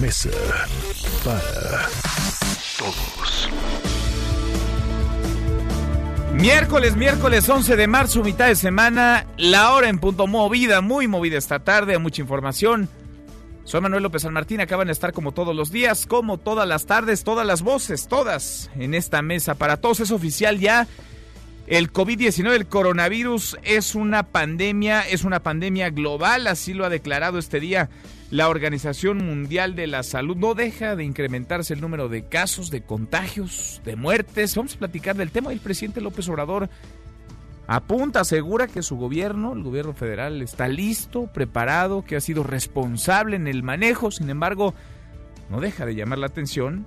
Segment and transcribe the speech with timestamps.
[0.00, 0.30] Mesa
[1.22, 1.86] para
[2.78, 3.50] Todos.
[6.32, 11.36] Miércoles, miércoles 11 de marzo, mitad de semana, la hora en punto movida, muy movida
[11.36, 12.88] esta tarde, mucha información.
[13.64, 16.86] Soy Manuel López San Martín, acaban de estar como todos los días, como todas las
[16.86, 19.54] tardes, todas las voces, todas en esta mesa.
[19.54, 20.86] Para todos es oficial ya,
[21.66, 27.38] el COVID-19, el coronavirus es una pandemia, es una pandemia global, así lo ha declarado
[27.38, 27.90] este día
[28.30, 30.36] la Organización Mundial de la Salud.
[30.36, 34.54] No deja de incrementarse el número de casos, de contagios, de muertes.
[34.54, 35.52] Vamos a platicar del tema.
[35.52, 36.70] El presidente López Obrador
[37.66, 43.36] apunta, asegura que su gobierno, el gobierno federal, está listo, preparado, que ha sido responsable
[43.36, 44.10] en el manejo.
[44.10, 44.74] Sin embargo,
[45.50, 46.86] no deja de llamar la atención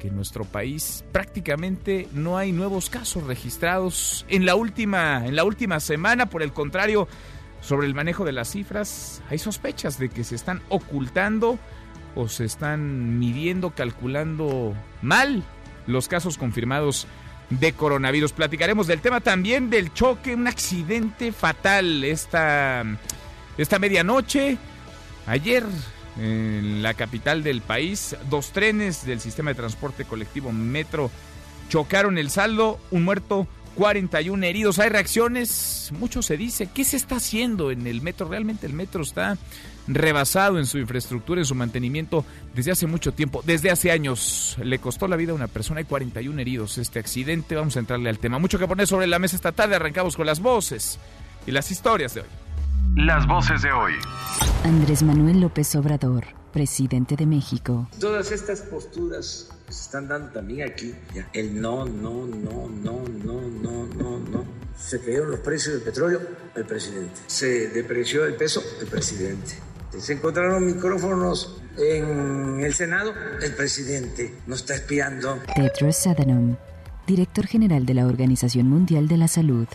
[0.00, 5.44] que en nuestro país prácticamente no hay nuevos casos registrados en la última en la
[5.44, 7.06] última semana, por el contrario,
[7.62, 11.58] sobre el manejo de las cifras, hay sospechas de que se están ocultando
[12.14, 15.42] o se están midiendo, calculando mal
[15.86, 17.06] los casos confirmados
[17.50, 18.32] de coronavirus.
[18.32, 22.84] Platicaremos del tema también del choque, un accidente fatal esta,
[23.56, 24.58] esta medianoche.
[25.26, 25.64] Ayer
[26.18, 31.10] en la capital del país, dos trenes del sistema de transporte colectivo Metro
[31.68, 34.78] chocaron el saldo, un muerto, 41 heridos.
[34.78, 38.28] Hay reacciones, mucho se dice, ¿qué se está haciendo en el metro?
[38.28, 39.36] Realmente el metro está
[39.88, 44.56] rebasado en su infraestructura, en su mantenimiento desde hace mucho tiempo, desde hace años.
[44.62, 47.54] Le costó la vida a una persona y 41 heridos este accidente.
[47.54, 48.38] Vamos a entrarle al tema.
[48.38, 49.76] Mucho que poner sobre la mesa esta tarde.
[49.76, 50.98] Arrancamos con las voces
[51.46, 52.28] y las historias de hoy.
[52.96, 53.92] Las voces de hoy.
[54.64, 57.88] Andrés Manuel López Obrador, presidente de México.
[57.98, 63.02] Todas estas posturas que se están dando también aquí, ya, el no, no, no, no,
[63.08, 64.44] no, no, no, no.
[64.78, 66.20] Se cayeron los precios del petróleo,
[66.54, 67.20] el presidente.
[67.26, 69.54] Se depreció el peso, el presidente.
[69.98, 75.38] Se encontraron micrófonos en el Senado, el presidente nos está espiando.
[75.54, 76.56] Tedros Adhanom,
[77.06, 79.66] director general de la Organización Mundial de la Salud.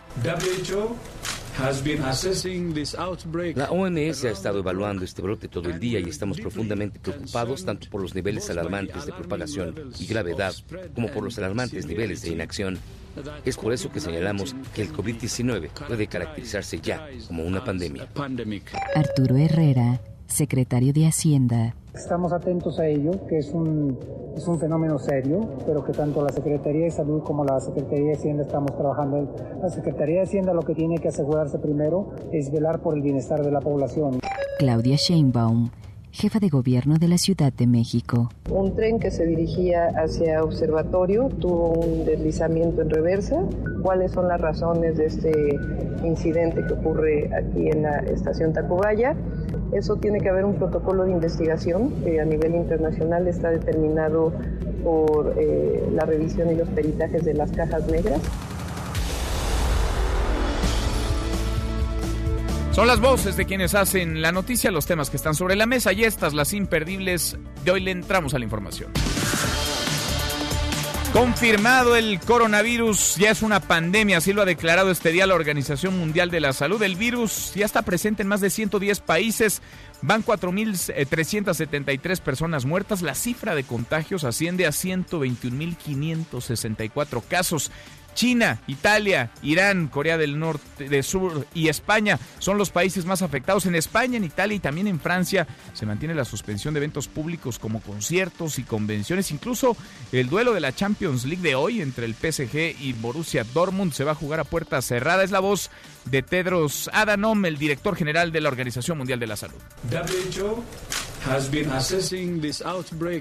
[3.55, 7.89] La OMS ha estado evaluando este brote todo el día y estamos profundamente preocupados tanto
[7.89, 10.53] por los niveles alarmantes de propagación y gravedad
[10.93, 12.77] como por los alarmantes niveles de inacción.
[13.43, 18.07] Es por eso que señalamos que el COVID-19 puede caracterizarse ya como una pandemia.
[18.95, 21.73] Arturo Herrera, secretario de Hacienda.
[21.97, 23.97] Estamos atentos a ello, que es un,
[24.35, 28.13] es un fenómeno serio, pero que tanto la Secretaría de Salud como la Secretaría de
[28.13, 29.27] Hacienda estamos trabajando.
[29.61, 33.43] La Secretaría de Hacienda lo que tiene que asegurarse primero es velar por el bienestar
[33.43, 34.19] de la población.
[34.59, 35.71] Claudia Sheinbaum,
[36.11, 38.29] jefa de gobierno de la Ciudad de México.
[38.51, 43.43] Un tren que se dirigía hacia Observatorio tuvo un deslizamiento en reversa.
[43.81, 45.31] ¿Cuáles son las razones de este
[46.03, 49.15] incidente que ocurre aquí en la estación Tacubaya?
[49.73, 54.33] Eso tiene que haber un protocolo de investigación que a nivel internacional está determinado
[54.83, 58.21] por eh, la revisión y los peritajes de las cajas negras.
[62.71, 65.93] Son las voces de quienes hacen la noticia, los temas que están sobre la mesa
[65.93, 67.35] y estas, las imperdibles.
[67.65, 68.91] De hoy le entramos a la información.
[71.17, 75.97] Confirmado el coronavirus, ya es una pandemia, así lo ha declarado este día la Organización
[75.97, 76.79] Mundial de la Salud.
[76.83, 79.63] El virus ya está presente en más de 110 países,
[80.03, 87.71] van 4.373 personas muertas, la cifra de contagios asciende a 121.564 casos.
[88.17, 93.67] China, Italia, Irán, Corea del Norte, del Sur y España son los países más afectados.
[93.67, 97.59] En España, en Italia y también en Francia se mantiene la suspensión de eventos públicos
[97.59, 99.29] como conciertos y convenciones.
[99.29, 99.77] Incluso
[100.11, 104.03] el duelo de la Champions League de hoy entre el PSG y Borussia Dortmund se
[104.03, 105.23] va a jugar a puerta cerrada.
[105.23, 105.69] Es la voz
[106.09, 109.57] de Tedros Adhanom, el director general de la Organización Mundial de la Salud.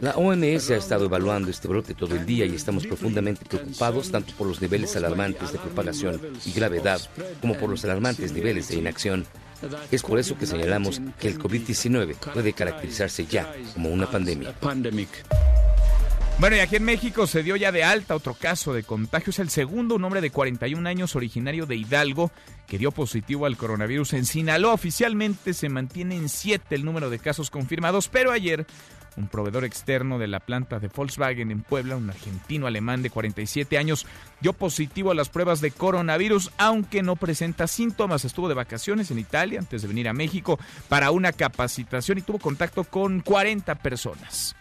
[0.00, 4.32] La OMS ha estado evaluando este brote todo el día y estamos profundamente preocupados tanto
[4.34, 7.00] por los niveles alarmantes de propagación y gravedad
[7.40, 9.26] como por los alarmantes niveles de inacción.
[9.90, 14.54] Es por eso que señalamos que el COVID-19 puede caracterizarse ya como una pandemia.
[16.38, 19.30] Bueno, y aquí en México se dio ya de alta otro caso de contagio.
[19.30, 22.30] Es el segundo, un hombre de 41 años originario de Hidalgo
[22.66, 24.74] que dio positivo al coronavirus en Sinaloa.
[24.74, 28.66] Oficialmente se mantiene en 7 el número de casos confirmados, pero ayer
[29.16, 33.78] un proveedor externo de la planta de Volkswagen en Puebla, un argentino alemán de 47
[33.78, 34.06] años,
[34.42, 38.26] dio positivo a las pruebas de coronavirus, aunque no presenta síntomas.
[38.26, 40.58] Estuvo de vacaciones en Italia antes de venir a México
[40.90, 44.54] para una capacitación y tuvo contacto con 40 personas.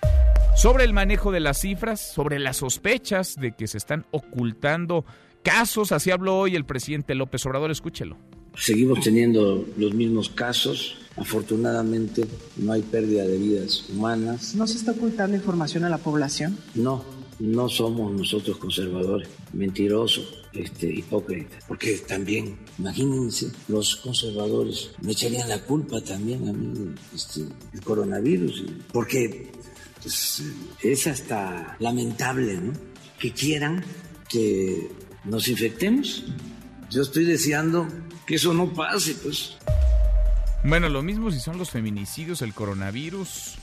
[0.55, 5.05] Sobre el manejo de las cifras, sobre las sospechas de que se están ocultando
[5.43, 8.17] casos, así habló hoy el presidente López Obrador, escúchelo.
[8.57, 10.97] Seguimos teniendo los mismos casos.
[11.17, 12.25] Afortunadamente
[12.55, 14.55] no hay pérdida de vidas humanas.
[14.55, 16.57] ¿No se está ocultando información a la población?
[16.73, 17.03] No,
[17.39, 21.63] no somos nosotros conservadores, mentirosos, este, hipócritas.
[21.67, 27.41] Porque también, imagínense, los conservadores me echarían la culpa también a mí este,
[27.73, 28.63] el coronavirus.
[28.91, 29.51] Porque
[30.05, 30.43] pues,
[30.83, 32.73] es hasta lamentable, ¿no?
[33.17, 33.83] Que quieran
[34.29, 34.91] que
[35.23, 36.25] nos infectemos.
[36.91, 37.87] Yo estoy deseando
[38.27, 39.57] que eso no pase, pues.
[40.63, 43.55] Bueno, lo mismo si son los feminicidios, el coronavirus,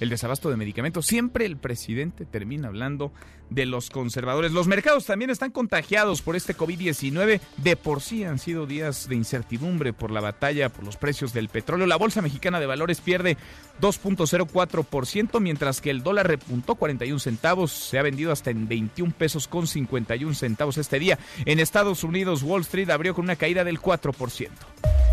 [0.00, 1.06] el desabasto de medicamentos.
[1.06, 3.12] Siempre el presidente termina hablando
[3.50, 4.52] de los conservadores.
[4.52, 7.40] Los mercados también están contagiados por este COVID-19.
[7.58, 11.48] De por sí han sido días de incertidumbre por la batalla por los precios del
[11.48, 11.86] petróleo.
[11.86, 13.36] La Bolsa Mexicana de Valores pierde
[13.80, 17.72] 2.04%, mientras que el dólar repuntó 41 centavos.
[17.72, 21.18] Se ha vendido hasta en 21 pesos con 51 centavos este día.
[21.44, 24.48] En Estados Unidos, Wall Street abrió con una caída del 4%.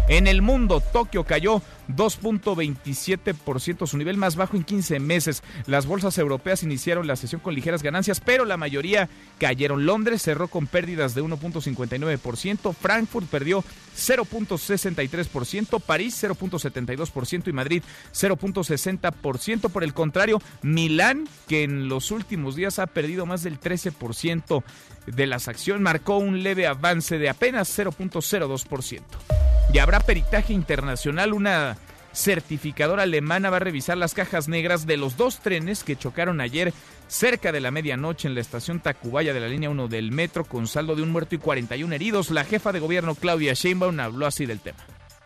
[0.07, 1.62] En el mundo, Tokio cayó
[1.95, 5.44] 2.27%, su nivel más bajo en 15 meses.
[5.68, 9.86] Las bolsas europeas iniciaron la sesión con ligeras ganancias, pero la mayoría cayeron.
[9.86, 13.63] Londres cerró con pérdidas de 1.59%, Frankfurt perdió
[13.95, 17.83] 0.63%, París 0.72% y Madrid
[18.13, 19.69] 0.60%.
[19.69, 24.63] Por el contrario, Milán, que en los últimos días ha perdido más del 13%
[25.07, 29.50] de las acciones, marcó un leve avance de apenas 0.02%.
[29.74, 31.78] Y habrá peritaje internacional, una
[32.13, 36.74] certificadora alemana va a revisar las cajas negras de los dos trenes que chocaron ayer
[37.08, 40.68] cerca de la medianoche en la estación Tacubaya de la línea 1 del metro con
[40.68, 42.31] saldo de un muerto y 41 heridos.
[42.31, 44.80] La jefa de gobierno Claudia Sheinbaum habló así del tema.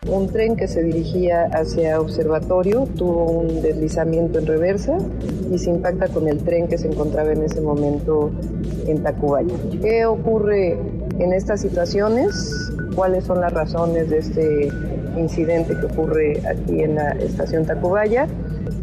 [0.08, 4.98] Un tren que se dirigía hacia Observatorio tuvo un deslizamiento en reversa
[5.50, 8.30] y se impacta con el tren que se encontraba en ese momento
[8.86, 9.54] en Tacubaya.
[9.82, 10.78] ¿Qué ocurre
[11.18, 12.70] en estas situaciones?
[12.94, 14.68] ¿Cuáles son las razones de este
[15.16, 18.28] incidente que ocurre aquí en la estación Tacubaya?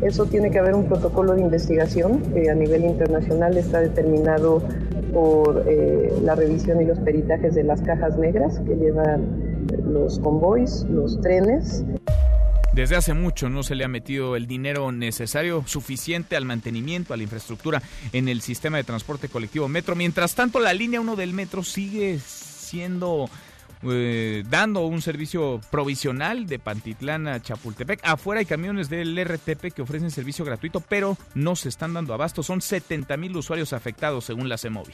[0.02, 4.62] Eso tiene que haber un protocolo de investigación que a nivel internacional está determinado
[5.14, 9.43] por eh, la revisión y los peritajes de las cajas negras que llevan
[9.86, 11.84] los convoys, los trenes.
[12.74, 17.18] Desde hace mucho no se le ha metido el dinero necesario, suficiente al mantenimiento, a
[17.18, 17.84] la infraestructura
[18.14, 19.96] en el sistema de transporte colectivo Metro.
[19.96, 23.30] Mientras tanto, la línea 1 del Metro sigue siendo
[23.84, 28.00] eh, dando un servicio provisional de Pantitlán a Chapultepec.
[28.04, 32.42] Afuera hay camiones del RTP que ofrecen servicio gratuito, pero no se están dando abasto.
[32.42, 34.94] Son 70 mil usuarios afectados según la CEMOVI.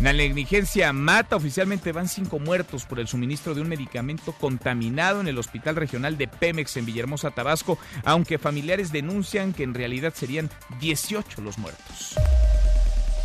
[0.00, 1.36] La negligencia mata.
[1.36, 6.16] Oficialmente van cinco muertos por el suministro de un medicamento contaminado en el Hospital Regional
[6.16, 10.48] de Pemex en Villahermosa, Tabasco, aunque familiares denuncian que en realidad serían
[10.80, 12.14] 18 los muertos.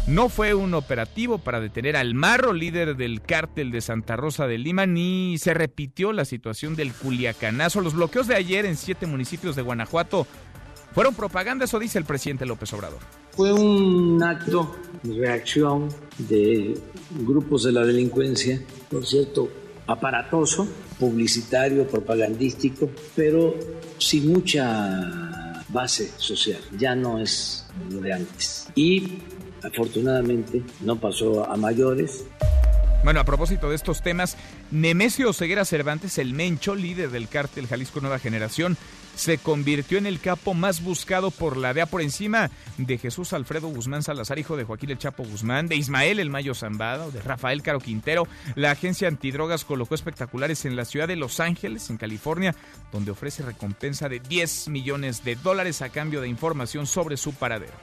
[0.08, 4.58] No fue un operativo para detener al Marro, líder del cártel de Santa Rosa de
[4.58, 7.82] Lima, ni se repitió la situación del Culiacanazo.
[7.82, 10.28] Los bloqueos de ayer en siete municipios de Guanajuato
[10.94, 13.00] fueron propaganda, eso dice el presidente López Obrador.
[13.36, 14.74] Fue un acto
[15.04, 16.80] de reacción de
[17.20, 19.50] grupos de la delincuencia, por cierto,
[19.88, 20.68] aparatoso,
[21.00, 23.54] publicitario, propagandístico, pero
[23.98, 26.62] sin mucha base social.
[26.78, 28.70] Ya no es lo de antes.
[28.74, 29.20] Y
[29.62, 32.26] afortunadamente no pasó a mayores.
[33.04, 34.38] Bueno, a propósito de estos temas,
[34.72, 38.78] Nemesio Ceguera Cervantes, el Mencho, líder del cártel Jalisco Nueva Generación,
[39.16, 43.70] se convirtió en el capo más buscado por la DEA por encima de Jesús Alfredo
[43.70, 47.22] Guzmán Salazar, hijo de Joaquín El Chapo Guzmán, de Ismael El Mayo Zambada o de
[47.22, 48.28] Rafael Caro Quintero.
[48.56, 52.56] La agencia antidrogas colocó espectaculares en la ciudad de Los Ángeles, en California,
[52.92, 57.74] donde ofrece recompensa de 10 millones de dólares a cambio de información sobre su paradero.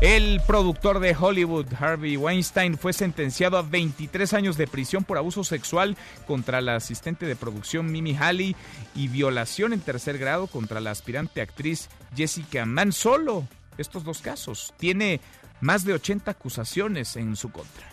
[0.00, 5.42] El productor de Hollywood, Harvey Weinstein, fue sentenciado a 23 años de prisión por abuso
[5.42, 8.54] sexual contra la asistente de producción Mimi Halley
[8.94, 12.92] y violación en tercer grado contra la aspirante actriz Jessica Mann.
[12.92, 14.72] Solo estos dos casos.
[14.76, 15.20] Tiene
[15.60, 17.88] más de 80 acusaciones en su contra.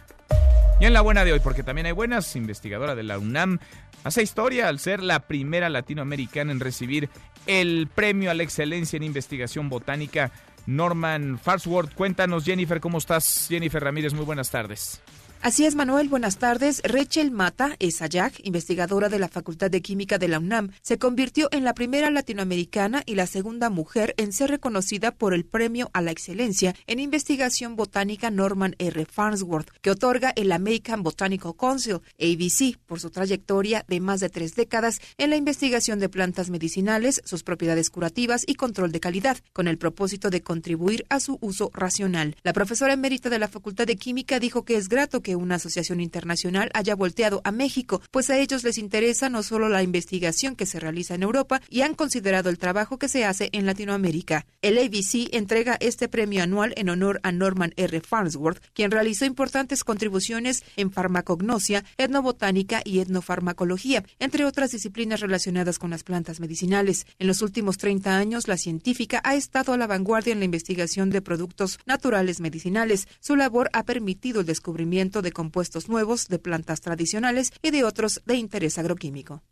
[0.79, 3.57] Y en la buena de hoy, porque también hay buenas, investigadora de la UNAM
[4.03, 7.09] hace historia al ser la primera latinoamericana en recibir
[7.47, 10.31] el premio a la excelencia en investigación botánica
[10.65, 11.93] Norman Farnsworth.
[11.93, 13.47] Cuéntanos, Jennifer, ¿cómo estás?
[13.49, 15.01] Jennifer Ramírez, muy buenas tardes.
[15.45, 16.81] Así es, Manuel, buenas tardes.
[16.83, 21.63] Rachel Mata Esayak, investigadora de la Facultad de Química de la UNAM, se convirtió en
[21.63, 26.09] la primera latinoamericana y la segunda mujer en ser reconocida por el Premio a la
[26.09, 29.05] Excelencia en Investigación Botánica Norman R.
[29.05, 34.55] Farnsworth, que otorga el American Botanical Council, ABC, por su trayectoria de más de tres
[34.55, 39.67] décadas en la investigación de plantas medicinales, sus propiedades curativas y control de calidad, con
[39.67, 42.35] el propósito de contribuir a su uso racional.
[42.41, 45.99] La profesora emérita de la Facultad de Química dijo que es grato que una asociación
[45.99, 50.65] internacional haya volteado a México, pues a ellos les interesa no solo la investigación que
[50.65, 54.45] se realiza en Europa y han considerado el trabajo que se hace en Latinoamérica.
[54.61, 58.01] El ABC entrega este premio anual en honor a Norman R.
[58.01, 65.89] Farnsworth, quien realizó importantes contribuciones en farmacognosia, etnobotánica y etnofarmacología, entre otras disciplinas relacionadas con
[65.89, 67.05] las plantas medicinales.
[67.19, 71.09] En los últimos 30 años, la científica ha estado a la vanguardia en la investigación
[71.09, 73.07] de productos naturales medicinales.
[73.19, 78.21] Su labor ha permitido el descubrimiento de compuestos nuevos de plantas tradicionales y de otros
[78.25, 79.43] de interés agroquímico.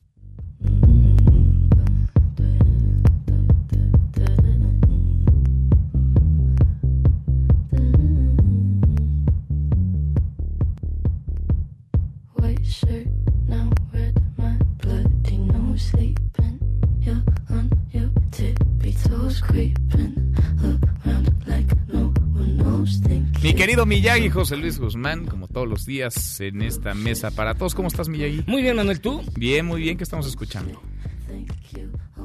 [23.41, 27.75] Mi querido Miyagi, José Luis Guzmán, como todos los días en esta mesa para todos.
[27.75, 28.43] ¿Cómo estás, Miyagi?
[28.47, 29.23] Muy bien, Manuel, ¿tú?
[29.35, 29.97] Bien, muy bien.
[29.97, 30.81] ¿Qué estamos escuchando?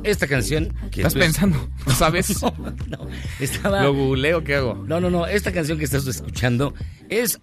[0.02, 0.74] Esta canción...
[0.90, 1.68] Que ¿Estás pensando?
[1.86, 2.42] ¿No sabes?
[2.42, 2.52] no,
[2.88, 3.08] no,
[3.40, 3.82] estaba...
[3.82, 4.42] ¿Lo googleo?
[4.42, 4.84] ¿Qué hago?
[4.86, 5.26] No, no, no.
[5.26, 6.74] Esta canción que estás escuchando
[7.08, 7.40] es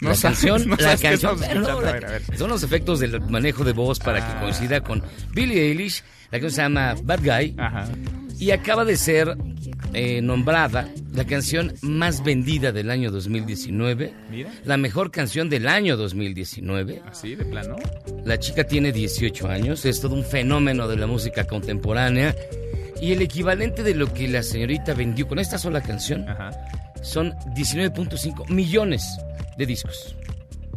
[0.00, 2.22] no la canción, no la canción, no, la, a ver, a ver.
[2.36, 5.00] son los efectos del manejo de voz para que coincida con
[5.32, 6.02] Billie Eilish.
[6.32, 7.88] La canción se llama Bad Guy Ajá.
[8.38, 9.36] Y acaba de ser
[9.94, 14.50] eh, nombrada la canción más vendida del año 2019, Mira.
[14.64, 17.02] la mejor canción del año 2019.
[17.06, 17.76] Así, de plano.
[18.24, 22.34] La chica tiene 18 años, es todo un fenómeno de la música contemporánea
[23.00, 26.50] y el equivalente de lo que la señorita vendió con esta sola canción Ajá.
[27.02, 29.04] son 19.5 millones
[29.58, 30.16] de discos.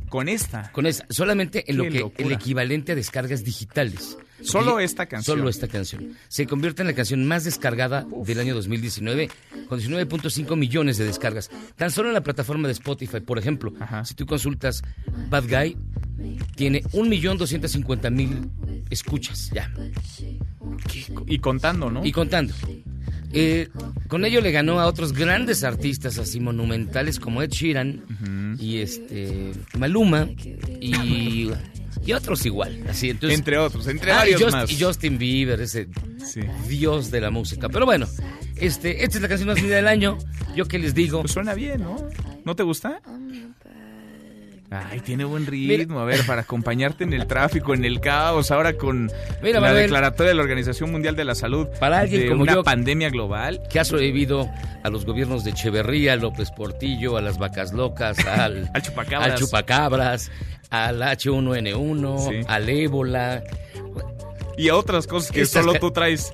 [0.10, 0.72] Con esta.
[0.72, 2.28] Con esta, solamente en Qué lo que locura.
[2.28, 4.18] el equivalente a descargas digitales.
[4.46, 5.38] Solo esta canción.
[5.38, 6.14] Solo esta canción.
[6.28, 9.30] Se convierte en la canción más descargada del año 2019,
[9.68, 11.50] con 19.5 millones de descargas.
[11.76, 14.06] Tan solo en la plataforma de Spotify, por ejemplo, Ajá.
[14.06, 14.82] si tú consultas
[15.30, 15.78] Bad Guy,
[16.56, 19.72] tiene 1.250.000 escuchas ya.
[21.28, 22.06] Y contando, ¿no?
[22.06, 22.54] Y contando.
[23.32, 23.70] Eh,
[24.08, 29.52] con ello le ganó a otros grandes artistas así monumentales como Ed Sheeran y este
[29.78, 30.30] Maluma
[30.80, 31.50] y,
[32.06, 32.84] y otros igual.
[32.90, 34.72] Así, entonces, entre otros, entre Ah, y varios Just- más.
[34.72, 35.88] y Justin Bieber, ese
[36.26, 36.42] Sí.
[36.68, 37.70] dios de la música.
[37.70, 38.08] Pero bueno,
[38.56, 40.18] este, esta es la canción más vendida del año.
[40.56, 41.98] Yo que les digo, Pues suena bien, ¿no?
[42.46, 43.02] ¿No te gusta?
[44.92, 46.00] Ay, tiene buen ritmo.
[46.00, 50.30] A ver, para acompañarte en el tráfico, en el caos, ahora con Mira, la declaratoria
[50.30, 53.62] de la Organización Mundial de la Salud Para alguien de como una yo- pandemia global.
[53.70, 54.50] que ha sobrevivido
[54.84, 59.32] a los gobiernos de Echeverría, López Portillo, a las vacas locas, al, Al chupacabras.
[59.32, 60.32] al chupacabras,
[60.70, 62.46] al H1N1, Sí.
[62.48, 63.44] al ébola.
[64.58, 66.34] Y a otras cosas que Estas solo tú traes.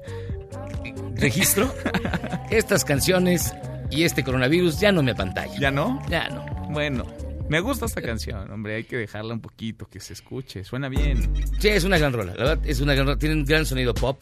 [1.15, 1.73] registro,
[2.49, 3.53] estas canciones
[3.89, 5.53] y este coronavirus ya no me apantalla.
[5.59, 6.01] ¿Ya no?
[6.09, 6.45] Ya no.
[6.69, 7.05] Bueno,
[7.51, 8.75] me gusta esta canción, hombre.
[8.77, 10.63] Hay que dejarla un poquito, que se escuche.
[10.63, 11.31] Suena bien.
[11.59, 12.33] Sí, es una gran rola.
[12.35, 13.19] La verdad, es una gran rola.
[13.19, 14.21] Tiene un gran sonido pop,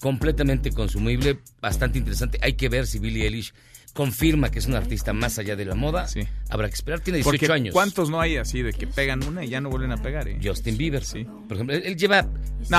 [0.00, 2.38] completamente consumible, bastante interesante.
[2.42, 3.52] Hay que ver si Billie Eilish
[3.94, 6.06] confirma que es un artista más allá de la moda.
[6.06, 6.20] Sí.
[6.50, 7.00] Habrá que esperar.
[7.00, 7.72] Tiene 18 Porque años.
[7.72, 10.28] ¿cuántos no hay así de que pegan una y ya no vuelven a pegar?
[10.28, 10.38] eh?
[10.44, 11.24] Justin Bieber, Sí.
[11.24, 12.28] Por ejemplo, él, lleva No,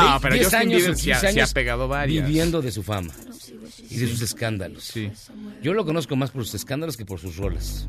[0.09, 2.23] seis- pero 10 Justin años Bieber o sí ha- 15 sí ha años pegado varias.
[2.27, 3.11] viviendo de su fama
[3.89, 4.83] y de sus escándalos.
[4.83, 5.09] Sí.
[5.63, 7.87] Yo lo conozco más por sus escándalos que por sus rolas.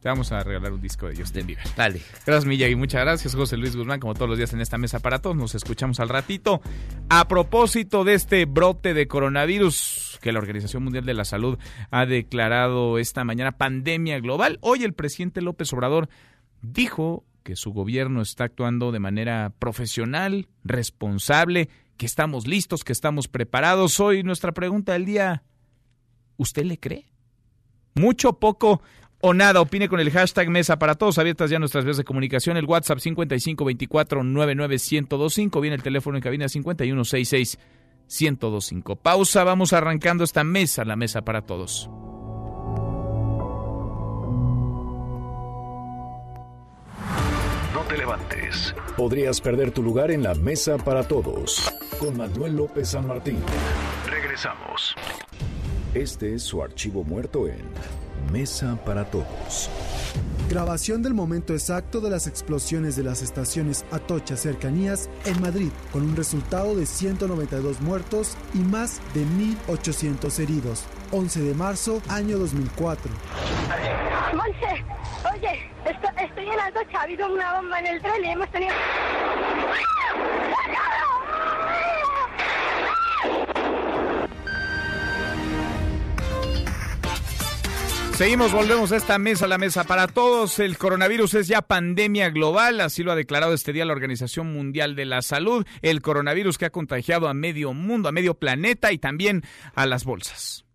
[0.00, 1.64] Te vamos a regalar un disco de Justin Bieber.
[1.76, 2.00] Dale.
[2.24, 2.74] Gracias, Miyagi.
[2.74, 5.36] Muchas gracias, José Luis Guzmán, como todos los días en esta mesa para todos.
[5.36, 6.62] Nos escuchamos al ratito.
[7.10, 11.58] A propósito de este brote de coronavirus que la Organización Mundial de la Salud
[11.90, 16.08] ha declarado esta mañana pandemia global, hoy el presidente López Obrador
[16.62, 23.28] dijo que su gobierno está actuando de manera profesional, responsable, que estamos listos, que estamos
[23.28, 24.00] preparados.
[24.00, 25.42] Hoy nuestra pregunta del día,
[26.38, 27.06] ¿usted le cree?
[27.94, 28.82] Mucho, poco
[29.20, 29.60] o nada.
[29.60, 31.18] Opine con el hashtag Mesa para Todos.
[31.18, 32.56] Abiertas ya nuestras vías de comunicación.
[32.56, 35.60] El WhatsApp 5524-99125.
[35.60, 38.96] Viene el teléfono en cabina 5166-1025.
[38.96, 39.44] Pausa.
[39.44, 41.88] Vamos arrancando esta mesa, la Mesa para Todos.
[47.74, 48.74] No te levantes.
[48.96, 51.72] Podrías perder tu lugar en la mesa para todos.
[51.98, 53.38] Con Manuel López San Martín.
[54.06, 54.94] Regresamos.
[55.94, 57.64] Este es su archivo muerto en
[58.32, 59.68] Mesa para Todos.
[60.48, 66.02] Grabación del momento exacto de las explosiones de las estaciones Atocha Cercanías en Madrid, con
[66.02, 70.84] un resultado de 192 muertos y más de 1.800 heridos.
[71.10, 73.10] 11 de marzo, año 2004.
[74.36, 74.84] Monse,
[75.34, 75.70] oye,
[76.24, 78.74] estoy, en Atocha, ha habido una bomba en el tren y hemos tenido...
[88.20, 90.58] Seguimos, volvemos a esta mesa, la mesa para todos.
[90.58, 94.94] El coronavirus es ya pandemia global, así lo ha declarado este día la Organización Mundial
[94.94, 95.66] de la Salud.
[95.80, 99.42] El coronavirus que ha contagiado a medio mundo, a medio planeta y también
[99.74, 100.66] a las bolsas.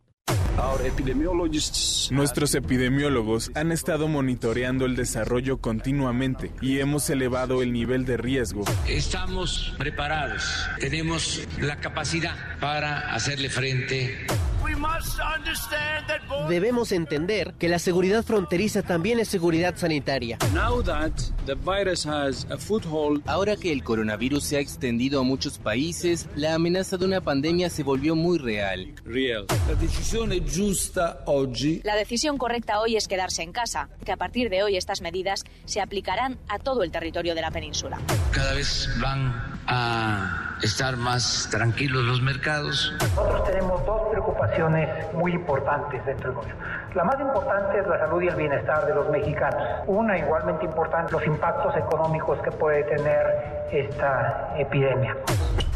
[2.12, 8.64] Nuestros epidemiólogos han estado monitoreando el desarrollo continuamente y hemos elevado el nivel de riesgo.
[8.88, 10.44] Estamos preparados,
[10.80, 14.26] tenemos la capacidad para hacerle frente
[16.50, 20.38] Debemos entender que la seguridad fronteriza también es seguridad sanitaria.
[23.26, 27.70] Ahora que el coronavirus se ha extendido a muchos países, la amenaza de una pandemia
[27.70, 28.94] se volvió muy real.
[29.06, 30.15] La decisión
[32.38, 36.38] correcta hoy es quedarse en casa, que a partir de hoy estas medidas se aplicarán
[36.48, 37.98] a todo el territorio de la península.
[38.32, 39.34] Cada vez van
[39.68, 42.94] a estar más tranquilos los mercados.
[43.02, 46.64] Nosotros tenemos dos preocupaciones muy importantes dentro del gobierno.
[46.96, 49.62] La más importante es la salud y el bienestar de los mexicanos.
[49.88, 55.18] Una igualmente importante, los impactos económicos que puede tener esta epidemia.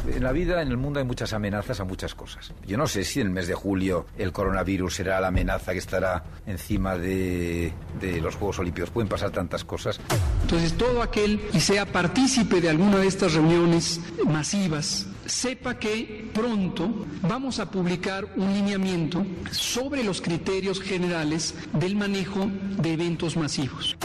[0.07, 2.53] En la vida, en el mundo, hay muchas amenazas a muchas cosas.
[2.65, 5.79] Yo no sé si en el mes de julio el coronavirus será la amenaza que
[5.79, 7.73] estará encima de,
[8.21, 8.89] los Juegos Olímpicos.
[8.89, 9.99] Pueden pasar tantas cosas.
[10.41, 17.05] Entonces, todo aquel que sea partícipe de alguna de estas reuniones masivas, sepa que pronto
[17.21, 23.95] vamos a publicar un lineamiento sobre los criterios generales del manejo de eventos masivos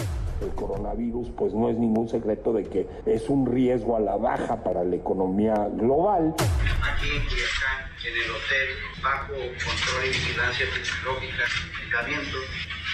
[0.41, 4.63] el coronavirus, pues no es ningún secreto de que es un riesgo a la baja
[4.63, 6.35] para la economía global.
[6.83, 8.69] Aquí y acá, en el hotel,
[9.03, 11.45] bajo control y vigilancia epidemiológica,
[11.79, 12.41] medicamentos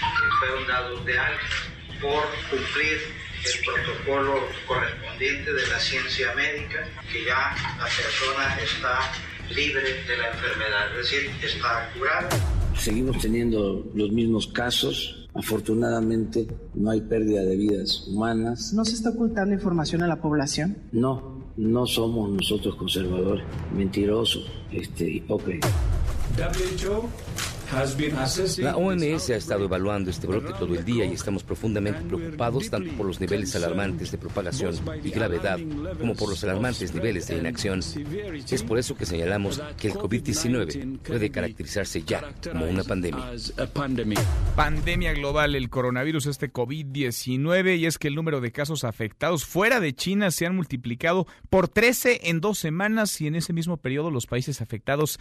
[0.00, 1.70] que fueron dados de alta
[2.00, 2.98] por cumplir
[3.44, 9.12] el protocolo correspondiente de la ciencia médica, que ya la persona está
[9.54, 12.28] libre de la enfermedad, es decir, está curada.
[12.76, 18.72] Seguimos teniendo los mismos casos, Afortunadamente no hay pérdida de vidas humanas.
[18.72, 20.76] ¿No se está ocultando información a la población?
[20.92, 25.70] No, no somos nosotros conservadores, mentirosos, este, hipócritas.
[28.58, 32.92] La OMS ha estado evaluando este brote todo el día y estamos profundamente preocupados tanto
[32.94, 35.58] por los niveles alarmantes de propagación y gravedad
[35.98, 37.80] como por los alarmantes niveles de inacción.
[38.50, 43.32] Es por eso que señalamos que el COVID-19 puede caracterizarse ya como una pandemia.
[44.56, 49.78] Pandemia global, el coronavirus, este COVID-19, y es que el número de casos afectados fuera
[49.78, 54.10] de China se han multiplicado por 13 en dos semanas y en ese mismo periodo
[54.10, 55.20] los países afectados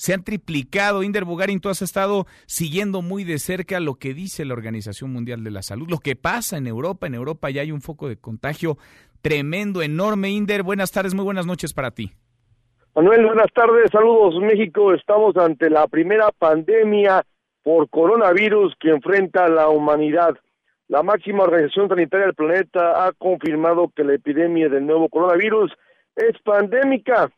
[0.00, 1.02] se han triplicado.
[1.02, 5.44] Inder Bugarin, tú has estado siguiendo muy de cerca lo que dice la Organización Mundial
[5.44, 7.06] de la Salud, lo que pasa en Europa.
[7.06, 8.78] En Europa ya hay un foco de contagio
[9.20, 10.30] tremendo, enorme.
[10.30, 12.12] Inder, buenas tardes, muy buenas noches para ti.
[12.94, 14.94] Manuel, buenas tardes, saludos México.
[14.94, 17.22] Estamos ante la primera pandemia
[17.62, 20.34] por coronavirus que enfrenta la humanidad.
[20.88, 25.70] La máxima organización sanitaria del planeta ha confirmado que la epidemia del nuevo coronavirus
[26.16, 27.30] es pandémica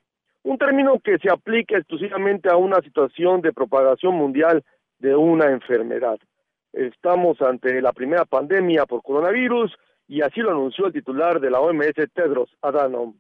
[0.45, 4.65] un término que se aplica exclusivamente a una situación de propagación mundial
[4.99, 6.19] de una enfermedad.
[6.73, 9.73] Estamos ante la primera pandemia por coronavirus
[10.09, 13.15] y así lo anunció el titular de la OMS, Tedros Adhanom.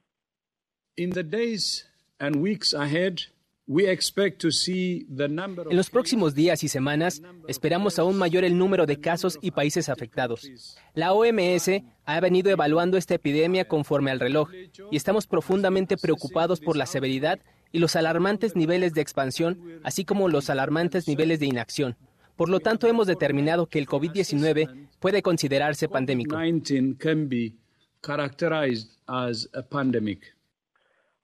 [5.70, 9.88] En los próximos días y semanas esperamos aún mayor el número de casos y países
[9.88, 10.48] afectados.
[10.94, 11.70] La OMS
[12.04, 14.50] ha venido evaluando esta epidemia conforme al reloj
[14.90, 17.38] y estamos profundamente preocupados por la severidad
[17.70, 21.96] y los alarmantes niveles de expansión, así como los alarmantes niveles de inacción.
[22.36, 26.36] Por lo tanto, hemos determinado que el COVID-19 puede considerarse pandémico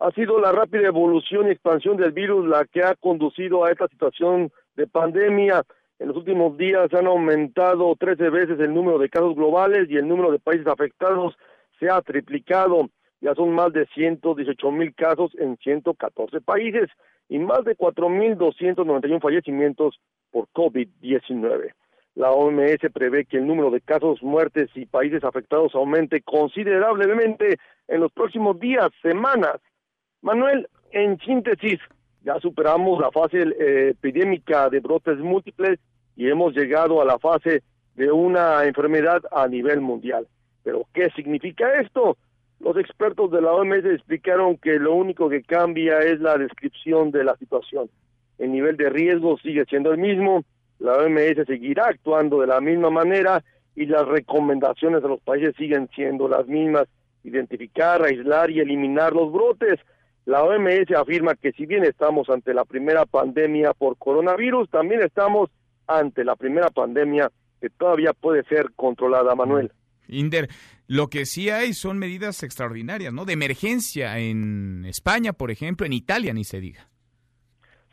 [0.00, 3.88] ha sido la rápida evolución y expansión del virus la que ha conducido a esta
[3.88, 5.62] situación de pandemia.
[5.98, 10.06] En los últimos días han aumentado 13 veces el número de casos globales y el
[10.06, 11.36] número de países afectados
[11.80, 12.88] se ha triplicado.
[13.20, 16.88] Ya son más de 118 mil casos en 114 países
[17.28, 19.98] y más de 4.291 fallecimientos
[20.30, 21.72] por COVID-19.
[22.14, 27.58] La OMS prevé que el número de casos, muertes y países afectados aumente considerablemente
[27.88, 29.60] en los próximos días, semanas
[30.22, 31.80] Manuel, en síntesis,
[32.22, 35.78] ya superamos la fase eh, epidémica de brotes múltiples
[36.16, 37.62] y hemos llegado a la fase
[37.94, 40.26] de una enfermedad a nivel mundial.
[40.64, 42.16] Pero, ¿qué significa esto?
[42.60, 47.24] Los expertos de la OMS explicaron que lo único que cambia es la descripción de
[47.24, 47.88] la situación.
[48.38, 50.44] El nivel de riesgo sigue siendo el mismo,
[50.78, 53.42] la OMS seguirá actuando de la misma manera
[53.74, 56.88] y las recomendaciones de los países siguen siendo las mismas,
[57.22, 59.78] identificar, aislar y eliminar los brotes.
[60.28, 65.48] La OMS afirma que si bien estamos ante la primera pandemia por coronavirus, también estamos
[65.86, 67.30] ante la primera pandemia
[67.62, 69.72] que todavía puede ser controlada, Manuel.
[70.06, 70.48] Inder,
[70.86, 73.24] lo que sí hay son medidas extraordinarias, ¿no?
[73.24, 76.90] De emergencia en España, por ejemplo, en Italia, ni se diga.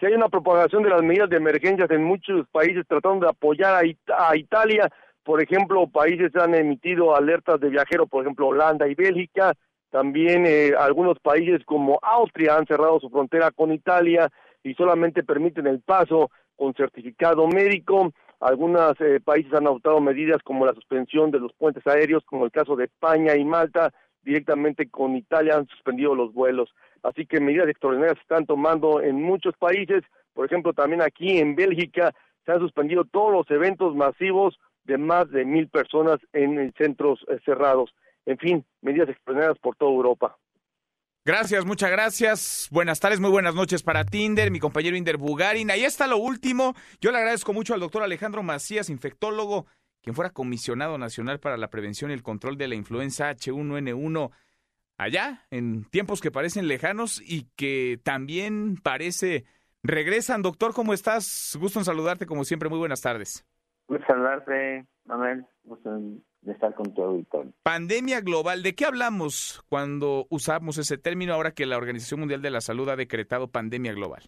[0.02, 3.82] Si hay una propagación de las medidas de emergencia en muchos países tratando de apoyar
[3.82, 4.92] a, Italia.
[5.24, 9.54] Por ejemplo, países han emitido alertas de viajeros, por ejemplo, Holanda y Bélgica.
[9.96, 14.30] También eh, algunos países como Austria han cerrado su frontera con Italia
[14.62, 18.12] y solamente permiten el paso con certificado médico.
[18.42, 22.52] Algunos eh, países han adoptado medidas como la suspensión de los puentes aéreos, como el
[22.52, 23.94] caso de España y Malta.
[24.22, 26.76] Directamente con Italia han suspendido los vuelos.
[27.02, 30.04] Así que medidas extraordinarias se están tomando en muchos países.
[30.34, 32.14] Por ejemplo, también aquí en Bélgica
[32.46, 37.40] se han suspendido todos los eventos masivos de más de mil personas en centros eh,
[37.46, 37.94] cerrados.
[38.26, 40.38] En fin, medidas extraordinarias por toda Europa.
[41.24, 42.68] Gracias, muchas gracias.
[42.72, 45.72] Buenas tardes, muy buenas noches para Tinder, mi compañero Inder Bugarin.
[45.72, 46.76] Ahí está lo último.
[47.02, 49.66] Yo le agradezco mucho al doctor Alejandro Macías, infectólogo,
[50.04, 54.32] quien fuera comisionado nacional para la prevención y el control de la influenza H1N1
[54.98, 59.46] allá, en tiempos que parecen lejanos y que también parece
[59.82, 60.44] regresan.
[60.44, 61.58] Doctor, ¿cómo estás?
[61.60, 62.70] Gusto en saludarte como siempre.
[62.70, 63.46] Muy buenas tardes.
[63.88, 65.46] Gusto saludarte, Manuel.
[65.64, 65.90] Gusto
[66.46, 67.52] de estar con tu auditorio.
[67.64, 72.52] Pandemia global, ¿de qué hablamos cuando usamos ese término ahora que la Organización Mundial de
[72.52, 74.24] la Salud ha decretado pandemia global?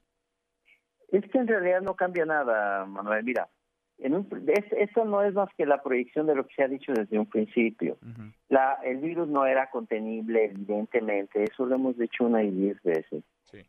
[1.09, 3.23] Es que en realidad no cambia nada, Manuel.
[3.23, 3.47] Mira,
[3.99, 4.27] en
[4.77, 7.27] esto no es más que la proyección de lo que se ha dicho desde un
[7.27, 7.97] principio.
[8.49, 13.23] la, el virus no era contenible, evidentemente, eso lo hemos dicho una y diez veces.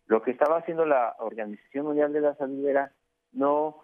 [0.06, 2.92] Lo que estaba haciendo la Organización Mundial de la Salud era
[3.32, 3.76] no,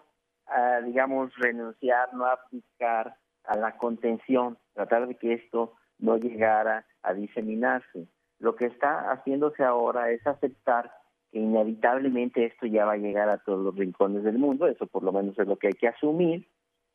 [0.47, 3.15] ah, digamos, renunciar, no aplicar
[3.47, 8.07] a la contención, tratar de que esto no llegara a diseminarse.
[8.39, 10.91] Lo que está haciéndose ahora es aceptar
[11.31, 15.03] que inevitablemente esto ya va a llegar a todos los rincones del mundo, eso por
[15.03, 16.47] lo menos es lo que hay que asumir,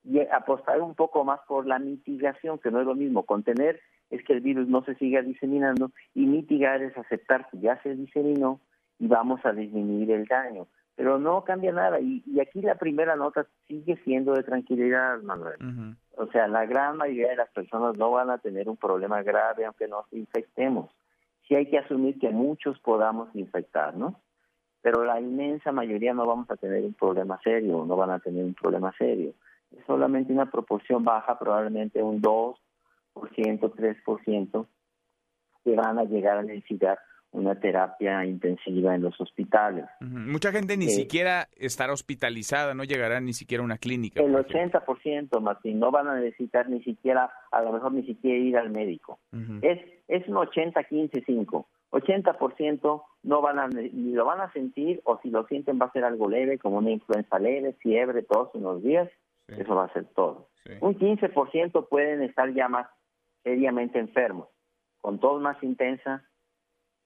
[0.04, 3.24] y apostar un poco más por la mitigación, que no es lo mismo.
[3.24, 7.80] Contener es que el virus no se siga diseminando y mitigar es aceptar que ya
[7.82, 8.60] se diseminó
[8.98, 10.66] y vamos a disminuir el daño.
[10.96, 15.96] Pero no cambia nada y, aquí la primera nota sigue siendo de tranquilidad, Manuel.
[16.16, 19.64] O sea, la gran mayoría de las personas no van a tener un problema grave
[19.64, 20.90] aunque nos infectemos.
[21.46, 24.14] Sí hay que asumir que muchos podamos infectarnos,
[24.82, 28.44] pero la inmensa mayoría no vamos a tener un problema serio, no van a tener
[28.44, 29.34] un problema serio.
[29.76, 32.56] Es solamente una proporción baja, probablemente un 2%,
[33.14, 34.66] 3%,
[35.64, 36.98] que van a llegar a necesitar
[37.32, 39.84] una terapia intensiva en los hospitales.
[40.00, 44.20] Mucha gente ni eh, siquiera estará hospitalizada, no llegará ni siquiera a una clínica.
[44.20, 48.56] El 80%, Martín, no van a necesitar ni siquiera, a lo mejor ni siquiera ir
[48.56, 49.20] al médico.
[49.62, 49.78] Es
[50.10, 51.66] es un 80-15-5.
[51.92, 55.92] 80% no van a, ni lo van a sentir o si lo sienten va a
[55.92, 59.08] ser algo leve, como una influenza leve, fiebre, todos unos días.
[59.46, 60.48] Eso va a ser todo.
[60.80, 62.86] Un 15% pueden estar ya más
[63.42, 64.48] seriamente enfermos,
[65.00, 66.24] con tos más intensa,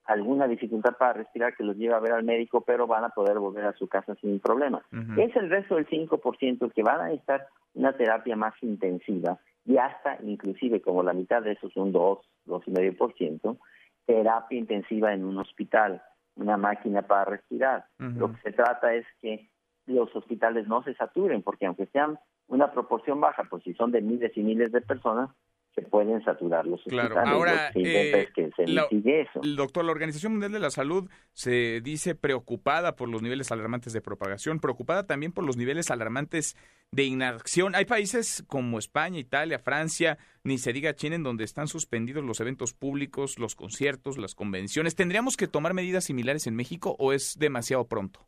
[0.04, 3.38] alguna dificultad para respirar que los lleva a ver al médico, pero van a poder
[3.38, 4.82] volver a su casa sin problemas.
[5.16, 10.18] Es el resto del 5% que van a necesitar una terapia más intensiva y hasta
[10.22, 13.58] inclusive como la mitad de esos un 2, 2,5%,
[14.06, 16.02] terapia intensiva en un hospital,
[16.36, 17.86] una máquina para respirar.
[17.98, 19.48] Lo que se trata es que
[19.86, 24.02] los hospitales no se saturen, porque aunque sean una proporción baja, pues si son de
[24.02, 25.30] miles y miles de personas,
[25.74, 27.18] se pueden saturar los claro.
[27.18, 29.40] Ahora, eh, que se eso.
[29.56, 34.00] Doctor, la Organización Mundial de la Salud se dice preocupada por los niveles alarmantes de
[34.00, 36.56] propagación, preocupada también por los niveles alarmantes
[36.92, 37.74] de inacción.
[37.74, 42.40] Hay países como España, Italia, Francia, ni se diga China, en donde están suspendidos los
[42.40, 44.94] eventos públicos, los conciertos, las convenciones.
[44.94, 48.20] ¿Tendríamos que tomar medidas similares en México o es demasiado pronto?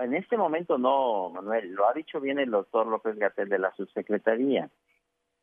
[0.00, 1.72] En este momento no, Manuel.
[1.72, 4.70] Lo ha dicho bien el doctor López Gatel de la subsecretaría.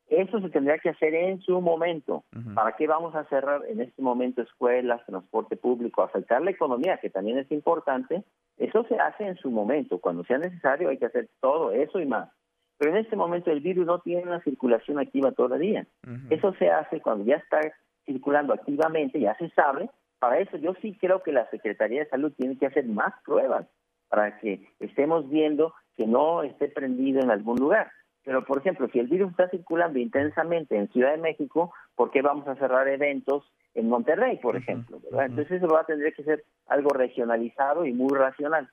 [0.09, 2.23] Eso se tendría que hacer en su momento.
[2.55, 7.09] ¿Para qué vamos a cerrar en este momento escuelas, transporte público, afectar la economía, que
[7.09, 8.23] también es importante?
[8.57, 9.99] Eso se hace en su momento.
[9.99, 12.29] Cuando sea necesario hay que hacer todo eso y más.
[12.77, 15.85] Pero en este momento el virus no tiene una circulación activa todavía.
[16.29, 17.59] Eso se hace cuando ya está
[18.05, 19.89] circulando activamente, ya se sabe.
[20.19, 23.67] Para eso yo sí creo que la Secretaría de Salud tiene que hacer más pruebas
[24.07, 27.91] para que estemos viendo que no esté prendido en algún lugar
[28.27, 32.21] Pero, por ejemplo, si el virus está circulando intensamente en Ciudad de México, ¿por qué
[32.21, 34.99] vamos a cerrar eventos en Monterrey, por ejemplo?
[35.13, 38.69] Entonces eso va a tener que ser algo regionalizado y muy racional.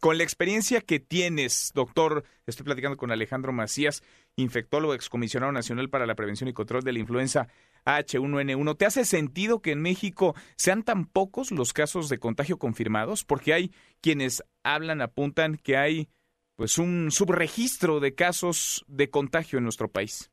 [0.00, 4.02] Con la experiencia que tienes, doctor, estoy platicando con Alejandro Macías,
[4.36, 7.48] infectólogo, excomisionado nacional para la prevención y control de la influenza
[7.84, 8.78] H1N1.
[8.78, 13.22] ¿Te hace sentido que en México sean tan pocos los casos de contagio confirmados?
[13.22, 16.08] Porque hay quienes hablan, apuntan que hay
[16.56, 20.32] pues un subregistro de casos de contagio en nuestro país.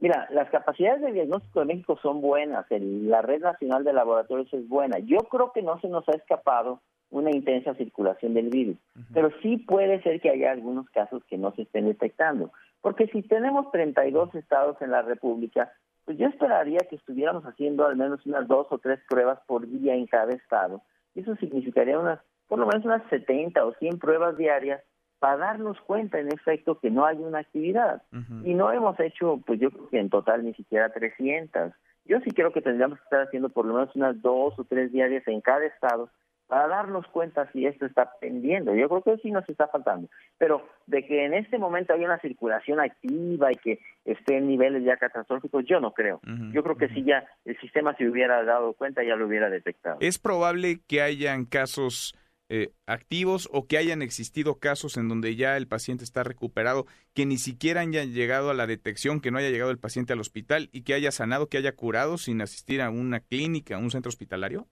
[0.00, 4.68] Mira, las capacidades de diagnóstico de México son buenas, la red nacional de laboratorios es
[4.68, 4.98] buena.
[4.98, 8.76] Yo creo que no se nos ha escapado una intensa circulación del virus,
[9.12, 13.22] pero sí puede ser que haya algunos casos que no se estén detectando, porque si
[13.22, 15.72] tenemos 32 estados en la República,
[16.04, 19.94] pues yo esperaría que estuviéramos haciendo al menos unas dos o tres pruebas por día
[19.94, 20.82] en cada estado.
[21.14, 24.82] Eso significaría unas, por lo menos unas 70 o 100 pruebas diarias
[25.24, 28.02] para darnos cuenta, en efecto, que no hay una actividad.
[28.44, 31.72] Y no hemos hecho, pues yo creo que en total ni siquiera 300.
[32.04, 34.92] Yo sí creo que tendríamos que estar haciendo por lo menos unas dos o tres
[34.92, 36.10] diarias en cada estado
[36.46, 38.74] para darnos cuenta si esto está pendiendo.
[38.74, 40.10] Yo creo que sí nos está faltando.
[40.36, 44.84] Pero de que en este momento hay una circulación activa y que esté en niveles
[44.84, 46.20] ya catastróficos, yo no creo.
[46.52, 49.96] yo creo que si ya el sistema se hubiera dado cuenta, ya lo hubiera detectado.
[50.00, 52.14] Es probable que hayan casos
[52.56, 57.26] eh, activos o que hayan existido casos en donde ya el paciente está recuperado, que
[57.26, 60.68] ni siquiera hayan llegado a la detección, que no haya llegado el paciente al hospital
[60.70, 64.08] y que haya sanado, que haya curado sin asistir a una clínica, a un centro
[64.08, 64.68] hospitalario?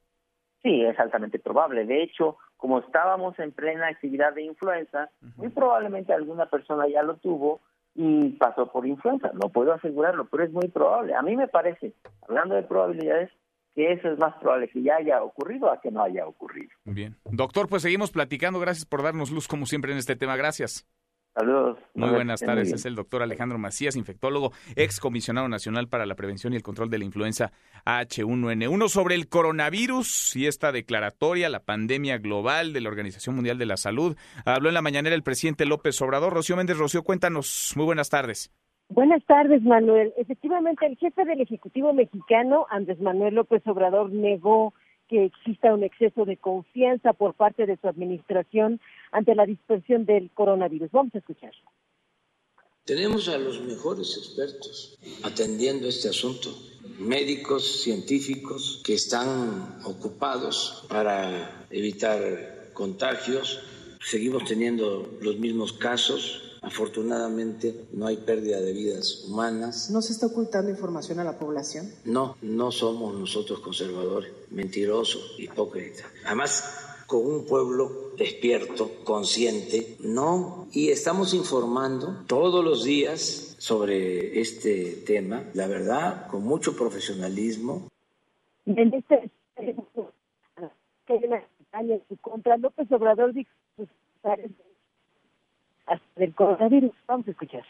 [0.62, 1.84] Sí, es altamente probable.
[1.84, 7.16] De hecho, como estábamos en plena actividad de influenza, muy probablemente alguna persona ya lo
[7.16, 7.62] tuvo
[7.96, 9.32] y pasó por influenza.
[9.34, 11.16] No puedo asegurarlo, pero es muy probable.
[11.16, 11.94] A mí me parece,
[12.28, 13.32] hablando de probabilidades,
[13.74, 16.70] que eso es más probable que ya haya ocurrido a que no haya ocurrido.
[16.84, 17.16] Bien.
[17.24, 18.60] Doctor, pues seguimos platicando.
[18.60, 20.36] Gracias por darnos luz como siempre en este tema.
[20.36, 20.86] Gracias.
[21.34, 21.78] Saludos.
[21.94, 22.70] Muy buenas tardes.
[22.72, 26.90] Es el doctor Alejandro Macías, infectólogo, ex comisionado nacional para la prevención y el control
[26.90, 27.52] de la influenza
[27.86, 33.64] H1N1 sobre el coronavirus y esta declaratoria, la pandemia global de la Organización Mundial de
[33.64, 34.14] la Salud.
[34.44, 36.34] Habló en la mañanera el presidente López Obrador.
[36.34, 37.72] Rocío Méndez, Rocío, cuéntanos.
[37.76, 38.52] Muy buenas tardes.
[38.94, 40.12] Buenas tardes, Manuel.
[40.18, 44.74] Efectivamente, el jefe del Ejecutivo mexicano, Andrés Manuel López Obrador, negó
[45.08, 50.30] que exista un exceso de confianza por parte de su administración ante la dispersión del
[50.34, 50.90] coronavirus.
[50.90, 51.52] Vamos a escuchar.
[52.84, 56.50] Tenemos a los mejores expertos atendiendo este asunto,
[56.98, 63.62] médicos, científicos que están ocupados para evitar contagios.
[64.02, 69.90] Seguimos teniendo los mismos casos, Afortunadamente no hay pérdida de vidas humanas.
[69.90, 71.90] ¿No se está ocultando información a la población?
[72.04, 76.06] No, no somos nosotros conservadores, mentirosos, hipócritas.
[76.24, 80.68] Además, con un pueblo despierto, consciente, no.
[80.72, 87.88] Y estamos informando todos los días sobre este tema, la verdad, con mucho profesionalismo.
[88.66, 89.30] En este
[92.08, 93.50] su contra, López Obrador dijo
[96.16, 96.92] del coronavirus.
[97.06, 97.64] Vamos a escuchar.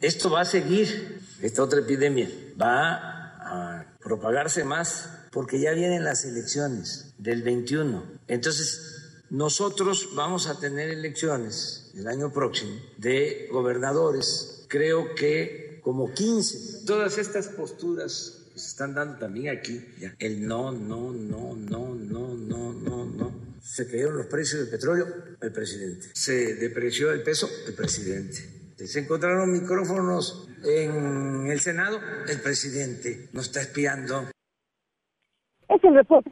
[0.00, 2.28] Esto va a seguir, esta otra epidemia
[2.60, 2.94] va
[3.38, 8.02] a propagarse más porque ya vienen las elecciones del 21.
[8.26, 16.86] Entonces, nosotros vamos a tener elecciones el año próximo de gobernadores, creo que como 15.
[16.86, 19.84] Todas estas posturas que se están dando también aquí,
[20.18, 25.06] el no, no, no, no, no, no, no, no se cayeron los precios del petróleo,
[25.40, 26.08] el presidente.
[26.14, 28.74] Se depreció el peso, el presidente.
[28.86, 34.30] Se encontraron micrófonos en el Senado, el presidente nos está espiando.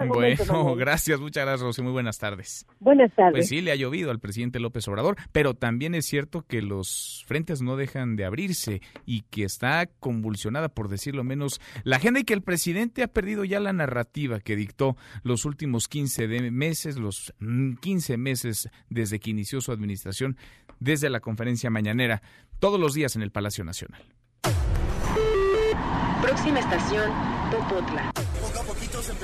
[0.08, 1.84] Bueno, gracias, muchas gracias, Rocío.
[1.84, 2.66] Muy buenas tardes.
[2.80, 3.32] Buenas tardes.
[3.32, 7.24] Pues sí, le ha llovido al presidente López Obrador, pero también es cierto que los
[7.26, 12.24] frentes no dejan de abrirse y que está convulsionada, por decirlo menos, la agenda y
[12.24, 17.32] que el presidente ha perdido ya la narrativa que dictó los últimos 15 meses, los
[17.38, 20.36] 15 meses desde que inició su administración,
[20.80, 22.22] desde la conferencia mañanera,
[22.58, 24.02] todos los días en el Palacio Nacional.
[26.20, 27.12] Próxima estación,
[27.50, 28.12] Popotla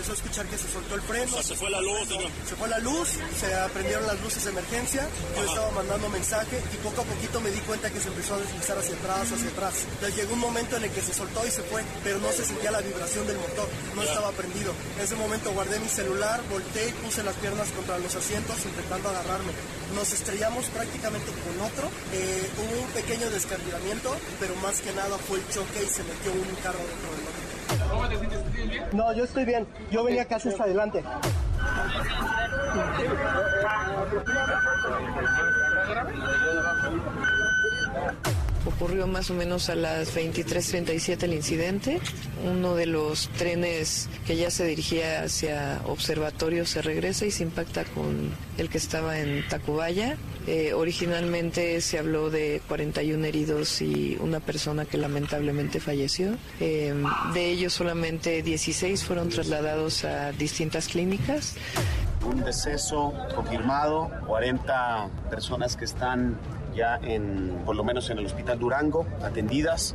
[0.05, 1.43] empezó a escuchar que se soltó el freno.
[1.43, 2.09] se fue la luz,
[2.47, 3.09] Se fue la luz,
[3.41, 7.51] se aprendieron las luces de emergencia, yo estaba mandando mensaje y poco a poquito me
[7.51, 9.75] di cuenta que se empezó a deslizar hacia atrás, hacia atrás.
[9.95, 12.45] Entonces llegó un momento en el que se soltó y se fue, pero no se
[12.45, 14.75] sentía la vibración del motor, no estaba prendido.
[14.99, 19.09] En ese momento guardé mi celular, volteé y puse las piernas contra los asientos intentando
[19.09, 19.53] agarrarme.
[19.95, 25.39] Nos estrellamos prácticamente con otro, eh, hubo un pequeño descarrilamiento, pero más que nada fue
[25.39, 27.34] el choque y se metió un carro dentro del otro.
[27.91, 28.53] ¿Cómo te sientes?
[28.69, 28.85] bien?
[28.93, 29.67] No, yo estoy bien.
[29.91, 31.05] Yo venía casi hasta adelante.
[38.77, 42.01] Ocurrió más o menos a las 23.37 el incidente.
[42.45, 47.85] Uno de los trenes que ya se dirigía hacia observatorio se regresa y se impacta
[47.85, 50.17] con el que estaba en Tacubaya.
[50.47, 56.37] Eh, originalmente se habló de 41 heridos y una persona que lamentablemente falleció.
[56.61, 56.95] Eh,
[57.33, 61.55] de ellos solamente 16 fueron trasladados a distintas clínicas.
[62.27, 66.39] Un deceso confirmado, 40 personas que están
[66.75, 69.95] ya en, por lo menos en el Hospital Durango, atendidas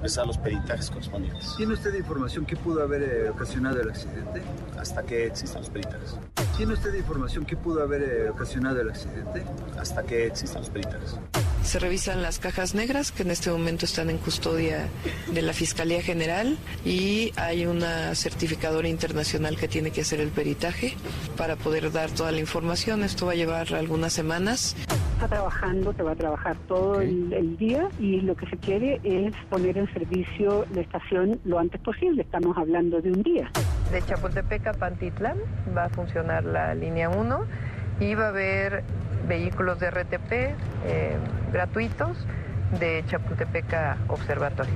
[0.00, 1.54] empezar los peritajes correspondientes.
[1.58, 4.40] ¿Tiene usted información que pudo haber eh, ocasionado el accidente?
[4.78, 6.16] Hasta que existan los peritajes.
[6.56, 9.44] ¿Tiene usted información que pudo haber eh, ocasionado el accidente?
[9.78, 11.16] Hasta que existan los peritajes.
[11.62, 14.88] Se revisan las cajas negras que en este momento están en custodia
[15.32, 20.96] de la Fiscalía General y hay una certificadora internacional que tiene que hacer el peritaje
[21.36, 23.04] para poder dar toda la información.
[23.04, 24.74] Esto va a llevar algunas semanas.
[25.20, 29.02] Está trabajando, se va a trabajar todo el, el día y lo que se quiere
[29.04, 32.22] es poner en servicio la estación lo antes posible.
[32.22, 33.50] Estamos hablando de un día.
[33.92, 35.36] De Chapultepec a Pantitlán
[35.76, 37.38] va a funcionar la línea 1
[38.00, 38.82] y va a haber
[39.28, 40.32] vehículos de RTP
[40.86, 41.18] eh,
[41.52, 42.26] gratuitos
[42.78, 44.72] de Chapultepec a Observatorio.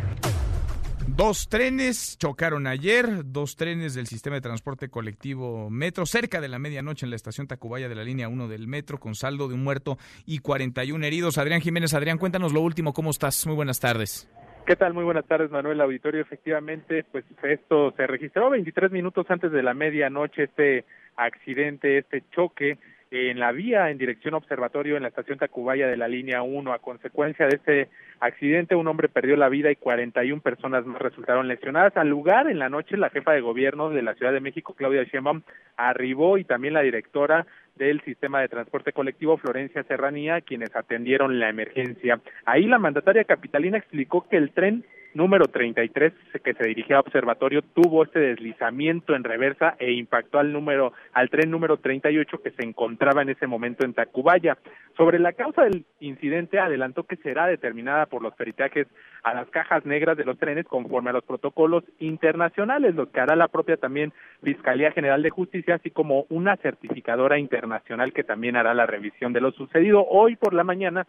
[1.17, 6.59] Dos trenes chocaron ayer, dos trenes del sistema de transporte colectivo Metro, cerca de la
[6.59, 9.63] medianoche en la estación Tacubaya de la línea 1 del Metro, con saldo de un
[9.63, 9.97] muerto
[10.27, 11.39] y 41 heridos.
[11.39, 13.47] Adrián Jiménez, Adrián, cuéntanos lo último, ¿cómo estás?
[13.47, 14.29] Muy buenas tardes.
[14.67, 14.93] ¿Qué tal?
[14.93, 16.21] Muy buenas tardes, Manuel Auditorio.
[16.21, 22.77] Efectivamente, pues esto se registró 23 minutos antes de la medianoche, este accidente, este choque
[23.13, 26.73] en la vía en dirección observatorio en la estación Tacubaya de la línea 1.
[26.73, 27.89] A consecuencia de este
[28.25, 31.97] accidente, un hombre perdió la vida y 41 personas más resultaron lesionadas.
[31.97, 35.05] Al lugar, en la noche, la jefa de gobierno de la Ciudad de México, Claudia
[35.05, 35.43] Sheinbaum,
[35.77, 41.49] arribó y también la directora del sistema de transporte colectivo Florencia Serranía, quienes atendieron la
[41.49, 42.21] emergencia.
[42.45, 44.85] Ahí la mandataria capitalina explicó que el tren
[45.15, 50.53] número 33 que se dirigía a observatorio tuvo este deslizamiento en reversa e impactó al
[50.53, 54.59] número al tren número 38 que se encontraba en ese momento en Tacubaya.
[54.97, 58.87] Sobre la causa del incidente adelantó que será determinada por los peritajes
[59.23, 63.35] a las cajas negras de los trenes conforme a los protocolos internacionales, los que hará
[63.37, 68.75] la propia también Fiscalía General de Justicia, así como una certificadora internacional que también hará
[68.75, 70.05] la revisión de lo sucedido.
[70.09, 71.07] Hoy por la mañana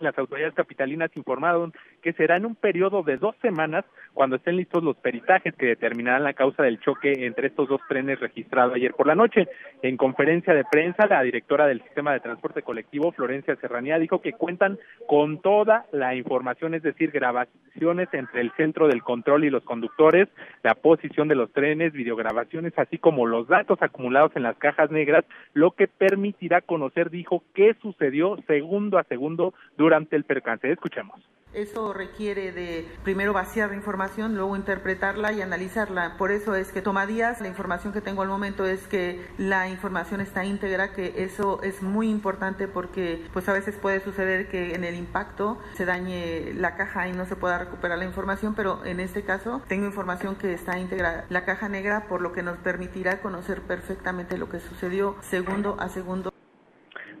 [0.00, 4.82] las autoridades capitalinas informaron que será en un periodo de dos semanas cuando estén listos
[4.82, 9.06] los peritajes que determinarán la causa del choque entre estos dos trenes registrado ayer por
[9.06, 9.48] la noche.
[9.82, 14.32] En conferencia de prensa, la directora del sistema de transporte colectivo, Florencia Serranía, dijo que
[14.32, 19.64] cuentan con toda la información, es decir, grabaciones entre el centro del control y los
[19.64, 20.28] conductores,
[20.62, 25.24] la posición de los trenes, videograbaciones, así como los datos acumulados en las cajas negras,
[25.54, 30.70] lo que permitirá conocer, dijo, qué sucedió segundo a segundo durante el percance.
[30.70, 31.20] Escuchemos.
[31.56, 36.16] Eso requiere de primero vaciar la información, luego interpretarla y analizarla.
[36.18, 37.40] Por eso es que toma días.
[37.40, 41.82] La información que tengo al momento es que la información está íntegra, que eso es
[41.82, 46.76] muy importante porque pues a veces puede suceder que en el impacto se dañe la
[46.76, 50.52] caja y no se pueda recuperar la información, pero en este caso tengo información que
[50.52, 55.16] está íntegra la caja negra, por lo que nos permitirá conocer perfectamente lo que sucedió
[55.22, 56.35] segundo a segundo.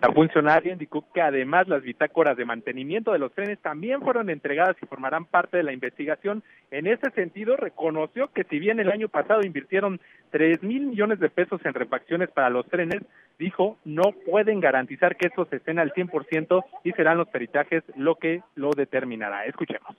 [0.02, 4.76] La funcionaria indicó que además las bitácoras de mantenimiento de los trenes también fueron entregadas
[4.82, 6.42] y formarán parte de la investigación.
[6.70, 11.30] En ese sentido, reconoció que si bien el año pasado invirtieron tres mil millones de
[11.30, 13.02] pesos en refacciones para los trenes,
[13.38, 18.42] dijo no pueden garantizar que estos estén al 100% y serán los peritajes lo que
[18.54, 19.46] lo determinará.
[19.46, 19.96] Escuchemos.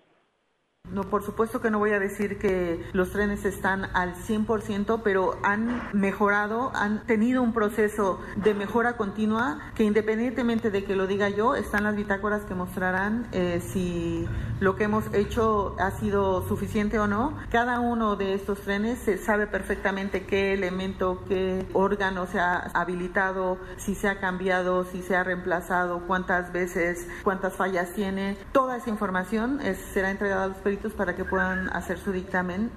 [0.92, 5.38] No, por supuesto que no voy a decir que los trenes están al 100%, pero
[5.44, 11.30] han mejorado, han tenido un proceso de mejora continua que independientemente de que lo diga
[11.30, 14.26] yo, están las bitácoras que mostrarán eh, si
[14.60, 17.38] lo que hemos hecho ha sido suficiente o no.
[17.52, 23.58] Cada uno de estos trenes se sabe perfectamente qué elemento, qué órgano se ha habilitado,
[23.78, 28.38] si se ha cambiado, si se ha reemplazado, cuántas veces, cuántas fallas tiene.
[28.52, 30.58] Toda esa información es, será entregada a los
[30.96, 32.72] para que puedan hacer su dictamen.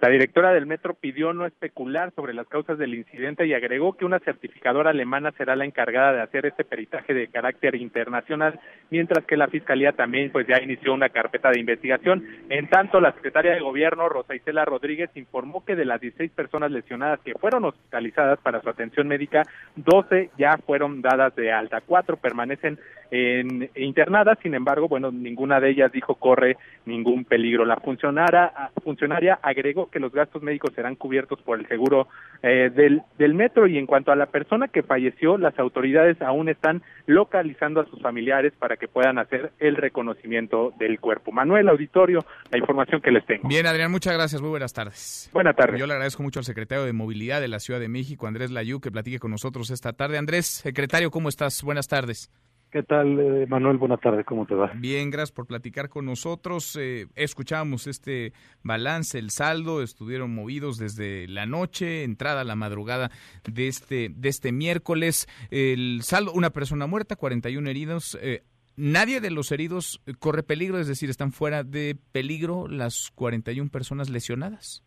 [0.00, 4.04] La directora del metro pidió no especular sobre las causas del incidente y agregó que
[4.04, 9.38] una certificadora alemana será la encargada de hacer este peritaje de carácter internacional, mientras que
[9.38, 12.26] la fiscalía también pues ya inició una carpeta de investigación.
[12.50, 16.70] En tanto, la secretaria de gobierno Rosa Isela Rodríguez informó que de las 16 personas
[16.70, 19.44] lesionadas que fueron hospitalizadas para su atención médica,
[19.76, 22.78] 12 ya fueron dadas de alta, cuatro permanecen
[23.10, 27.64] en, internadas, sin embargo, bueno, ninguna de ellas dijo corre ningún peligro.
[27.64, 32.08] La funcionaria, funcionaria agregó que los gastos médicos serán cubiertos por el seguro
[32.42, 36.48] eh, del, del metro y en cuanto a la persona que falleció, las autoridades aún
[36.48, 41.32] están localizando a sus familiares para que puedan hacer el reconocimiento del cuerpo.
[41.32, 43.48] Manuel Auditorio, la información que les tengo.
[43.48, 44.40] Bien, Adrián, muchas gracias.
[44.40, 45.30] Muy buenas tardes.
[45.32, 45.78] Buenas tardes.
[45.78, 48.80] Yo le agradezco mucho al secretario de Movilidad de la Ciudad de México, Andrés Layú,
[48.80, 50.18] que platique con nosotros esta tarde.
[50.18, 51.62] Andrés, secretario, ¿cómo estás?
[51.62, 52.30] Buenas tardes.
[52.76, 53.78] ¿Qué tal, eh, Manuel?
[53.78, 54.70] Buenas tardes, ¿cómo te va?
[54.76, 56.76] Bien, gracias por platicar con nosotros.
[56.78, 63.10] Eh, escuchamos este balance, el saldo, estuvieron movidos desde la noche, entrada a la madrugada
[63.50, 65.26] de este, de este miércoles.
[65.50, 68.18] El saldo, una persona muerta, 41 heridos.
[68.20, 68.42] Eh,
[68.76, 74.10] nadie de los heridos corre peligro, es decir, están fuera de peligro las 41 personas
[74.10, 74.84] lesionadas.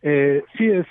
[0.00, 0.86] Eh, sí, es.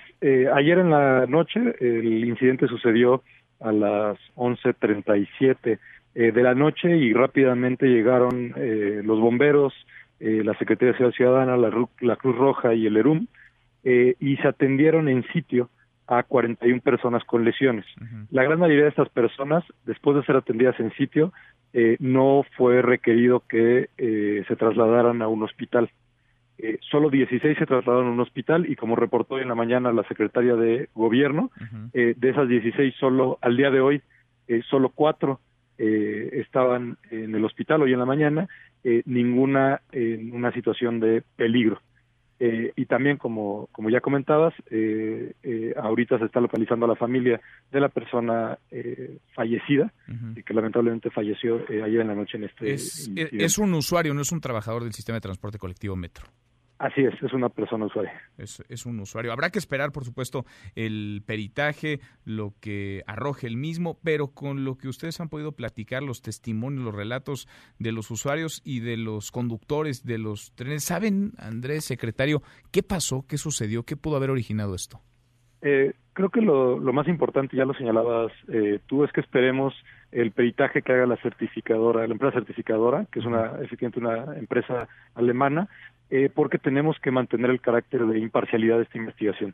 [0.54, 3.24] ayer en la noche el incidente sucedió
[3.62, 5.80] a las 11.37
[6.18, 9.74] eh, de la noche y rápidamente llegaron eh, los bomberos,
[10.22, 13.28] eh, la Secretaría de Seguridad Ciudadana, la, la, Cruz Roja y el ERUM
[13.84, 15.70] y se atendieron en sitio
[16.08, 17.86] a 41 personas con lesiones.
[18.32, 21.34] La gran mayoría de estas personas, después de ser atendidas en sitio,
[22.00, 23.90] no fue requerido que
[24.48, 25.92] se trasladaran a un hospital.
[26.58, 30.08] Eh, solo 16 se trasladaron a un hospital y como reportó en la mañana la
[30.08, 31.52] secretaria de gobierno,
[31.94, 34.02] de esas 16 solo al día de hoy,
[34.68, 35.40] solo cuatro
[35.78, 38.48] eh, estaban en el hospital hoy en la mañana,
[38.84, 41.80] eh, ninguna en una situación de peligro.
[42.38, 46.96] Eh, y también, como, como ya comentabas, eh, eh, ahorita se está localizando a la
[46.96, 47.40] familia
[47.72, 48.58] de la persona
[49.34, 49.94] fallecida,
[50.46, 52.74] que lamentablemente falleció ayer en la noche en este.
[52.74, 56.26] Es, es, un usuario, no es un trabajador del sistema de transporte colectivo Metro.
[56.78, 58.12] Así es, es una persona usuaria.
[58.38, 59.32] Es, es, un usuario.
[59.32, 60.44] Habrá que esperar, por supuesto,
[60.76, 66.04] el peritaje, lo que arroje el mismo, pero con lo que ustedes han podido platicar,
[66.04, 67.48] los testimonios, los relatos
[67.80, 73.26] de los usuarios y de los conductores de los trenes, ¿saben, Andrés, secretario, qué pasó,
[73.28, 75.00] qué sucedió, qué pudo haber originado esto?
[75.62, 79.74] Eh, creo que lo, lo, más importante, ya lo señalabas eh, tú, es que esperemos
[80.16, 84.88] el peritaje que haga la certificadora, la empresa certificadora, que es una, efectivamente una empresa
[85.14, 85.68] alemana,
[86.10, 89.54] eh, porque tenemos que mantener el carácter de imparcialidad de esta investigación.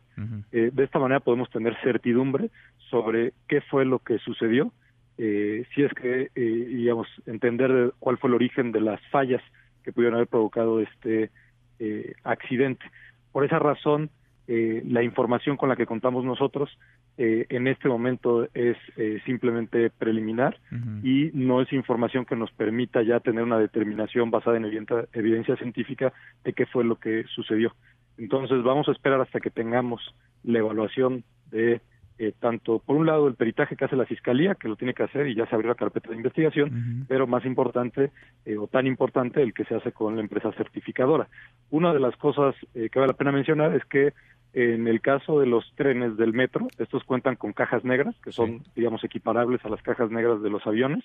[0.51, 2.51] eh, de esta manera podemos tener certidumbre
[2.89, 4.72] sobre qué fue lo que sucedió,
[5.18, 9.41] eh, si es que, eh, digamos, entender cuál fue el origen de las fallas
[9.84, 11.32] que pudieron haber provocado este
[11.80, 12.86] eh, accidente.
[13.32, 14.12] Por esa razón,
[14.47, 16.69] eh, la información con la que contamos nosotros
[17.17, 21.05] eh, en este momento es eh, simplemente preliminar uh -huh.
[21.05, 25.55] y no es información que nos permita ya tener una determinación basada en evidencia, evidencia
[25.57, 26.11] científica
[26.43, 27.73] de qué fue lo que sucedió.
[28.17, 30.01] Entonces vamos a esperar hasta que tengamos
[30.43, 31.81] la evaluación de
[32.22, 35.01] eh, tanto, por un lado, el peritaje que hace la Fiscalía, que lo tiene que
[35.01, 37.05] hacer y ya se abrió la carpeta de investigación, uh -huh.
[37.07, 38.11] pero más importante,
[38.45, 41.28] eh, o tan importante, el que se hace con la empresa certificadora.
[41.72, 44.13] Una de las cosas eh, que vale la pena mencionar es que
[44.53, 48.59] en el caso de los trenes del metro, estos cuentan con cajas negras, que son,
[48.59, 48.72] sí.
[48.76, 51.03] digamos, equiparables a las cajas negras de los aviones,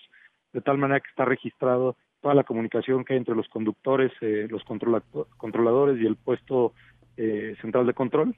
[0.52, 4.48] de tal manera que está registrado toda la comunicación que hay entre los conductores, eh,
[4.50, 5.02] los controla
[5.38, 6.74] controladores y el puesto
[7.16, 8.34] eh, central de control,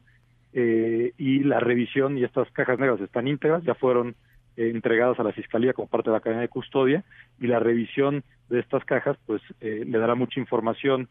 [0.53, 4.15] eh, y la revisión y estas cajas negras están íntegras, ya fueron
[4.57, 7.05] eh, entregadas a la Fiscalía como parte de la cadena de custodia,
[7.41, 11.09] y la revisión de estas cajas, pues, eh, le dará mucha información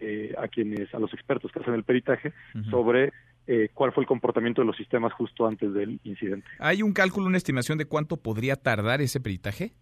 [0.00, 2.70] eh, a quienes, a los expertos que hacen el peritaje, uh -huh.
[2.70, 3.12] sobre
[3.46, 6.46] eh, cuál fue el comportamiento de los sistemas justo antes del incidente.
[6.58, 9.72] ¿Hay un cálculo, una estimación de cuánto podría tardar ese peritaje?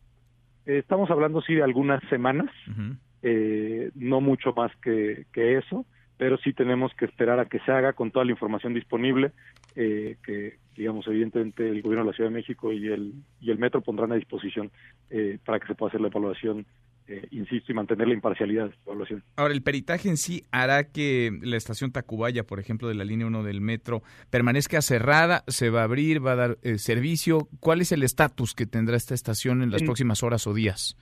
[0.64, 2.96] Estamos hablando, sí, de algunas semanas, uh -huh.
[3.22, 5.86] eh, no mucho más que, que, eso,
[6.19, 9.33] pero sí tenemos que esperar a que se haga con toda la información disponible,
[9.77, 13.59] eh, que, digamos, evidentemente el Gobierno de la Ciudad de México y el, y el
[13.59, 14.71] Metro pondrán a disposición
[15.09, 16.66] eh, para que se pueda hacer la evaluación
[17.11, 19.23] eh, insisto, y mantener la imparcialidad de la evaluación.
[19.37, 23.27] Ahora, ¿el peritaje en sí hará que la estación Tacubaya, por ejemplo, de la línea
[23.27, 25.43] 1 del metro, permanezca cerrada?
[25.47, 26.25] ¿Se va a abrir?
[26.25, 27.49] ¿Va a dar eh, servicio?
[27.61, 30.99] ¿Cuál es el estatus que tendrá esta estación en las en, próximas horas o días?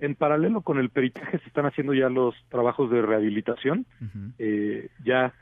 [0.00, 3.86] En paralelo con el peritaje se están haciendo ya los trabajos de rehabilitación.
[4.00, 4.32] Uh -huh.
[4.38, 5.32] eh, ya,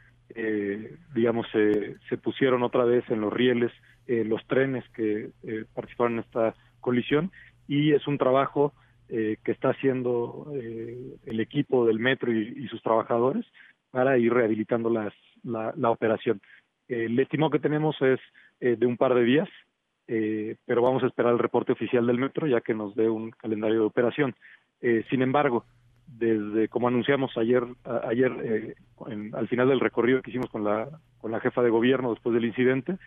[1.14, 3.72] digamos, se pusieron otra vez en los rieles
[4.06, 7.32] eh, los trenes que eh, participaron en esta colisión
[7.66, 8.72] y es un trabajo
[9.08, 13.44] eh, que está haciendo eh, el equipo del metro y, y, sus trabajadores
[13.90, 16.40] para ir rehabilitando las, la, la operación.
[16.88, 18.20] Eh, el estimado que tenemos es
[18.60, 19.48] eh, de un par de días,
[20.08, 23.30] eh, pero vamos a esperar el reporte oficial del metro ya que nos dé un
[23.30, 24.34] calendario de operación.
[25.10, 25.64] sin embargo,
[26.06, 27.64] desde como anunciamos ayer,
[28.04, 28.76] ayer
[29.08, 30.88] en, al final del recorrido que hicimos con la,
[31.18, 32.98] con la jefa de gobierno después del incidente,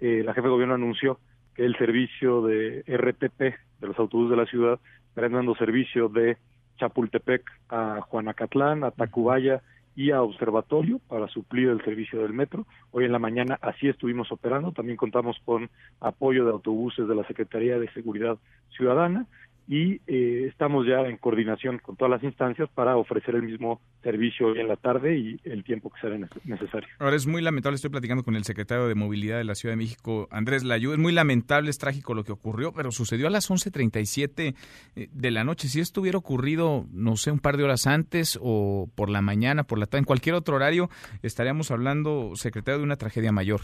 [0.00, 1.20] la jefa de gobierno anunció
[1.54, 3.40] que el servicio de RTP
[3.80, 6.36] de los autobuses de la ciudad estarán dando servicio de
[6.78, 9.62] Chapultepec a Juanacatlán, a Tacubaya
[9.98, 12.66] y a Observatorio para suplir el servicio del metro.
[12.92, 14.70] Hoy en la mañana así estuvimos operando.
[14.70, 15.68] También contamos con
[15.98, 18.38] apoyo de autobuses de la Secretaría de Seguridad
[18.76, 19.26] Ciudadana
[19.68, 24.56] y eh, estamos ya en coordinación con todas las instancias para ofrecer el mismo servicio
[24.56, 26.10] en la tarde y el tiempo que sea
[26.44, 26.88] necesario.
[26.98, 29.76] Ahora es muy lamentable, estoy platicando con el secretario de Movilidad de la Ciudad de
[29.76, 33.50] México, Andrés Layú, es muy lamentable, es trágico lo que ocurrió, pero sucedió a las
[33.50, 34.54] 11.37
[34.96, 35.68] eh, de la noche.
[35.68, 39.64] Si esto hubiera ocurrido, no sé, un par de horas antes o por la mañana,
[39.64, 40.88] por la tarde, en cualquier otro horario,
[41.22, 43.60] estaríamos hablando, secretario, de una tragedia mayor.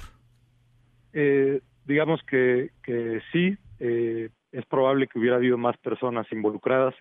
[1.14, 6.94] Eh, digamos que, que sí, eh, es probable que hubiera habido más personas involucradas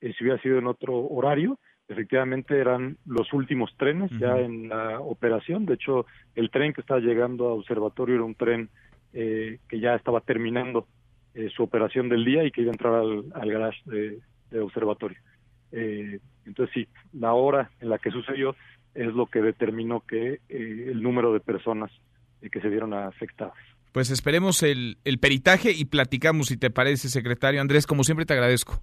[0.00, 1.58] eh, si hubiera sido en otro horario.
[1.86, 5.66] Efectivamente eran los últimos trenes ya en la operación.
[5.66, 8.70] De hecho, el tren que estaba llegando a observatorio era un tren
[9.12, 10.86] eh, que ya estaba terminando
[11.34, 14.20] eh, su operación del día y que iba a entrar al, garage de,
[14.60, 15.18] observatorio.
[15.72, 18.54] entonces sí, la hora en la que sucedió
[18.94, 21.90] es lo que determinó que el número de personas
[22.40, 23.73] que se vieron afectadas.
[23.94, 27.60] Pues esperemos el, el peritaje y platicamos, si te parece, secretario.
[27.60, 28.82] Andrés, como siempre, te agradezco.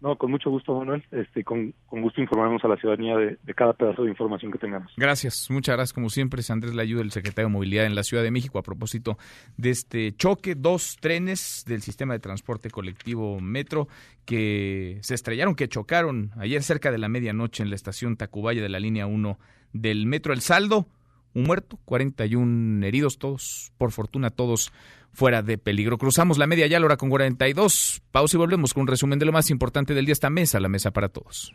[0.00, 1.04] No, con mucho gusto, Manuel.
[1.12, 4.92] Este, con, con gusto informaremos a la ciudadanía de, cada pedazo de información que tengamos.
[4.96, 5.92] Gracias, muchas gracias.
[5.92, 8.64] Como siempre, es Andrés Layuda, el secretario de Movilidad en la Ciudad de México, a
[8.64, 9.16] propósito
[9.56, 13.86] de este choque, dos trenes del sistema de transporte colectivo Metro
[14.24, 18.68] que se estrellaron, que chocaron ayer cerca de la medianoche en la estación Tacubaya de
[18.68, 19.38] la línea 1
[19.72, 20.32] del Metro.
[20.32, 20.88] El saldo,
[21.34, 24.72] un muerto, 41 heridos, todos, por fortuna, todos
[25.12, 25.98] fuera de peligro.
[25.98, 28.02] Cruzamos la media ya, la hora con 42.
[28.10, 30.12] Pausa y volvemos con un resumen de lo más importante del día.
[30.12, 31.54] Esta mesa, la mesa para todos.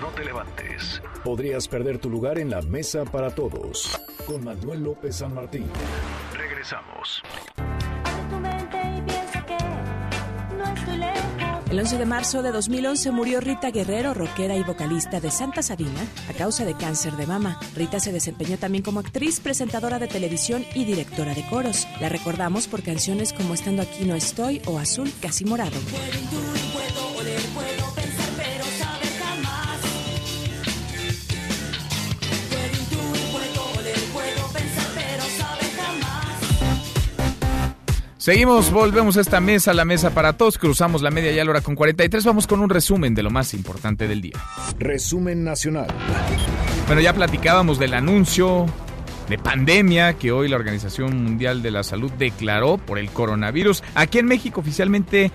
[0.00, 1.02] No te levantes.
[1.24, 3.98] Podrías perder tu lugar en la mesa para todos.
[4.26, 5.66] Con Manuel López San Martín.
[6.36, 7.22] Regresamos.
[11.70, 16.04] El 11 de marzo de 2011 murió Rita Guerrero, rockera y vocalista de Santa Sabina,
[16.28, 17.60] a causa de cáncer de mama.
[17.76, 21.86] Rita se desempeñó también como actriz, presentadora de televisión y directora de coros.
[22.00, 25.76] La recordamos por canciones como Estando aquí no estoy o Azul casi morado.
[38.20, 41.62] Seguimos, volvemos a esta mesa, la mesa para todos, cruzamos la media ya la hora
[41.62, 44.34] con 43, vamos con un resumen de lo más importante del día.
[44.78, 45.86] Resumen nacional.
[46.86, 48.66] Bueno, ya platicábamos del anuncio
[49.30, 53.82] de pandemia que hoy la Organización Mundial de la Salud declaró por el coronavirus.
[53.94, 55.32] Aquí en México oficialmente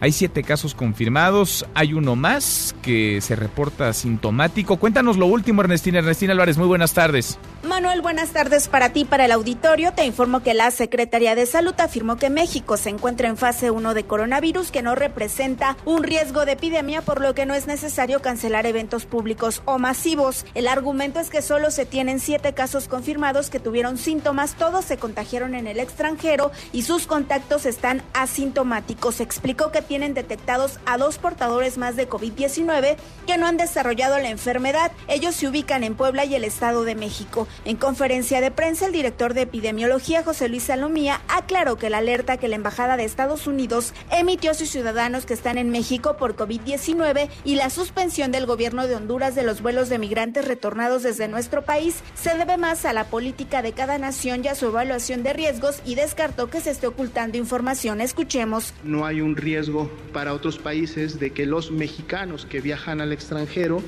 [0.00, 4.76] hay siete casos confirmados, hay uno más que se reporta sintomático.
[4.76, 5.98] Cuéntanos lo último, Ernestina.
[5.98, 7.38] Ernestina Álvarez, muy buenas tardes.
[7.62, 9.92] Manuel, buenas tardes para ti, para el auditorio.
[9.92, 13.94] Te informo que la Secretaría de Salud afirmó que México se encuentra en fase 1
[13.94, 18.20] de coronavirus que no representa un riesgo de epidemia, por lo que no es necesario
[18.22, 20.44] cancelar eventos públicos o masivos.
[20.54, 24.98] El argumento es que solo se tienen siete casos confirmados que tuvieron síntomas, todos se
[24.98, 29.20] contagiaron en el extranjero y sus contactos están asintomáticos.
[29.20, 34.30] Explicó que tienen detectados a dos portadores más de COVID-19 que no han desarrollado la
[34.30, 34.92] enfermedad.
[35.08, 37.48] Ellos se ubican en Puebla y el Estado de México.
[37.64, 42.36] En conferencia de prensa, el director de epidemiología, José Luis Salomía, aclaró que la alerta
[42.36, 46.36] que la Embajada de Estados Unidos emitió a sus ciudadanos que están en México por
[46.36, 51.28] COVID-19 y la suspensión del gobierno de Honduras de los vuelos de migrantes retornados desde
[51.28, 55.22] nuestro país se debe más a la política de cada nación y a su evaluación
[55.22, 58.00] de riesgos y descartó que se esté ocultando información.
[58.00, 58.72] Escuchemos.
[58.84, 59.75] No hay un riesgo
[60.12, 63.82] para otros países de que los mexicanos que viajan al extranjero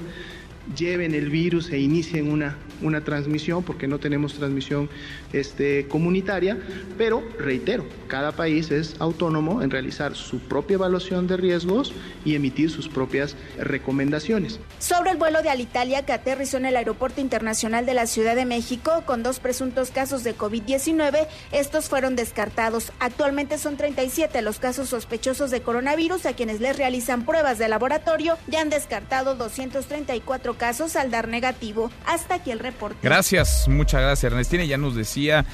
[0.77, 4.89] lleven el virus e inicien una, una transmisión, porque no tenemos transmisión
[5.33, 6.59] este, comunitaria,
[6.97, 11.93] pero reitero, cada país es autónomo en realizar su propia evaluación de riesgos
[12.25, 14.61] y emitir sus propias recomendaciones.
[14.79, 18.45] Sobre el vuelo de Alitalia que aterrizó en el Aeropuerto Internacional de la Ciudad de
[18.45, 22.93] México con dos presuntos casos de COVID-19, estos fueron descartados.
[22.99, 28.37] Actualmente son 37 los casos sospechosos de coronavirus a quienes les realizan pruebas de laboratorio
[28.51, 31.91] y han descartado 234 casos al dar negativo.
[32.07, 32.99] Hasta aquí el reporte.
[33.03, 34.65] Gracias, muchas gracias Ernestina.
[34.65, 35.47] Ya nos decía,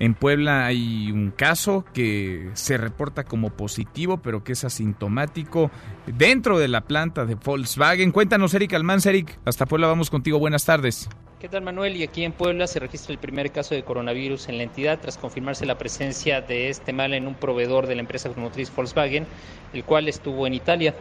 [0.00, 5.70] en Puebla hay un caso que se reporta como positivo, pero que es asintomático
[6.06, 8.10] dentro de la planta de Volkswagen.
[8.10, 9.10] Cuéntanos, Eric Almanza.
[9.10, 10.38] Eric, hasta Puebla vamos contigo.
[10.38, 11.08] Buenas tardes.
[11.40, 11.94] ¿Qué tal Manuel?
[11.96, 15.18] Y aquí en Puebla se registra el primer caso de coronavirus en la entidad tras
[15.18, 19.26] confirmarse la presencia de este mal en un proveedor de la empresa automotriz Volkswagen,
[19.74, 20.94] el cual estuvo en Italia.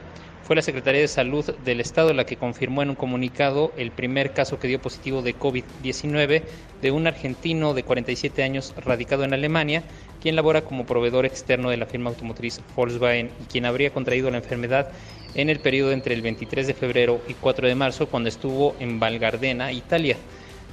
[0.43, 4.33] Fue la Secretaría de Salud del Estado la que confirmó en un comunicado el primer
[4.33, 6.43] caso que dio positivo de COVID-19
[6.81, 9.83] de un argentino de 47 años radicado en Alemania,
[10.21, 14.39] quien labora como proveedor externo de la firma automotriz Volkswagen y quien habría contraído la
[14.39, 14.91] enfermedad
[15.33, 18.99] en el periodo entre el 23 de febrero y 4 de marzo cuando estuvo en
[18.99, 20.17] Valgardena, Italia.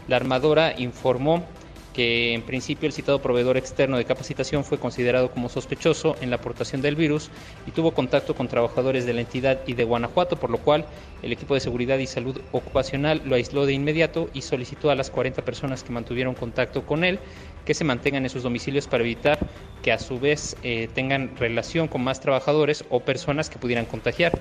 [0.08, 1.46] La armadora informó
[1.92, 6.36] que en principio el citado proveedor externo de capacitación fue considerado como sospechoso en la
[6.36, 7.30] aportación del virus
[7.66, 10.86] y tuvo contacto con trabajadores de la entidad y de Guanajuato, por lo cual
[11.22, 15.10] el equipo de seguridad y salud ocupacional lo aisló de inmediato y solicitó a las
[15.10, 17.20] 40 personas que mantuvieron contacto con él
[17.64, 19.46] que se mantengan en sus domicilios para evitar
[19.82, 24.40] que a su vez eh, tengan relación con más trabajadores o personas que pudieran contagiar.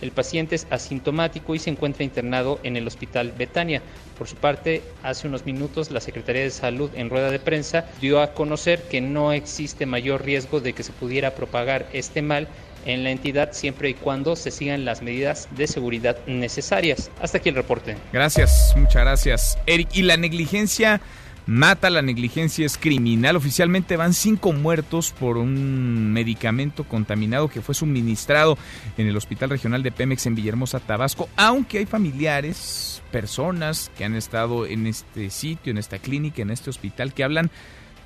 [0.00, 3.82] El paciente es asintomático y se encuentra internado en el Hospital Betania.
[4.16, 8.20] Por su parte, hace unos minutos la Secretaría de Salud en rueda de prensa dio
[8.20, 12.48] a conocer que no existe mayor riesgo de que se pudiera propagar este mal
[12.86, 17.10] en la entidad siempre y cuando se sigan las medidas de seguridad necesarias.
[17.20, 17.96] Hasta aquí el reporte.
[18.12, 19.88] Gracias, muchas gracias, Eric.
[19.92, 21.00] ¿Y la negligencia
[21.46, 23.36] mata, la negligencia es criminal.
[23.36, 28.56] Oficialmente van cinco muertos por un medicamento contaminado que fue suministrado
[28.96, 34.14] en el Hospital Regional de Pemex en Villahermosa, Tabasco, aunque hay familiares, personas que han
[34.14, 37.50] estado en este sitio, en esta clínica, en este hospital, que hablan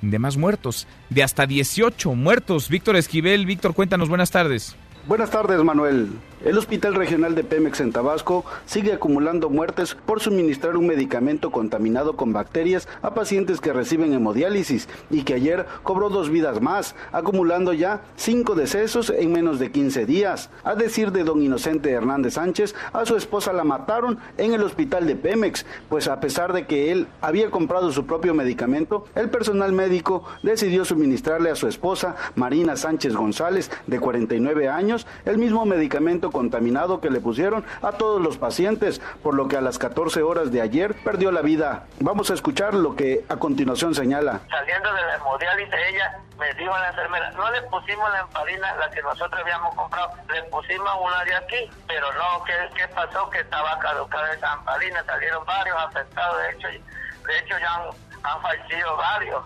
[0.01, 2.69] de más muertos, de hasta 18 muertos.
[2.69, 4.75] Víctor Esquivel, Víctor, cuéntanos, buenas tardes.
[5.07, 6.09] Buenas tardes, Manuel.
[6.45, 12.15] El Hospital Regional de Pemex en Tabasco sigue acumulando muertes por suministrar un medicamento contaminado
[12.15, 17.73] con bacterias a pacientes que reciben hemodiálisis y que ayer cobró dos vidas más, acumulando
[17.73, 20.51] ya cinco decesos en menos de 15 días.
[20.63, 25.07] A decir de don Inocente Hernández Sánchez, a su esposa la mataron en el hospital
[25.07, 29.71] de Pemex, pues a pesar de que él había comprado su propio medicamento, el personal
[29.71, 36.29] médico decidió suministrarle a su esposa, Marina Sánchez González, de 49 años, el mismo medicamento
[36.35, 40.51] contaminado que le pusieron a todos los pacientes, por lo que a las 14 horas
[40.51, 41.85] de ayer perdió la vida.
[42.01, 44.41] Vamos a escuchar lo que a continuación señala.
[44.49, 48.75] Saliendo de la hemodiálisis, ella me dijo a la enfermera, no le pusimos la empalina,
[48.75, 53.29] la que nosotros habíamos comprado, le pusimos una de aquí, pero no, ¿qué, qué pasó?
[53.29, 57.81] Que estaba caducada esa empalina, salieron varios afectados, de hecho, de hecho ya
[58.23, 59.41] han, fallecido varios.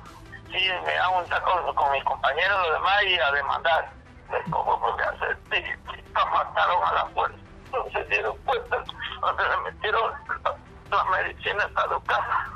[0.51, 3.98] Sí, me han juntado con, con mis compañeros los demás y a demandar.
[4.51, 5.37] ¿Cómo puede hacer?
[6.31, 7.37] mataron a la fuerza.
[7.71, 8.93] No se dieron cuenta, se
[9.43, 10.11] le metieron
[10.43, 10.55] la,
[10.97, 12.49] la medicina caducada.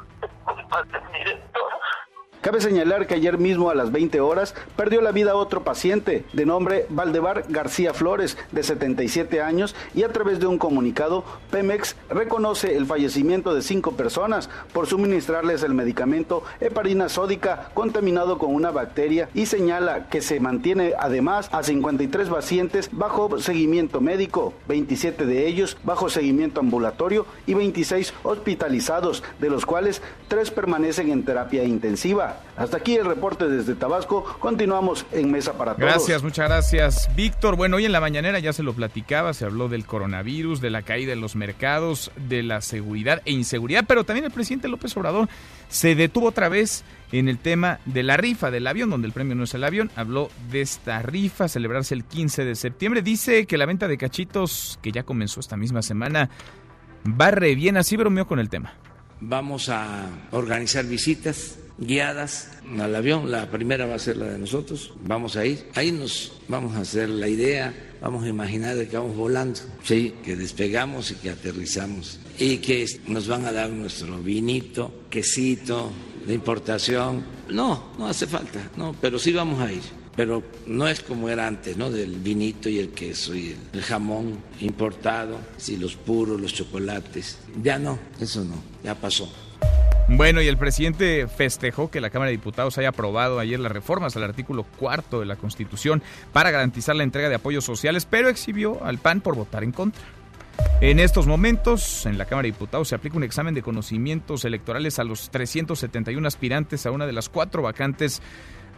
[1.11, 1.41] Miren,
[2.43, 6.45] Cabe señalar que ayer mismo a las 20 horas perdió la vida otro paciente de
[6.45, 12.75] nombre Valdebar García Flores, de 77 años, y a través de un comunicado, Pemex reconoce
[12.75, 19.29] el fallecimiento de cinco personas por suministrarles el medicamento heparina sódica contaminado con una bacteria
[19.33, 25.77] y señala que se mantiene además a 53 pacientes bajo seguimiento médico, 27 de ellos
[25.85, 32.32] bajo seguimiento ambulatorio y 26 hospitalizados, de los cuales tres permanecen en terapia intensiva.
[32.55, 34.23] Hasta aquí el reporte desde Tabasco.
[34.39, 35.89] Continuamos en Mesa para Todos.
[35.89, 37.55] Gracias, muchas gracias, Víctor.
[37.55, 40.83] Bueno, hoy en la mañanera ya se lo platicaba, se habló del coronavirus, de la
[40.83, 45.27] caída de los mercados, de la seguridad e inseguridad, pero también el presidente López Obrador
[45.67, 49.35] se detuvo otra vez en el tema de la rifa del avión, donde el premio
[49.35, 49.89] no es el avión.
[49.95, 53.01] Habló de esta rifa, celebrarse el 15 de septiembre.
[53.01, 56.29] Dice que la venta de cachitos, que ya comenzó esta misma semana,
[57.07, 57.77] va re bien.
[57.77, 58.73] Así bromeó con el tema.
[59.21, 62.49] Vamos a organizar visitas guiadas
[62.79, 63.31] al avión.
[63.31, 64.93] La primera va a ser la de nosotros.
[65.05, 65.65] Vamos a ir.
[65.75, 67.73] Ahí nos vamos a hacer la idea.
[68.01, 69.59] Vamos a imaginar de que vamos volando.
[69.83, 72.19] Sí, que despegamos y que aterrizamos.
[72.37, 75.91] Y que nos van a dar nuestro vinito, quesito
[76.27, 77.23] de importación.
[77.49, 78.71] No, no hace falta.
[78.75, 81.89] No, pero sí vamos a ir pero no es como era antes, ¿no?
[81.89, 87.37] Del vinito y el queso y el, jamón importado, sí, los puros, los chocolates.
[87.61, 89.31] Ya no, eso no, ya pasó.
[90.09, 94.15] Bueno, y el presidente festejó que la Cámara de Diputados haya aprobado ayer las reformas
[94.15, 98.83] al artículo cuarto de la Constitución para garantizar la entrega de apoyos sociales, pero exhibió
[98.83, 100.03] al PAN por votar en contra.
[100.81, 104.99] En estos momentos, en la Cámara de Diputados se aplica un examen de conocimientos electorales
[104.99, 108.21] a los 371 aspirantes a una de las cuatro vacantes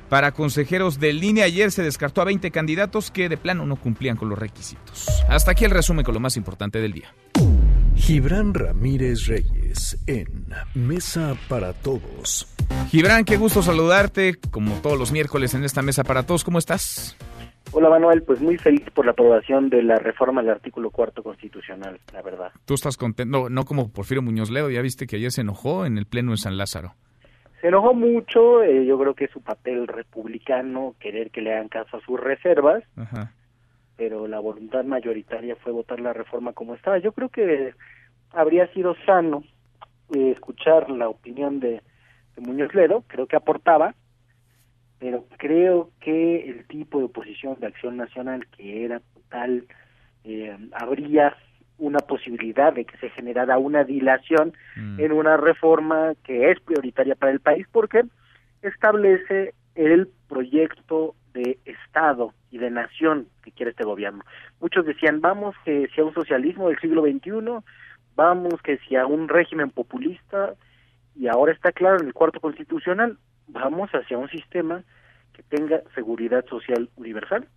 [0.10, 1.46] para consejeros de línea.
[1.46, 5.08] Ayer se descartó a 20 candidatos que de plano no cumplían con los requisitos.
[5.28, 7.14] Hasta aquí el resumen con lo más importante del día.
[7.96, 10.28] Gibran Ramírez Reyes en
[10.76, 12.54] Mesa para Todos.
[12.90, 16.44] Gibran, qué gusto saludarte, como todos los miércoles en esta Mesa para Todos.
[16.44, 17.18] ¿Cómo estás?
[17.72, 22.00] Hola Manuel, pues muy feliz por la aprobación de la reforma del artículo cuarto constitucional,
[22.14, 22.52] la verdad.
[22.66, 23.40] ¿Tú estás contento?
[23.40, 26.32] No, no como Porfirio Muñoz Ledo, ya viste que ayer se enojó en el Pleno
[26.32, 26.94] de San Lázaro.
[27.62, 31.70] Se enojó mucho, eh, yo creo que es su papel republicano querer que le hagan
[31.70, 32.84] caso a sus reservas.
[32.96, 33.32] Ajá
[33.98, 36.98] pero la voluntad mayoritaria fue votar la reforma como estaba.
[36.98, 37.74] Yo creo que
[38.32, 39.44] habría sido sano
[40.14, 41.82] eh, escuchar la opinión de,
[42.36, 43.96] de Muñoz Ledo, creo que aportaba,
[45.00, 49.66] pero creo que el tipo de oposición de Acción Nacional que era total,
[50.24, 51.36] eh, habría
[51.78, 55.00] una posibilidad de que se generara una dilación Mm.
[55.00, 58.04] en una reforma que es prioritaria para el país porque
[58.62, 64.24] establece el proyecto de Estado y de nación que quiere este gobierno.
[64.62, 67.64] Muchos decían, vamos que sea un socialismo del siglo XXI,
[68.16, 70.56] vamos que sea un régimen populista,
[71.16, 73.18] y ahora está claro en el cuarto constitucional,
[73.48, 74.84] vamos hacia un sistema
[75.34, 77.48] que tenga seguridad social universal,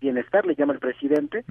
[0.00, 1.44] bienestar, le llama el presidente,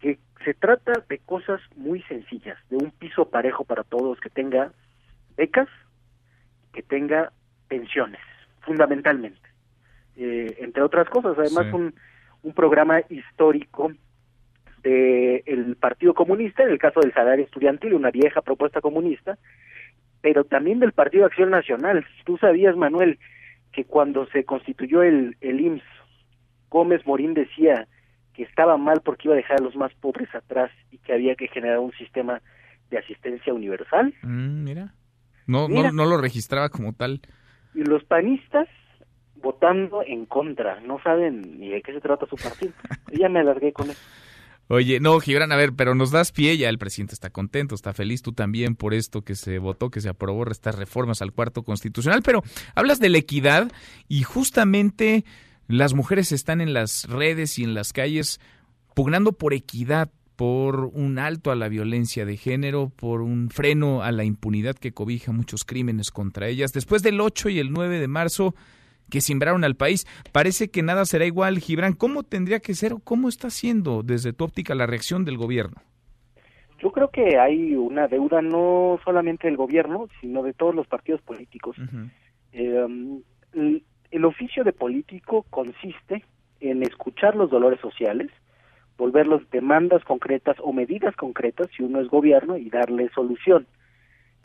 [0.00, 4.72] que se trata de cosas muy sencillas, de un piso parejo para todos, que tenga
[5.36, 5.68] becas,
[6.72, 7.32] que tenga
[7.68, 8.20] pensiones,
[8.60, 9.51] fundamentalmente.
[10.16, 11.72] Eh, entre otras cosas, además Sí.
[11.76, 11.94] un,
[12.42, 13.92] un programa histórico
[14.82, 19.38] del Partido Comunista, en el caso del salario estudiantil, una vieja propuesta comunista,
[20.20, 22.04] pero también del Partido Acción Nacional.
[22.24, 23.18] Tú sabías, Manuel,
[23.72, 25.82] que cuando se constituyó el, el IMSS,
[26.68, 27.86] Gómez Morín decía
[28.34, 31.34] que estaba mal porque iba a dejar a los más pobres atrás y que había
[31.34, 32.40] que generar un sistema
[32.90, 34.14] de asistencia universal.
[34.22, 34.94] Mm, mira.
[35.46, 35.90] No, Mira.
[35.90, 37.20] no, no lo registraba como tal.
[37.74, 38.68] Y los panistas
[39.42, 42.72] votando en contra, no saben ni de qué se trata su partido.
[43.12, 44.00] Ya me alargué con eso.
[44.68, 47.92] Oye, no, Gibran, a ver, pero nos das pie, ya el presidente está contento, está
[47.92, 51.62] feliz, tú también por esto que se votó, que se aprobó estas reformas al cuarto
[51.62, 52.42] constitucional, pero
[52.74, 53.70] hablas de la equidad
[54.08, 55.24] y justamente
[55.68, 58.40] las mujeres están en las redes y en las calles
[58.94, 64.10] pugnando por equidad, por un alto a la violencia de género, por un freno a
[64.12, 66.72] la impunidad que cobija muchos crímenes contra ellas.
[66.72, 68.54] Después del 8 y el 9 de marzo
[69.10, 71.58] que simbraron al país, parece que nada será igual.
[71.58, 75.36] Gibran, ¿cómo tendría que ser o cómo está siendo desde tu óptica la reacción del
[75.36, 75.82] gobierno?
[76.82, 81.20] Yo creo que hay una deuda no solamente del gobierno, sino de todos los partidos
[81.22, 81.76] políticos.
[82.52, 82.86] Eh,
[83.52, 86.24] el, el oficio de político consiste
[86.60, 88.30] en escuchar los dolores sociales,
[88.98, 93.66] volverlos demandas concretas o medidas concretas si uno es gobierno y darle solución.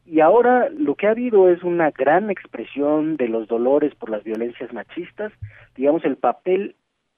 [0.10, 4.24] Y ahora lo que ha habido es una gran expresión de los dolores por las
[4.24, 5.34] violencias machistas.
[5.76, 6.76] Digamos, el papel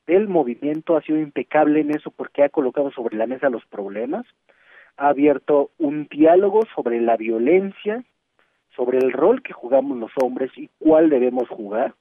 [0.08, 4.26] del movimiento ha sido impecable en eso porque ha colocado sobre la mesa los problemas,
[4.98, 8.04] ha abierto un diálogo sobre la violencia,
[8.76, 11.94] sobre el rol que jugamos los hombres y cuál debemos jugar,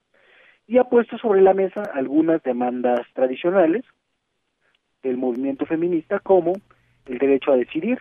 [0.67, 3.85] y ha puesto sobre la mesa algunas demandas tradicionales
[5.03, 6.55] del movimiento feminista como
[7.05, 7.99] el derecho a decidir,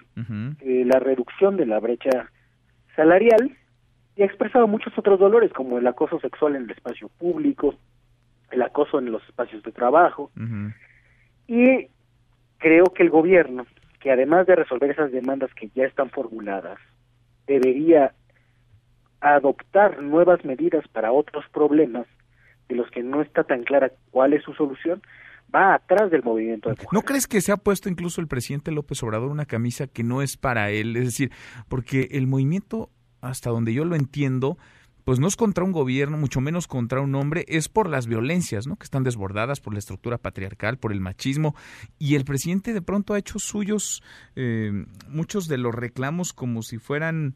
[0.61, 2.31] eh, la reducción de la brecha
[2.97, 3.55] salarial
[4.17, 7.75] y ha expresado muchos otros dolores como el acoso sexual en el espacio público,
[8.51, 10.31] el acoso en los espacios de trabajo.
[11.47, 11.87] Y
[12.57, 13.65] creo que el gobierno,
[14.01, 16.79] que además de resolver esas demandas que ya están formuladas,
[17.45, 18.13] debería
[19.21, 22.07] adoptar nuevas medidas para otros problemas
[22.67, 25.01] de los que no está tan clara cuál es su solución,
[25.53, 29.01] va atrás del movimiento de ¿No crees que se ha puesto incluso el presidente López
[29.03, 30.95] Obrador una camisa que no es para él?
[30.95, 31.31] Es decir,
[31.67, 32.89] porque el movimiento,
[33.21, 34.57] hasta donde yo lo entiendo,
[35.07, 38.67] pues no es contra un gobierno, mucho menos contra un hombre, es por las violencias,
[38.67, 38.75] ¿no?
[38.75, 41.55] Que están desbordadas por la estructura patriarcal, por el machismo,
[41.97, 44.03] y el presidente de pronto ha hecho suyos
[44.35, 47.35] eh, muchos de los reclamos como si fueran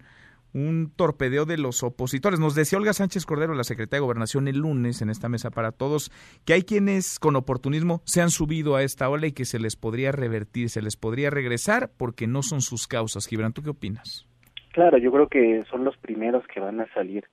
[0.54, 2.40] un torpedeo de los opositores.
[2.40, 5.72] Nos decía Olga Sánchez Cordero, la secretaria de Gobernación, el lunes en esta mesa para
[5.72, 6.12] todos,
[6.46, 9.76] que hay quienes con oportunismo se han subido a esta ola y que se les
[9.76, 13.28] podría revertir, se les podría regresar porque no son sus causas.
[13.28, 14.28] Gibran, ¿tú qué opinas?
[14.72, 17.26] Claro, yo creo que son los primeros que van a salir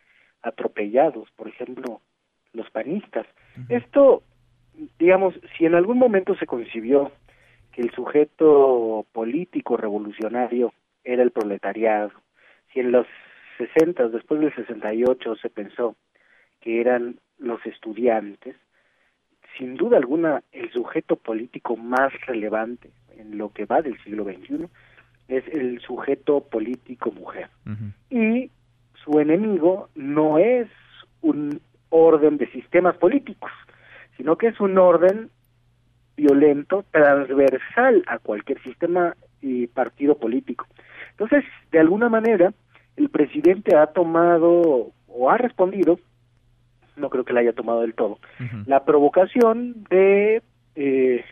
[0.43, 2.01] atropellados, por ejemplo,
[2.53, 3.27] los panistas.
[3.69, 4.23] Esto,
[4.99, 7.12] digamos, si en algún momento se concibió
[7.73, 10.73] que el sujeto político revolucionario
[11.05, 12.11] era el proletariado,
[12.73, 13.07] si en los
[13.59, 15.97] 60, después del 68, se pensó
[16.61, 18.57] que eran los estudiantes,
[19.57, 24.69] sin duda alguna el sujeto político más relevante en lo que va del siglo XXI
[25.29, 27.49] es el sujeto político mujer.
[28.11, 28.51] Y
[29.05, 30.69] su enemigo no es
[31.21, 31.61] un
[31.91, 33.51] orden de sistemas políticos,
[34.16, 35.31] sino que es un orden
[36.16, 40.66] violento, transversal a cualquier sistema y partido político.
[41.19, 42.53] Entonces, de alguna manera,
[42.97, 45.99] el presidente ha tomado o ha respondido,
[46.97, 48.19] no creo que la haya tomado del todo,
[48.66, 50.43] la provocación de
[50.77, 51.25] eh,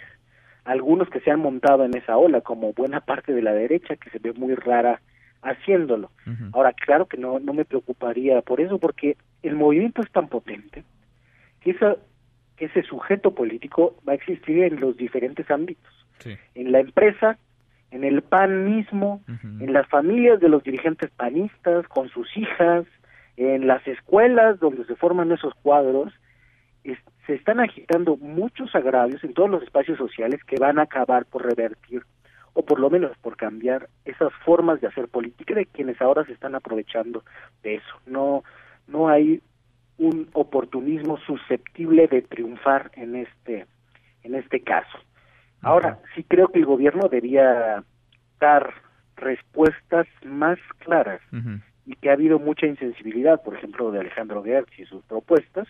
[0.65, 4.11] algunos que se han montado en esa ola, como buena parte de la derecha, que
[4.11, 5.01] se ve muy rara
[5.43, 6.11] haciéndolo.
[6.53, 10.83] Ahora, claro que no, no me preocuparía por eso, porque el movimiento es tan potente
[11.61, 11.97] que, esa,
[12.57, 15.93] que ese sujeto político va a existir en los diferentes ámbitos.
[16.57, 17.39] en la empresa,
[17.91, 22.85] en el PAN mismo, en las familias de los dirigentes panistas, con sus hijas,
[23.37, 26.13] en las escuelas donde se forman esos cuadros,
[27.27, 31.45] se están agitando muchos agravios en todos los espacios sociales que van a acabar por
[31.45, 32.03] revertir
[32.55, 36.33] o por lo menos por cambiar esas formas de hacer política de quienes ahora se
[36.33, 37.25] están aprovechando
[37.63, 38.01] de eso.
[38.07, 38.45] No
[38.87, 39.43] no hay
[39.99, 43.67] un oportunismo susceptible de triunfar en este
[44.23, 44.99] en este caso.
[45.67, 47.83] Ahora, sí creo que el gobierno debía
[48.39, 48.73] dar
[49.17, 51.21] respuestas más claras
[51.85, 55.67] y que ha habido mucha insensibilidad, por ejemplo, de Alejandro Gertz y sus propuestas.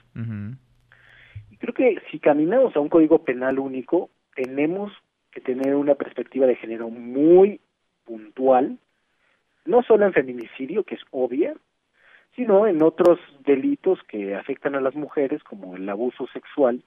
[1.51, 4.93] Y creo que si caminamos a un código penal único, tenemos
[5.31, 7.63] que tener una perspectiva de género muy
[8.05, 8.79] puntual,
[9.65, 11.55] no solo en feminicidio, que es obvia,
[12.35, 16.83] sino en otros delitos que afectan a las mujeres, como el abuso sexual,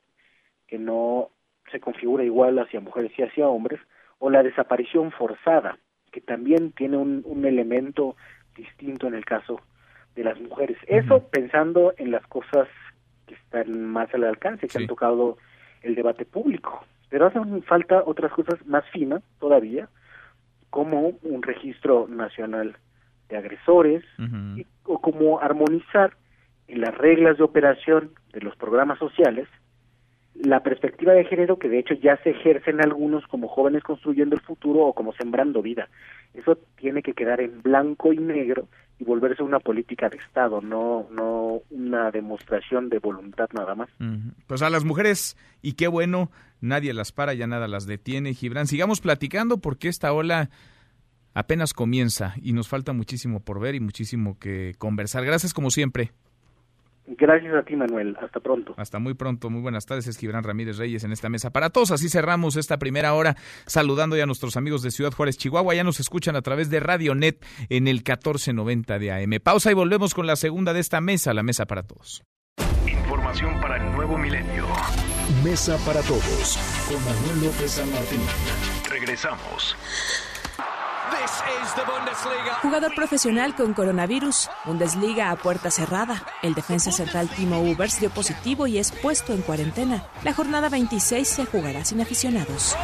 [0.67, 1.29] que no
[1.71, 3.79] se configura igual hacia mujeres y hacia hombres,
[4.19, 5.77] o la desaparición forzada,
[6.11, 8.15] que también tiene un, un elemento
[8.55, 9.61] distinto en el caso
[10.15, 10.77] de las mujeres.
[10.87, 12.67] Eso pensando en las cosas
[13.25, 15.37] que están más al alcance, que han tocado
[15.81, 16.83] el debate público.
[17.09, 19.87] Pero hacen falta otras cosas más finas todavía,
[20.69, 22.75] como un registro nacional
[23.29, 24.03] de agresores,
[24.83, 26.13] o como armonizar
[26.67, 29.47] en las reglas de operación de los programas sociales
[30.35, 34.35] la perspectiva de género que de hecho ya se ejerce en algunos como jóvenes construyendo
[34.35, 35.89] el futuro o como sembrando vida.
[36.33, 38.67] Eso tiene que quedar en blanco y negro
[38.99, 43.89] y volverse una política de Estado, no, no una demostración de voluntad nada más.
[44.45, 48.33] Pues a las mujeres, y qué bueno, nadie las para, ya nada las detiene.
[48.33, 50.49] Gibran, sigamos platicando porque esta ola
[51.33, 55.25] apenas comienza y nos falta muchísimo por ver y muchísimo que conversar.
[55.25, 56.11] Gracias como siempre.
[57.17, 58.15] Gracias a ti, Manuel.
[58.21, 58.75] Hasta pronto.
[58.77, 59.49] Hasta muy pronto.
[59.49, 60.07] Muy buenas tardes.
[60.07, 61.49] Es Gibran Ramírez Reyes en esta mesa.
[61.51, 63.35] Para todos, así cerramos esta primera hora
[63.65, 65.73] saludando ya a nuestros amigos de Ciudad Juárez, Chihuahua.
[65.73, 69.39] Ya nos escuchan a través de Radio Net en el 1490 de AM.
[69.43, 72.23] Pausa y volvemos con la segunda de esta mesa, la mesa para todos.
[72.87, 74.67] Información para el nuevo milenio.
[75.43, 78.21] Mesa para todos con Manuel López San Martín.
[78.89, 79.75] Regresamos.
[82.61, 86.23] Jugador profesional con coronavirus, Bundesliga a puerta cerrada.
[86.41, 90.07] El defensa central Timo Ubers dio positivo y es puesto en cuarentena.
[90.23, 92.75] La jornada 26 se jugará sin aficionados.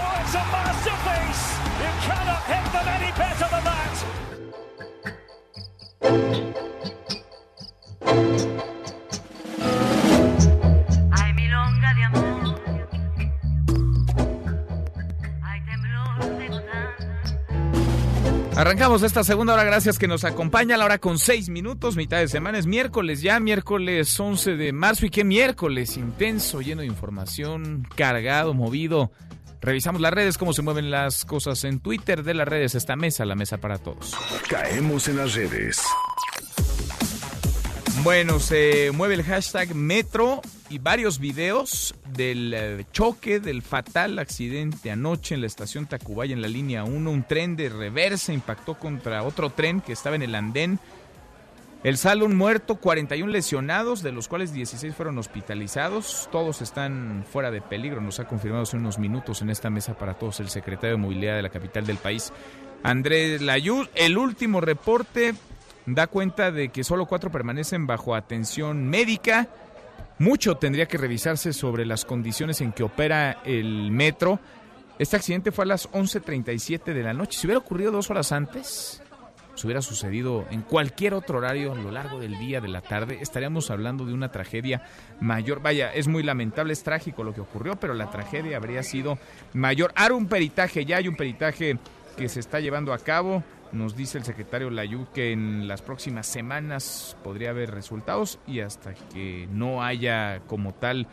[18.58, 22.30] Arrancamos esta segunda hora, gracias que nos acompaña, la hora con seis minutos, mitad de
[22.30, 27.86] semana, es miércoles ya, miércoles 11 de marzo y qué miércoles, intenso, lleno de información,
[27.98, 29.12] cargado, movido.
[29.60, 33.26] Revisamos las redes, cómo se mueven las cosas en Twitter de las redes, esta mesa,
[33.26, 34.16] la mesa para todos.
[34.48, 35.82] Caemos en las redes.
[38.06, 40.40] Bueno, se mueve el hashtag Metro
[40.70, 46.44] y varios videos del eh, choque, del fatal accidente anoche en la estación Tacubaya en
[46.44, 47.10] la línea 1.
[47.10, 50.78] Un tren de reversa impactó contra otro tren que estaba en el andén.
[51.84, 56.30] El salón muerto, 41 lesionados, de los cuales 16 fueron hospitalizados.
[56.32, 60.14] Todos están fuera de peligro, nos ha confirmado hace unos minutos en esta mesa para
[60.14, 62.32] todos el secretario de Movilidad de la capital del país,
[62.84, 63.88] Andrés Layud.
[63.96, 65.34] El último reporte
[65.86, 69.48] da cuenta de que solo cuatro permanecen bajo atención médica.
[70.18, 74.40] Mucho tendría que revisarse sobre las condiciones en que opera el metro.
[74.98, 77.38] Este accidente fue a las 11.37 de la noche.
[77.38, 79.02] Si hubiera ocurrido dos horas antes,
[79.56, 83.20] si hubiera sucedido en cualquier otro horario a lo largo del día, de la tarde,
[83.22, 84.84] estaríamos hablando de una tragedia
[85.20, 85.62] mayor.
[85.62, 89.18] Vaya, es muy lamentable, es trágico lo que ocurrió, pero la tragedia habría sido
[89.54, 89.92] mayor.
[89.96, 91.78] Ahora un peritaje, ya hay un peritaje
[92.18, 93.44] que se está llevando a cabo.
[93.76, 98.94] Nos dice el secretario Layú que en las próximas semanas podría haber resultados y hasta
[98.94, 101.08] que no haya como tal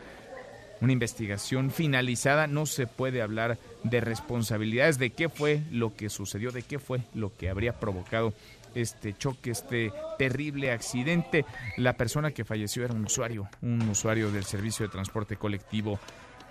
[0.79, 6.51] una investigación finalizada no se puede hablar de responsabilidades, de qué fue lo que sucedió,
[6.51, 8.33] de qué fue lo que habría provocado
[8.75, 11.45] este choque, este terrible accidente.
[11.75, 15.99] La persona que falleció era un usuario, un usuario del servicio de transporte colectivo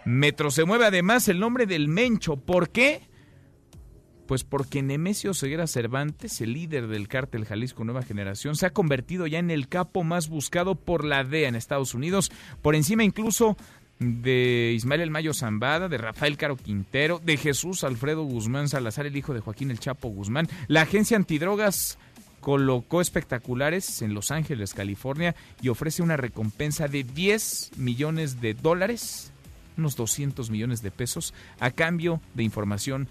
[0.05, 0.51] Metro.
[0.51, 2.37] Se mueve además el nombre del Mencho.
[2.37, 3.01] ¿Por qué?
[4.33, 9.27] Pues porque Nemesio Ceguera Cervantes, el líder del cártel Jalisco Nueva Generación, se ha convertido
[9.27, 13.59] ya en el capo más buscado por la DEA en Estados Unidos, por encima incluso
[13.99, 19.19] de Ismael El Mayo Zambada, de Rafael Caro Quintero, de Jesús Alfredo Guzmán Salazar, el
[19.19, 20.49] hijo de Joaquín El Chapo Guzmán.
[20.67, 21.99] La agencia antidrogas
[22.41, 29.31] colocó espectaculares en Los Ángeles, California, y ofrece una recompensa de 10 millones de dólares
[29.77, 33.09] unos 200 millones de pesos, a cambio de información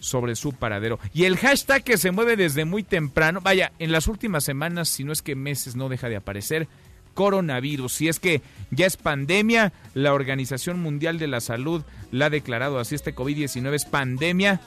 [0.00, 0.98] sobre su paradero.
[1.12, 5.04] Y el hashtag que se mueve desde muy temprano, vaya, en las últimas semanas, si
[5.04, 6.68] no es que meses, no deja de aparecer,
[7.14, 7.92] coronavirus.
[7.92, 11.82] Si es que ya es pandemia, la Organización Mundial de la Salud
[12.12, 14.60] la ha declarado así, este COVID-19 es pandemia.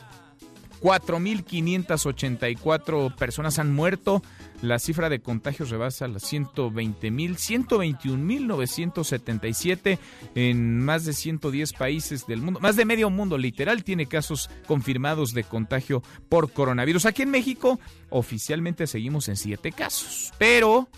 [0.82, 4.21] 4.584 personas han muerto.
[4.61, 9.99] La cifra de contagios rebasa las 120.000, 121.977
[10.36, 12.59] en más de 110 países del mundo.
[12.59, 17.05] Más de medio mundo, literal, tiene casos confirmados de contagio por coronavirus.
[17.05, 17.79] Aquí en México,
[18.09, 20.89] oficialmente seguimos en 7 casos, pero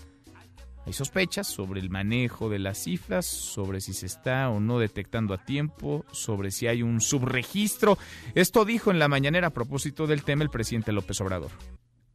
[0.86, 5.32] hay sospechas sobre el manejo de las cifras, sobre si se está o no detectando
[5.32, 7.96] a tiempo, sobre si hay un subregistro.
[8.34, 11.50] Esto dijo en la mañanera a propósito del tema el presidente López Obrador.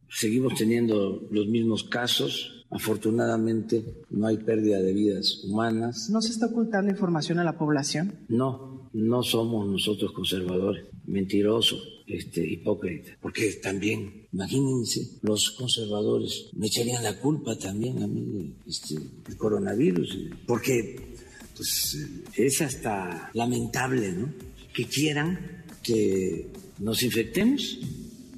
[0.08, 2.66] Seguimos teniendo los mismos casos.
[2.70, 6.08] Afortunadamente no hay pérdida de vidas humanas.
[6.10, 8.14] ¿No se está ocultando información a la población?
[8.28, 13.16] No, no somos nosotros conservadores, mentirosos, este, hipócritas.
[13.20, 20.18] Porque también, imagínense, los conservadores me echarían la culpa también a mí este, del coronavirus.
[20.46, 21.14] Porque
[21.56, 24.32] pues, es hasta lamentable, ¿no?
[24.74, 27.78] Que quieran que nos infectemos.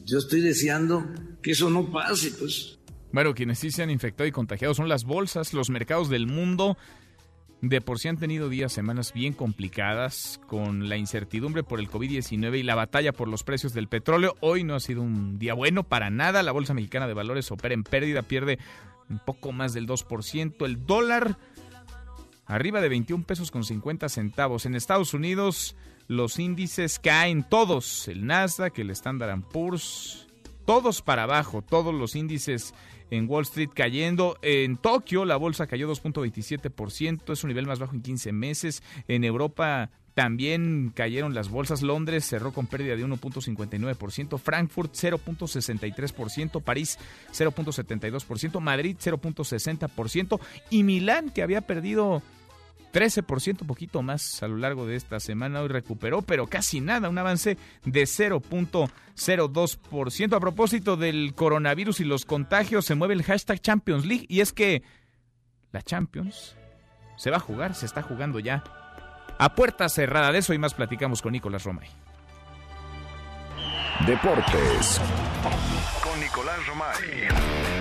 [0.05, 1.05] Yo estoy deseando
[1.40, 2.78] que eso no pase, pues.
[3.12, 6.76] Bueno, quienes sí se han infectado y contagiado son las bolsas, los mercados del mundo.
[7.62, 12.58] De por sí han tenido días, semanas bien complicadas con la incertidumbre por el COVID-19
[12.58, 14.34] y la batalla por los precios del petróleo.
[14.40, 16.42] Hoy no ha sido un día bueno para nada.
[16.42, 18.58] La Bolsa Mexicana de Valores opera en pérdida, pierde
[19.08, 20.66] un poco más del 2%.
[20.66, 21.38] El dólar
[22.46, 24.66] arriba de 21 pesos con 50 centavos.
[24.66, 25.76] En Estados Unidos
[26.08, 28.08] los índices caen todos.
[28.08, 30.26] El Nasdaq, el Standard Poor's,
[30.66, 31.62] todos para abajo.
[31.62, 32.74] Todos los índices
[33.12, 34.38] en Wall Street cayendo.
[34.40, 38.82] En Tokio la bolsa cayó 2.27%, es un nivel más bajo en 15 meses.
[39.06, 41.82] En Europa también cayeron las bolsas.
[41.82, 46.98] Londres cerró con pérdida de 1.59%, Frankfurt 0.63%, París
[47.32, 50.40] 0.72%, Madrid 0.60%
[50.70, 52.22] y Milán que había perdido
[52.93, 55.62] 13%, poquito más a lo largo de esta semana.
[55.62, 60.36] Hoy recuperó, pero casi nada, un avance de 0.02%.
[60.36, 64.53] A propósito del coronavirus y los contagios, se mueve el hashtag Champions League y es
[64.53, 64.82] que
[65.72, 66.57] la Champions
[67.16, 68.62] se va a jugar, se está jugando ya
[69.38, 70.32] a puerta cerrada.
[70.32, 71.88] De eso y más platicamos con Nicolás Romay.
[74.07, 75.01] Deportes
[76.03, 77.71] con Nicolás Romay.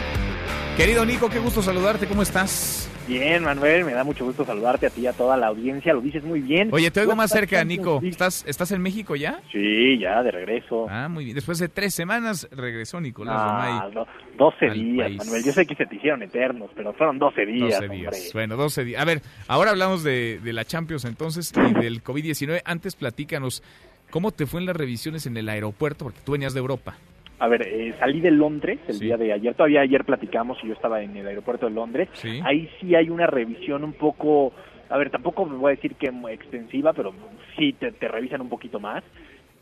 [0.77, 2.89] Querido Nico, qué gusto saludarte, ¿cómo estás?
[3.05, 5.99] Bien, Manuel, me da mucho gusto saludarte a ti y a toda la audiencia, lo
[5.99, 6.69] dices muy bien.
[6.71, 7.99] Oye, te oigo más cerca, Nico.
[8.01, 9.41] ¿Estás, ¿Estás en México ya?
[9.51, 10.87] Sí, ya, de regreso.
[10.89, 11.35] Ah, muy bien.
[11.35, 14.05] Después de tres semanas regresó Nicolás ah, Romay.
[14.37, 15.43] 12 días, Manuel.
[15.43, 17.81] Yo sé que se te hicieron eternos, pero fueron 12 días.
[17.81, 18.29] 12 días.
[18.33, 19.01] Bueno, 12 días.
[19.01, 22.61] A ver, ahora hablamos de, de la Champions entonces y del COVID-19.
[22.63, 23.61] Antes platícanos,
[24.09, 26.05] ¿cómo te fue en las revisiones en el aeropuerto?
[26.05, 26.95] Porque tú venías de Europa.
[27.41, 30.73] A ver, eh, salí de Londres el día de ayer, todavía ayer platicamos y yo
[30.73, 32.07] estaba en el aeropuerto de Londres.
[32.43, 34.53] Ahí sí hay una revisión un poco,
[34.87, 37.15] a ver, tampoco me voy a decir que extensiva, pero
[37.57, 39.03] sí te, te revisan un poquito más.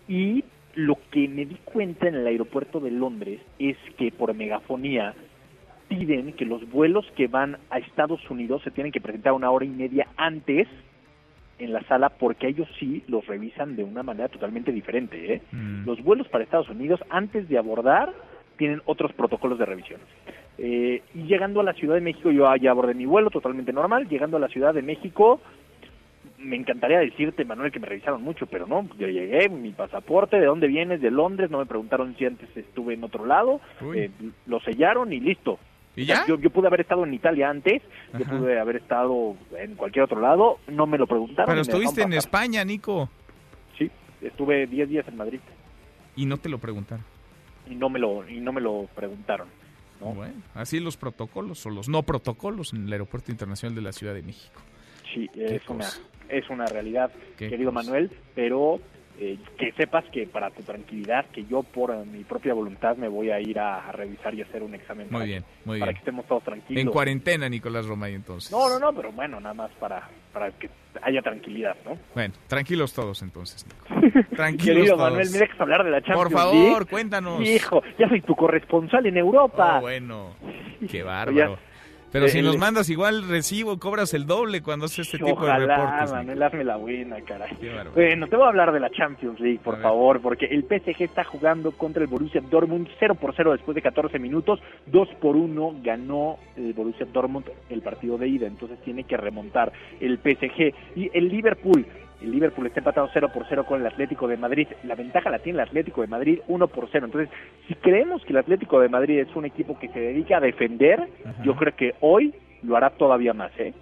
[0.10, 0.44] Y
[0.76, 5.14] lo que me di cuenta en el aeropuerto de Londres es que por megafonía
[5.88, 9.64] piden que los vuelos que van a Estados Unidos se tienen que presentar una hora
[9.64, 10.68] y media antes
[11.60, 15.34] en la sala porque ellos sí los revisan de una manera totalmente diferente.
[15.34, 15.42] ¿eh?
[15.52, 15.86] Mm.
[15.86, 18.14] Los vuelos para Estados Unidos antes de abordar
[18.58, 20.02] tienen otros protocolos de revisión.
[20.58, 24.08] Eh, y llegando a la Ciudad de México, yo ya abordé mi vuelo totalmente normal.
[24.10, 25.40] Llegando a la Ciudad de México,
[26.38, 30.46] me encantaría decirte, Manuel, que me revisaron mucho, pero no, yo llegué, mi pasaporte, ¿de
[30.46, 31.02] dónde vienes?
[31.02, 33.62] De Londres, no me preguntaron si antes estuve en otro lado,
[33.96, 34.10] eh,
[34.46, 35.60] lo sellaron y listo.
[36.00, 36.26] ¿Y ya?
[36.28, 37.82] Yo, yo pude haber estado en Italia antes,
[38.18, 41.48] yo pude haber estado en cualquier otro lado, no me lo preguntaron.
[41.48, 42.14] Pero estuviste en.
[42.14, 43.10] España, Nico.
[43.78, 43.92] Sí,
[44.22, 45.40] estuve 10 días en Madrid
[46.16, 47.04] Y no te lo preguntaron.
[47.70, 49.48] y no me lo y no me lo preguntaron.
[50.00, 54.14] Bueno, así los protocolos o los no protocolos en el Aeropuerto Internacional de la Ciudad
[54.14, 54.62] de México.
[55.14, 55.86] Sí, es una
[56.30, 57.86] es una realidad, querido cosa.
[57.86, 58.80] Manuel, pero
[59.22, 63.32] eh, que sepas que para tu tranquilidad, que yo por mi propia voluntad me voy
[63.32, 65.96] a ir a, a revisar y hacer un examen Muy para, bien, muy para bien.
[65.96, 66.82] que estemos todos tranquilos.
[66.82, 68.50] En cuarentena, Nicolás Romay, entonces.
[68.52, 70.70] No, no, no, pero bueno, nada más para, para que
[71.02, 71.98] haya tranquilidad, ¿no?
[72.16, 74.26] Bueno, tranquilos todos entonces, Nico.
[74.36, 75.10] Tranquilos Querido todos.
[75.12, 76.86] Manuel, me dejas hablar de la Champions Por favor, League?
[76.90, 77.42] cuéntanos.
[77.42, 79.80] Hijo, ya soy tu corresponsal en Europa.
[79.80, 80.36] Oh, bueno,
[80.90, 81.58] qué bárbaro.
[82.12, 85.58] Pero Eh, si nos mandas igual recibo, cobras el doble cuando haces este tipo de
[85.58, 86.12] reportes.
[86.12, 87.58] Manuel, hazme la buena, caray.
[87.94, 91.24] Bueno, te voy a hablar de la Champions League, por favor, porque el PSG está
[91.24, 95.76] jugando contra el Borussia Dortmund 0 por 0 después de 14 minutos, 2 por 1
[95.84, 101.10] ganó el Borussia Dortmund el partido de ida, entonces tiene que remontar el PSG y
[101.14, 101.86] el Liverpool
[102.22, 104.68] el Liverpool está empatado 0 por 0 con el Atlético de Madrid.
[104.84, 107.06] La ventaja la tiene el Atlético de Madrid 1 por 0.
[107.06, 107.30] Entonces,
[107.68, 111.08] si creemos que el Atlético de Madrid es un equipo que se dedica a defender,
[111.44, 113.74] yo creo que hoy lo hará todavía más, ¿eh?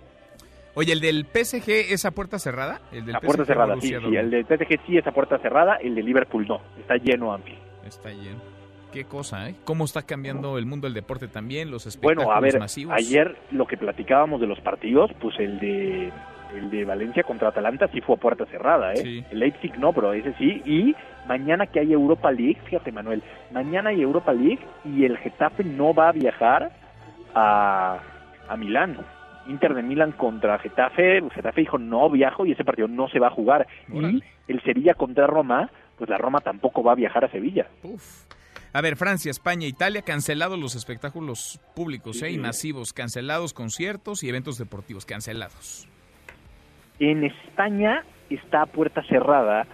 [0.75, 2.81] Oye, ¿el del PSG es a puerta cerrada?
[2.91, 4.15] El del puerta PSG cerrada, sí, sí.
[4.15, 6.61] El del PSG sí es a puerta cerrada, el de Liverpool no.
[6.79, 7.57] Está lleno Anfield.
[7.88, 8.39] Está lleno.
[8.93, 9.55] Qué cosa, ¿eh?
[9.65, 11.71] ¿Cómo está cambiando el mundo del deporte también?
[11.71, 12.93] Los espectáculos Bueno, a ver, masivos.
[12.95, 16.11] ayer lo que platicábamos de los partidos, pues el de
[16.55, 18.97] el de Valencia contra Atalanta sí fue a puerta cerrada, ¿eh?
[18.97, 19.25] Sí.
[19.31, 20.61] El Leipzig no, pero ese sí.
[20.65, 20.95] Y
[21.27, 25.93] mañana que hay Europa League, fíjate Manuel, mañana hay Europa League y el Getafe no
[25.93, 26.71] va a viajar
[27.33, 27.99] a,
[28.47, 28.97] a Milán.
[29.47, 33.19] Inter de Milán contra Getafe, el Getafe dijo no viajo y ese partido no se
[33.19, 33.67] va a jugar.
[33.91, 37.67] Y el Sevilla contra Roma, pues la Roma tampoco va a viajar a Sevilla.
[38.73, 42.31] A ver, Francia, España, Italia, cancelados los espectáculos públicos ¿eh?
[42.31, 45.87] y masivos, cancelados conciertos y eventos deportivos, cancelados.
[46.99, 49.65] En España está a puerta cerrada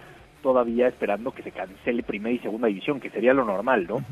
[0.42, 4.04] todavía esperando que se cancele primera y segunda división, que sería lo normal, ¿no?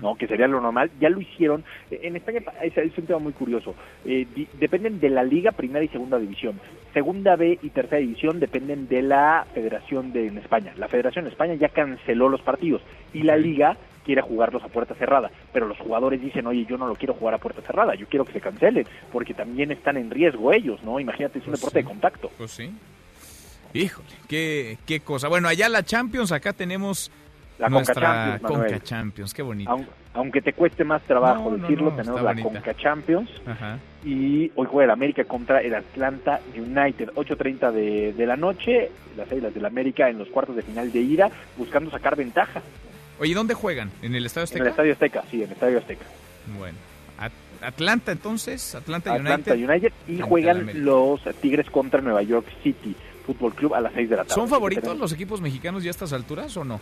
[0.00, 0.90] No, que sería lo normal.
[1.00, 1.64] Ya lo hicieron.
[1.90, 3.74] En España es, es un tema muy curioso.
[4.04, 6.60] Eh, di- dependen de la liga primera y segunda división.
[6.92, 10.72] Segunda B y tercera división dependen de la federación de en España.
[10.76, 12.82] La federación en España ya canceló los partidos
[13.12, 15.30] y la liga quiere jugarlos a puerta cerrada.
[15.52, 18.24] Pero los jugadores dicen, oye, yo no lo quiero jugar a puerta cerrada, yo quiero
[18.24, 21.00] que se cancelen, porque también están en riesgo ellos, ¿no?
[21.00, 21.82] Imagínate, es un Pues deporte sí.
[21.82, 22.30] de contacto.
[22.38, 22.70] Pues sí.
[23.72, 25.28] Híjole, qué, qué cosa.
[25.28, 27.10] Bueno, allá la Champions, acá tenemos
[27.58, 28.70] La Conca Champions, Manuel.
[28.70, 29.70] Conca Champions, qué bonito.
[29.70, 32.48] Aun- aunque te cueste más trabajo No, decirlo, no, tenemos la bonita.
[32.48, 33.78] Conca Champions Ajá.
[34.04, 39.28] y hoy juega el América contra el Atlanta United, 8.30 de, de la noche, las
[39.32, 42.62] Águilas del América en los cuartos de final de ida, buscando sacar ventaja
[43.20, 43.90] Oye, ¿dónde juegan?
[44.02, 44.62] ¿En el Estadio en Azteca?
[44.64, 46.04] el Estadio Azteca, sí, en el Estadio Azteca.
[46.58, 46.76] Bueno,
[47.18, 49.70] At- Atlanta entonces, Atlanta, Atlanta United.
[49.70, 52.94] United, y juegan los Tigres contra Nueva York City
[53.24, 54.34] Fútbol Club a las 6 de la tarde.
[54.34, 56.80] ¿Son favoritos los equipos mexicanos ya a estas alturas o no?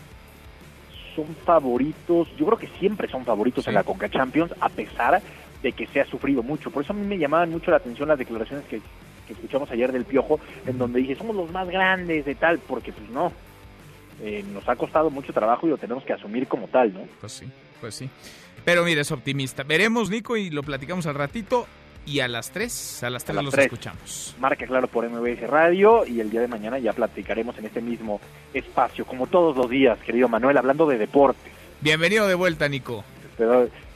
[1.14, 5.20] son favoritos, yo creo que siempre son favoritos en la Conca Champions, a pesar
[5.62, 6.70] de que se ha sufrido mucho.
[6.70, 8.80] Por eso a mí me llamaban mucho la atención las declaraciones que,
[9.26, 12.92] que escuchamos ayer del Piojo, en donde dice, somos los más grandes de tal, porque
[12.94, 13.30] pues no,
[14.20, 17.00] Eh, nos ha costado mucho trabajo y lo tenemos que asumir como tal, ¿no?
[17.20, 17.46] Pues sí,
[17.80, 18.08] pues sí.
[18.64, 19.62] Pero mira, es optimista.
[19.64, 21.66] Veremos, Nico, y lo platicamos al ratito.
[22.04, 24.34] Y a las 3, a las 3 las los escuchamos.
[24.40, 28.20] Marca claro por MBS Radio y el día de mañana ya platicaremos en este mismo
[28.52, 31.52] espacio, como todos los días, querido Manuel, hablando de deportes.
[31.80, 33.04] Bienvenido de vuelta, Nico.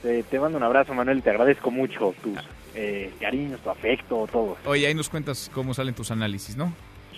[0.02, 2.38] Te, te mando un abrazo, Manuel, te agradezco mucho tus
[2.76, 4.56] eh, cariños, tu afecto, todo.
[4.66, 6.72] Oye, ahí nos cuentas cómo salen tus análisis, ¿no?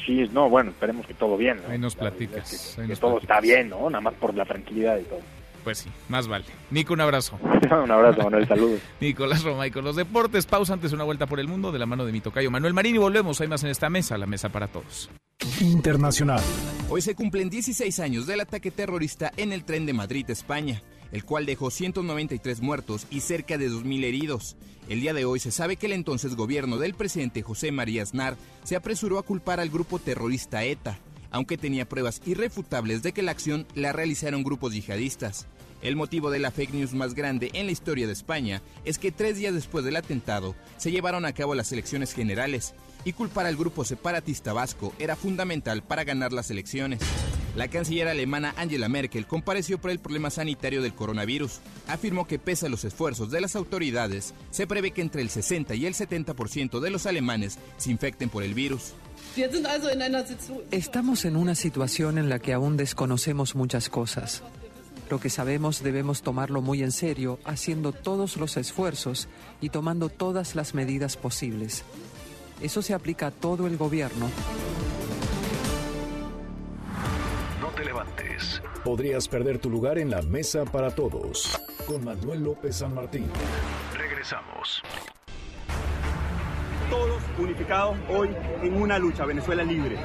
[0.07, 1.61] Sí, no, bueno, esperemos que todo bien.
[1.62, 1.70] ¿no?
[1.72, 2.53] Ahí nos platicas.
[2.53, 3.38] es que- ahí que nos todo platicas.
[3.38, 3.90] está bien, ¿no?
[3.90, 5.20] Nada más por la tranquilidad y todo.
[5.64, 6.44] Pues sí, más vale.
[6.70, 7.38] Nico, un abrazo.
[7.42, 8.80] un abrazo, Manuel, saludos.
[9.01, 10.46] Nicolás Romay con los deportes.
[10.46, 12.72] Pausa antes de una vuelta por el mundo de la mano de mi tocayo Manuel
[12.74, 13.40] Marín y volvemos.
[13.40, 15.11] Hay más en esta mesa, la mesa para todos.
[15.61, 16.40] Internacional.
[16.88, 20.80] Hoy se cumplen 16 años del ataque terrorista en el tren de Madrid, España,
[21.13, 24.57] el cual dejó 193 muertos y cerca de 2.000 heridos.
[24.89, 28.37] El día de hoy se sabe que el entonces gobierno del presidente José María Aznar
[28.65, 30.99] se apresuró a culpar al grupo terrorista ETA,
[31.31, 35.47] aunque tenía pruebas irrefutables de que la acción la realizaron grupos yihadistas.
[35.81, 39.12] El motivo de la fake news más grande en la historia de España es que
[39.12, 42.74] tres días después del atentado se llevaron a cabo las elecciones generales
[43.05, 47.01] y culpar al grupo separatista vasco era fundamental para ganar las elecciones.
[47.57, 51.61] La canciller alemana Angela Merkel compareció por el problema sanitario del coronavirus.
[51.87, 55.74] Afirmó que pese a los esfuerzos de las autoridades, se prevé que entre el 60
[55.74, 58.93] y el 70% de los alemanes se infecten por el virus.
[60.70, 64.43] Estamos en una situación en la que aún desconocemos muchas cosas.
[65.11, 69.29] Lo que sabemos debemos tomarlo muy en serio, haciendo todos los esfuerzos
[69.61, 71.85] y tomando todas las medidas posibles.
[72.61, 74.29] Eso se aplica a todo el gobierno.
[77.61, 78.61] No te levantes.
[78.85, 81.59] Podrías perder tu lugar en la mesa para todos.
[81.87, 83.27] Con Manuel López San Martín.
[83.97, 84.83] Regresamos.
[86.89, 88.31] Todos unificados hoy
[88.63, 89.97] en una lucha, Venezuela libre,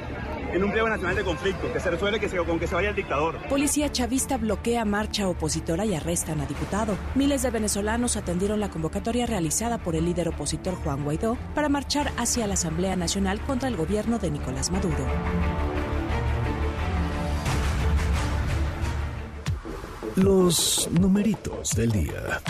[0.51, 2.89] en un pliego nacional de conflicto, que se resuelve que se, con que se vaya
[2.89, 3.37] el dictador.
[3.49, 6.95] Policía chavista bloquea marcha opositora y arrestan a diputado.
[7.15, 12.11] Miles de venezolanos atendieron la convocatoria realizada por el líder opositor Juan Guaidó para marchar
[12.17, 15.05] hacia la Asamblea Nacional contra el gobierno de Nicolás Maduro.
[20.15, 22.41] Los numeritos del día.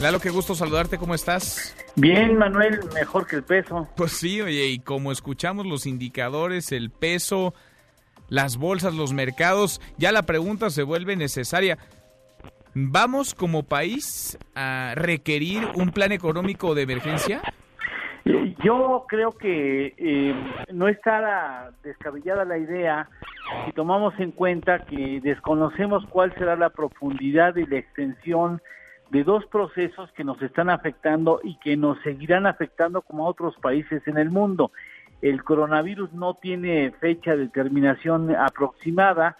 [0.00, 1.76] Lalo, qué gusto saludarte, ¿cómo estás?
[1.96, 3.88] Bien, Manuel, mejor que el peso.
[3.96, 7.52] Pues sí, oye, y como escuchamos los indicadores, el peso,
[8.28, 11.78] las bolsas, los mercados, ya la pregunta se vuelve necesaria.
[12.80, 17.42] ¿Vamos como país a requerir un plan económico de emergencia?
[18.24, 20.34] Eh, Yo creo que eh,
[20.72, 23.08] no está descabellada la idea
[23.66, 28.62] si tomamos en cuenta que desconocemos cuál será la profundidad y la extensión
[29.10, 33.56] de dos procesos que nos están afectando y que nos seguirán afectando como a otros
[33.56, 34.70] países en el mundo.
[35.20, 39.36] El coronavirus no tiene fecha de terminación aproximada,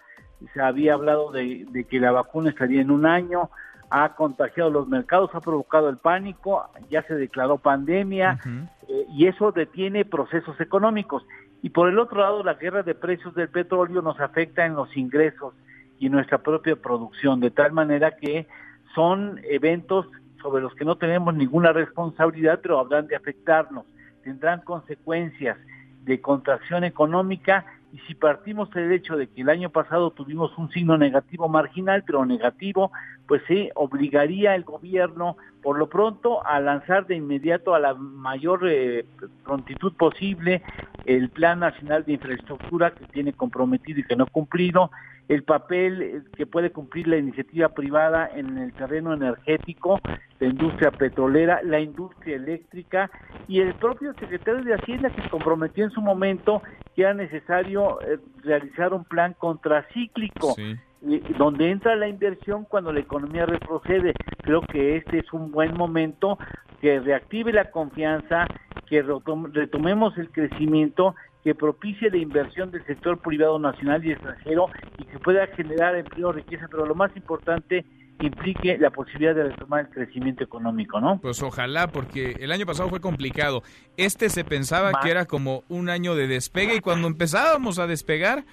[0.53, 3.49] se había hablado de, de que la vacuna estaría en un año,
[3.89, 8.39] ha contagiado los mercados, ha provocado el pánico, ya se declaró pandemia
[8.87, 11.25] eh, y eso detiene procesos económicos.
[11.61, 14.95] Y por el otro lado, la guerra de precios del petróleo nos afecta en los
[14.95, 15.53] ingresos
[15.97, 18.47] y nuestra propia producción, de tal manera que
[18.95, 20.05] son eventos
[20.41, 23.85] sobre los que no tenemos ninguna responsabilidad, pero habrán de afectarnos,
[24.23, 25.57] tendrán consecuencias
[26.03, 30.69] de contracción económica y si partimos del hecho de que el año pasado tuvimos un
[30.69, 32.91] signo negativo marginal, pero negativo,
[33.29, 38.67] pues se obligaría el gobierno por lo pronto a lanzar de inmediato a la mayor
[38.67, 39.05] eh,
[39.43, 40.63] prontitud posible
[41.05, 44.89] el Plan Nacional de Infraestructura que tiene comprometido y que no ha cumplido,
[45.27, 49.99] el papel eh, que puede cumplir la iniciativa privada en el terreno energético,
[50.39, 53.11] la industria petrolera, la industria eléctrica
[53.47, 56.63] y el propio secretario de Hacienda que comprometió en su momento
[56.95, 60.55] que era necesario eh, realizar un plan contracíclico.
[60.57, 64.13] eh, donde entra la inversión cuando la economía retrocede.
[64.43, 66.37] Creo que este es un buen momento
[66.81, 68.47] que reactive la confianza,
[68.87, 74.67] que retom- retomemos el crecimiento, que propicie la inversión del sector privado nacional y extranjero
[74.97, 77.85] y que pueda generar empleo, riqueza, pero lo más importante
[78.21, 81.19] implique la posibilidad de retomar el crecimiento económico, ¿no?
[81.21, 83.63] Pues ojalá, porque el año pasado fue complicado.
[83.95, 88.43] Este se pensaba que era como un año de despegue y cuando empezábamos a despegar,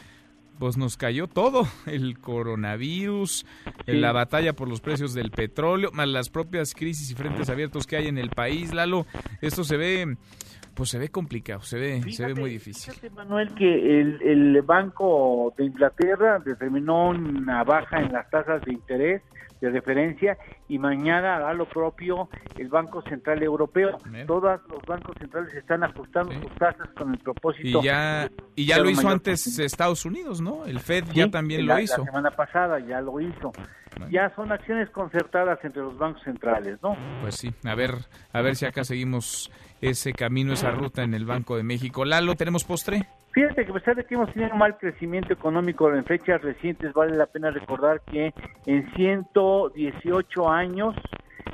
[0.58, 1.66] pues nos cayó todo.
[1.86, 3.46] El coronavirus,
[3.86, 3.92] Sí.
[3.92, 7.96] la batalla por los precios del petróleo, más las propias crisis y frentes abiertos que
[7.96, 8.72] hay en el país.
[8.74, 9.06] Lalo,
[9.40, 10.16] esto se ve,
[10.74, 12.92] pues se ve complicado, se ve, se ve muy difícil.
[12.94, 18.72] Fíjate, Manuel, que el, el Banco de Inglaterra determinó una baja en las tasas de
[18.72, 19.22] interés
[19.60, 20.36] de referencia
[20.68, 22.28] y mañana hará lo propio
[22.58, 23.98] el Banco Central Europeo.
[24.26, 28.78] Todos los bancos centrales están ajustando sus tasas con el propósito Y ya, y ya
[28.78, 30.66] lo hizo antes Estados Unidos, ¿no?
[30.66, 31.98] El Fed ya también la- lo hizo.
[31.98, 33.52] La semana pasada ya lo hizo.
[34.10, 36.94] Ya son acciones concertadas entre los bancos centrales, ¿no?
[37.22, 37.92] Pues sí, a ver,
[38.32, 39.50] a ver si acá seguimos
[39.80, 42.04] ese camino, esa ruta en el Banco de México.
[42.04, 43.06] Lalo, ¿tenemos postre?
[43.36, 46.94] Fíjate que a pesar de que hemos tenido un mal crecimiento económico en fechas recientes,
[46.94, 48.32] vale la pena recordar que
[48.64, 50.94] en 118 años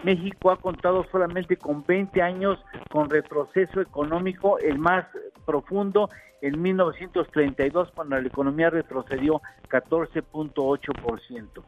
[0.04, 5.06] México ha contado solamente con 20 años con retroceso económico, el más
[5.44, 6.08] profundo
[6.40, 11.64] en 1932 cuando la economía retrocedió 14.8%.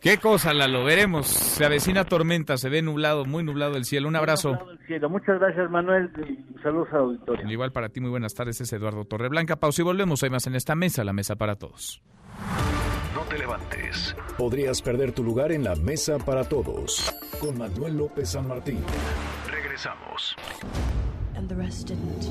[0.00, 0.84] ¿Qué cosa, Lalo?
[0.84, 1.26] Veremos.
[1.26, 4.08] Se avecina tormenta, se ve nublado, muy nublado el cielo.
[4.08, 4.58] Un abrazo.
[4.70, 5.10] el cielo.
[5.10, 7.50] Muchas gracias Manuel y saludos al auditorio.
[7.50, 8.60] Igual para ti, muy buenas tardes.
[8.60, 9.56] Es Eduardo Torreblanca.
[9.56, 10.22] Pausa y volvemos.
[10.22, 12.02] Hay más en esta mesa, la mesa para todos.
[13.14, 14.16] No te levantes.
[14.36, 17.12] Podrías perder tu lugar en la mesa para todos.
[17.40, 18.82] Con Manuel López San Martín.
[19.50, 20.36] Regresamos.
[21.38, 22.28] and the rest didn't.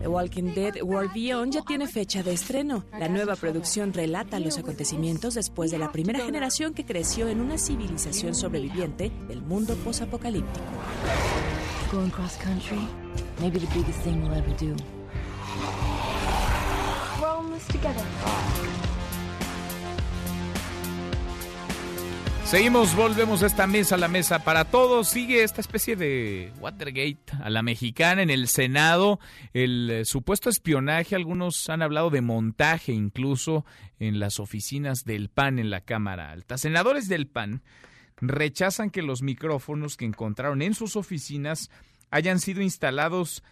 [0.00, 2.84] The Walking Dead World Beyond ya tiene fecha de estreno.
[2.98, 7.58] La nueva producción relata los acontecimientos después de la primera generación que creció en una
[7.58, 10.66] civilización sobreviviente del mundo posapocalíptico.
[11.90, 12.86] Going cross country,
[13.40, 14.74] maybe the biggest thing we'll ever do.
[17.20, 18.85] We're all in this together.
[22.46, 25.08] Seguimos, volvemos a esta mesa, la mesa para todos.
[25.08, 29.18] Sigue esta especie de Watergate a la mexicana en el Senado.
[29.52, 33.66] El eh, supuesto espionaje, algunos han hablado de montaje incluso
[33.98, 36.56] en las oficinas del PAN en la Cámara Alta.
[36.56, 37.62] Senadores del PAN
[38.18, 41.68] rechazan que los micrófonos que encontraron en sus oficinas
[42.12, 43.42] hayan sido instalados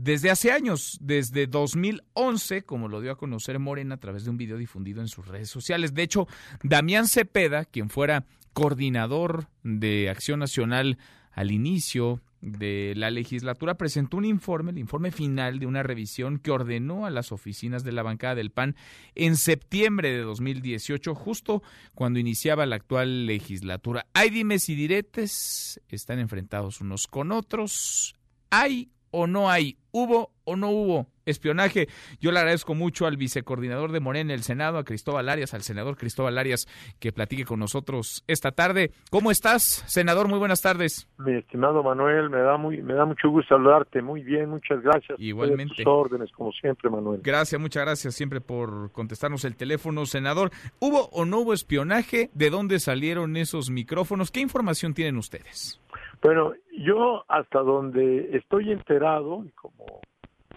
[0.00, 4.36] desde hace años, desde 2011, como lo dio a conocer Morena a través de un
[4.36, 5.92] video difundido en sus redes sociales.
[5.92, 6.28] De hecho,
[6.62, 10.98] Damián Cepeda, quien fuera coordinador de Acción Nacional
[11.32, 16.52] al inicio de la legislatura, presentó un informe, el informe final de una revisión que
[16.52, 18.76] ordenó a las oficinas de la bancada del PAN
[19.16, 21.60] en septiembre de 2018, justo
[21.96, 24.06] cuando iniciaba la actual legislatura.
[24.14, 28.14] Hay dimes y diretes, están enfrentados unos con otros.
[28.50, 31.88] Hay o no hay, hubo o no hubo espionaje.
[32.20, 35.62] Yo le agradezco mucho al vicecoordinador de Morena en el Senado, a Cristóbal Arias, al
[35.62, 36.66] senador Cristóbal Arias,
[36.98, 38.90] que platique con nosotros esta tarde.
[39.10, 40.28] ¿Cómo estás, senador?
[40.28, 41.08] Muy buenas tardes.
[41.18, 44.02] Mi estimado Manuel, me da muy, me da mucho gusto saludarte.
[44.02, 45.18] Muy bien, muchas gracias.
[45.20, 45.74] Igualmente.
[45.76, 47.20] Tus órdenes, como siempre, Manuel.
[47.22, 50.50] Gracias, muchas gracias siempre por contestarnos el teléfono, senador.
[50.80, 52.30] ¿Hubo o no hubo espionaje?
[52.34, 54.30] ¿De dónde salieron esos micrófonos?
[54.30, 55.80] ¿Qué información tienen ustedes?
[56.22, 60.00] Bueno, yo hasta donde estoy enterado, y como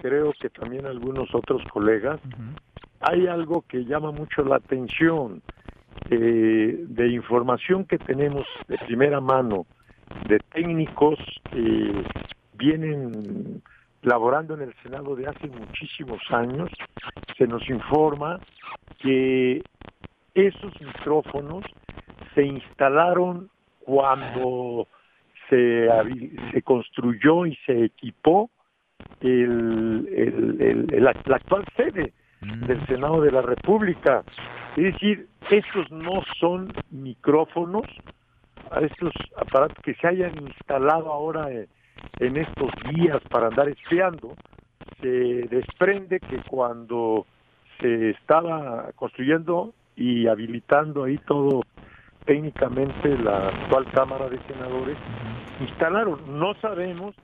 [0.02, 2.20] creo que también algunos otros colegas,
[3.00, 5.42] hay algo que llama mucho la atención
[6.10, 9.66] eh, de información que tenemos de primera mano
[10.28, 11.20] de técnicos
[11.52, 12.04] que
[12.54, 13.62] vienen
[14.02, 16.70] laborando en el Senado de hace muchísimos años,
[17.38, 18.40] se nos informa
[19.00, 19.64] que
[20.34, 21.64] esos micrófonos
[22.34, 24.88] se instalaron cuando
[25.52, 25.90] se,
[26.52, 28.50] se construyó y se equipó
[29.20, 34.24] el, el, la actual sede del Senado de la República.
[34.78, 37.86] Es decir, estos no son micrófonos,
[38.82, 41.50] estos aparatos que se hayan instalado ahora
[42.20, 44.36] en estos días para andar espiando,
[45.02, 47.26] se desprende que cuando
[47.80, 51.64] se estaba construyendo y habilitando ahí todo
[52.26, 54.98] técnicamente la actual Cámara de Senadores,
[55.60, 57.16] instalaron, no sabemos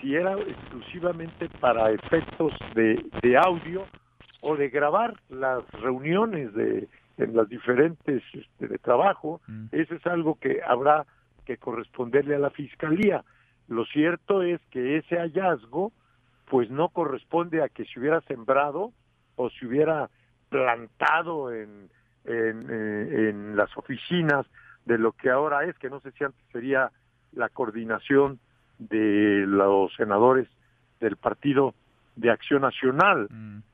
[0.00, 3.84] si era exclusivamente para efectos de, de audio
[4.40, 9.40] o de grabar las reuniones de en las diferentes este, de trabajo,
[9.70, 11.06] eso es algo que habrá
[11.44, 13.24] que corresponderle a la fiscalía.
[13.68, 15.92] Lo cierto es que ese hallazgo
[16.46, 18.92] pues no corresponde a que se hubiera sembrado
[19.36, 20.10] o se hubiera
[20.48, 21.88] plantado en,
[22.24, 24.46] en, eh, en las oficinas
[24.84, 26.90] de lo que ahora es, que no sé si antes sería
[27.32, 28.38] la coordinación
[28.78, 30.48] de los senadores
[31.00, 31.74] del Partido
[32.16, 33.28] de Acción Nacional,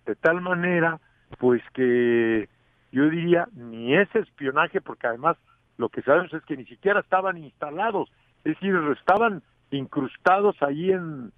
[0.07, 0.99] de tal manera,
[1.39, 2.49] pues que
[2.93, 5.37] yo diría, ni ese espionaje, porque además
[5.77, 8.11] lo que sabemos es que ni siquiera estaban instalados,
[8.45, 11.33] es decir, estaban incrustados ahí en,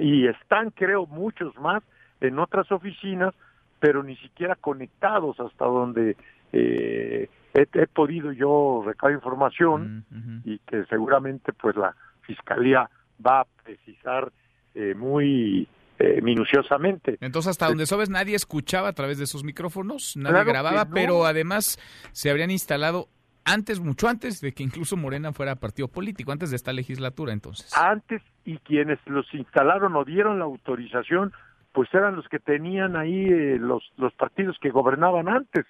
[0.00, 1.82] y están, creo, muchos más
[2.20, 3.34] en otras oficinas,
[3.80, 6.16] pero ni siquiera conectados hasta donde
[6.52, 10.04] eh, he, podido yo recabar información
[10.44, 12.88] y que seguramente pues la fiscalía
[13.24, 14.32] va a precisar
[14.74, 15.68] eh, muy
[15.98, 17.18] eh, minuciosamente.
[17.20, 21.78] Entonces, hasta donde sabes, nadie escuchaba a través de esos micrófonos, nadie grababa, pero además
[22.12, 23.08] se habrían instalado
[23.44, 27.76] antes, mucho antes de que incluso Morena fuera partido político, antes de esta legislatura entonces.
[27.76, 31.32] Antes, y quienes los instalaron o dieron la autorización,
[31.72, 35.64] pues eran los que tenían ahí eh, los, los partidos que gobernaban antes.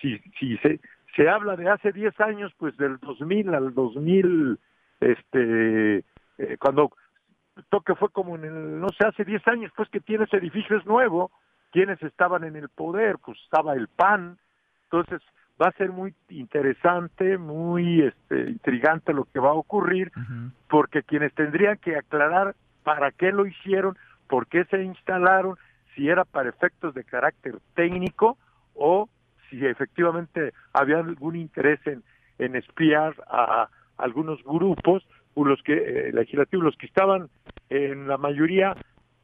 [0.00, 0.80] Si si se,
[1.16, 4.58] se habla de hace 10 años, pues del 2000 al 2000,
[5.00, 5.98] este,
[6.38, 6.92] eh, cuando
[7.70, 10.76] toque fue como en el, no sé, hace 10 años, pues que tiene ese edificio
[10.76, 11.30] es nuevo,
[11.72, 14.38] quienes estaban en el poder, pues estaba el PAN,
[14.84, 15.22] entonces
[15.60, 20.12] va a ser muy interesante, muy este, intrigante lo que va a ocurrir,
[20.68, 22.54] porque quienes tendrían que aclarar
[22.84, 23.96] para qué lo hicieron,
[24.28, 25.56] por qué se instalaron,
[25.94, 28.36] si era para efectos de carácter técnico
[28.74, 29.08] o
[29.50, 32.02] si efectivamente había algún interés en,
[32.38, 35.06] en espiar a algunos grupos,
[35.44, 37.28] los que eh, legislativos, los que estaban
[37.68, 38.74] en la mayoría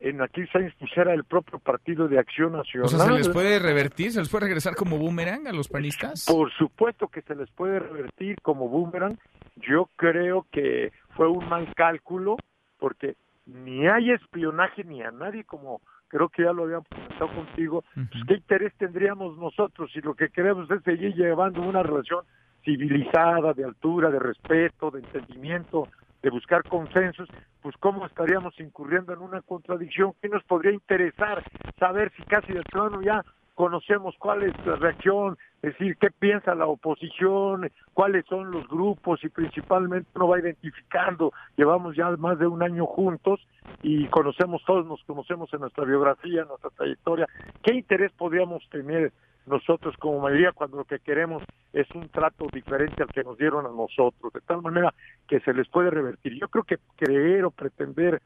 [0.01, 2.87] en aquellos años pues era el propio Partido de Acción Nacional.
[2.87, 4.11] O sea, ¿se les puede revertir?
[4.11, 6.27] ¿Se les puede regresar como boomerang a los panistas?
[6.27, 9.17] Por supuesto que se les puede revertir como boomerang.
[9.57, 12.37] Yo creo que fue un mal cálculo
[12.79, 13.15] porque
[13.47, 15.81] ni hay espionaje ni a nadie como
[16.13, 20.29] creo que ya lo habían comentado contigo, pues, ¿qué interés tendríamos nosotros si lo que
[20.29, 22.25] queremos es seguir llevando una relación
[22.63, 25.89] civilizada, de altura, de respeto, de entendimiento,
[26.23, 27.29] de buscar consensos,
[27.63, 31.43] pues cómo estaríamos incurriendo en una contradicción, ¿qué nos podría interesar
[31.79, 36.55] saber si casi de plano ya conocemos cuál es la reacción, es decir, qué piensa
[36.55, 42.47] la oposición, cuáles son los grupos y principalmente uno va identificando, llevamos ya más de
[42.47, 43.41] un año juntos
[43.83, 47.27] y conocemos todos, nos conocemos en nuestra biografía, en nuestra trayectoria,
[47.63, 49.13] ¿qué interés podríamos tener
[49.47, 51.43] nosotros como mayoría cuando lo que queremos
[51.73, 54.95] es un trato diferente al que nos dieron a nosotros, de tal manera
[55.29, 56.39] que se les puede revertir?
[56.41, 58.23] Yo creo que creer o pretender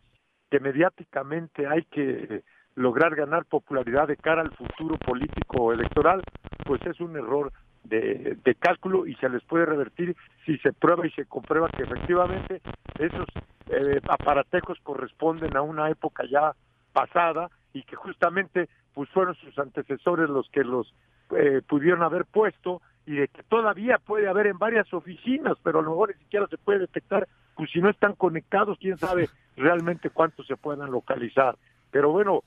[0.51, 2.43] que mediáticamente hay que
[2.77, 6.23] lograr ganar popularidad de cara al futuro político electoral,
[6.65, 7.53] pues es un error
[7.85, 12.61] de, cálculo y se les puede revertir si se prueba y se comprueba que efectivamente
[12.99, 13.27] esos
[13.69, 16.53] eh, aparatejos corresponden a una época ya
[16.93, 20.93] pasada y que justamente pues fueron sus antecesores los que los
[21.31, 25.83] eh, pudieron haber puesto y de que todavía puede haber en varias oficinas, pero a
[25.83, 30.11] lo mejor ni siquiera se puede detectar, pues si no están conectados, quién sabe realmente
[30.11, 31.57] cuántos se puedan localizar.
[31.93, 32.43] Pero bueno,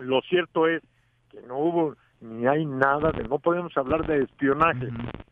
[0.00, 0.82] lo cierto es
[1.30, 4.88] que no hubo ni hay nada de, no podemos hablar de espionaje,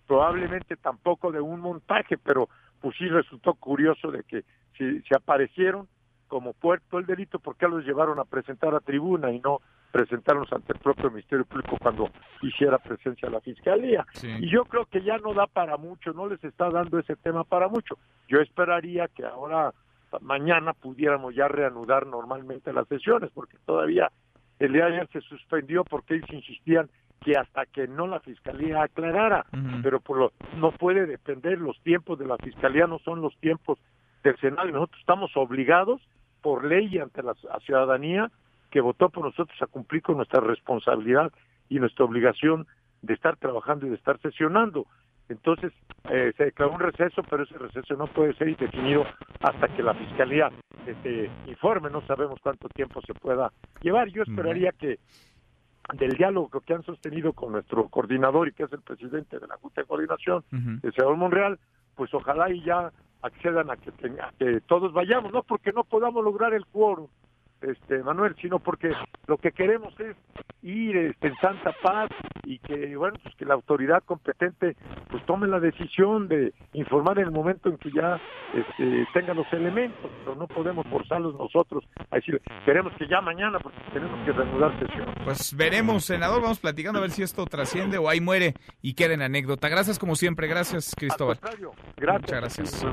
[0.07, 2.49] probablemente tampoco de un montaje, pero
[2.81, 4.45] pues sí resultó curioso de que
[4.77, 5.87] si se aparecieron
[6.29, 10.53] como puerto el delito, ¿por qué los llevaron a presentar a tribuna y no presentarlos
[10.53, 12.11] ante el propio Ministerio Público cuando
[12.43, 14.07] hiciera presencia la Fiscalía?
[14.23, 17.45] Y yo creo que ya no da para mucho, no les está dando ese tema
[17.45, 17.99] para mucho.
[18.29, 19.73] Yo esperaría que ahora,
[20.21, 24.11] mañana, pudiéramos ya reanudar normalmente las sesiones, porque todavía
[24.59, 26.89] el día de ayer se suspendió porque ellos insistían
[27.25, 29.45] que hasta que no la fiscalía aclarara,
[29.83, 33.79] pero por lo, no puede depender los tiempos de la fiscalía, no son los tiempos
[34.23, 36.01] del Senado, y nosotros estamos obligados
[36.43, 38.31] por ley ante la ciudadanía
[38.71, 41.33] que votó por nosotros a cumplir con nuestra responsabilidad
[41.69, 42.67] y nuestra obligación
[43.03, 44.87] de estar trabajando y de estar sesionando.
[45.29, 45.73] Entonces,
[46.11, 49.05] eh, se declaró un receso, pero ese receso no puede ser indefinido
[49.41, 50.51] hasta que la Fiscalía
[50.87, 51.91] este, informe.
[51.91, 53.53] No sabemos cuánto tiempo se pueda
[53.83, 54.09] llevar.
[54.09, 54.99] Yo esperaría que
[55.95, 59.57] del diálogo que han sostenido con nuestro coordinador y que es el presidente de la
[59.57, 60.45] Junta de Coordinación,
[60.83, 61.59] el señor Monreal,
[61.95, 62.93] pues ojalá y ya
[63.23, 63.91] accedan a que,
[64.21, 67.09] a que todos vayamos, no porque no podamos lograr el quórum,
[67.63, 68.93] este Manuel, sino porque
[69.27, 70.17] lo que queremos es
[70.63, 72.11] ir este, en santa paz
[72.45, 74.77] y que bueno pues que la autoridad competente
[75.11, 78.21] pues tome la decisión de informar en el momento en que ya
[78.55, 83.59] este, tenga los elementos, pero no podemos forzarlos nosotros a decir queremos que ya mañana
[83.59, 85.15] porque tenemos que reanudar sesión.
[85.25, 89.15] Pues veremos, senador, vamos platicando a ver si esto trasciende o ahí muere y queda
[89.15, 89.69] en anécdota.
[89.69, 91.39] Gracias como siempre, gracias Cristóbal.
[91.97, 92.21] Gracias.
[92.21, 92.87] Muchas gracias.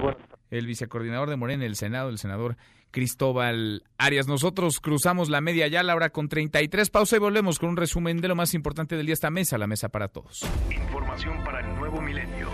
[0.51, 2.55] El vicecoordinador de Morena, el Senado, el senador
[2.95, 4.25] Cristóbal Arias.
[4.25, 6.89] Nosotros cruzamos la media ya, la hora con 33.
[6.89, 9.11] Pausa y volvemos con un resumen de lo más importante del día.
[9.11, 10.45] Esta mesa, la mesa para todos.
[10.71, 12.49] Información para el nuevo milenio.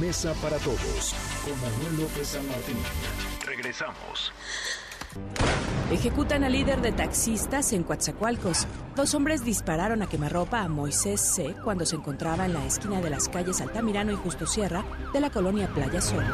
[0.00, 1.14] Mesa para todos
[1.44, 2.78] con Manuel López San Martín.
[3.44, 4.32] Regresamos.
[5.92, 8.66] Ejecutan al líder de taxistas en Coatzacoalcos.
[8.96, 11.54] Dos hombres dispararon a quemarropa a Moisés C.
[11.62, 14.82] cuando se encontraba en la esquina de las calles Altamirano y Justo Sierra
[15.12, 16.24] de la colonia Playa Sol.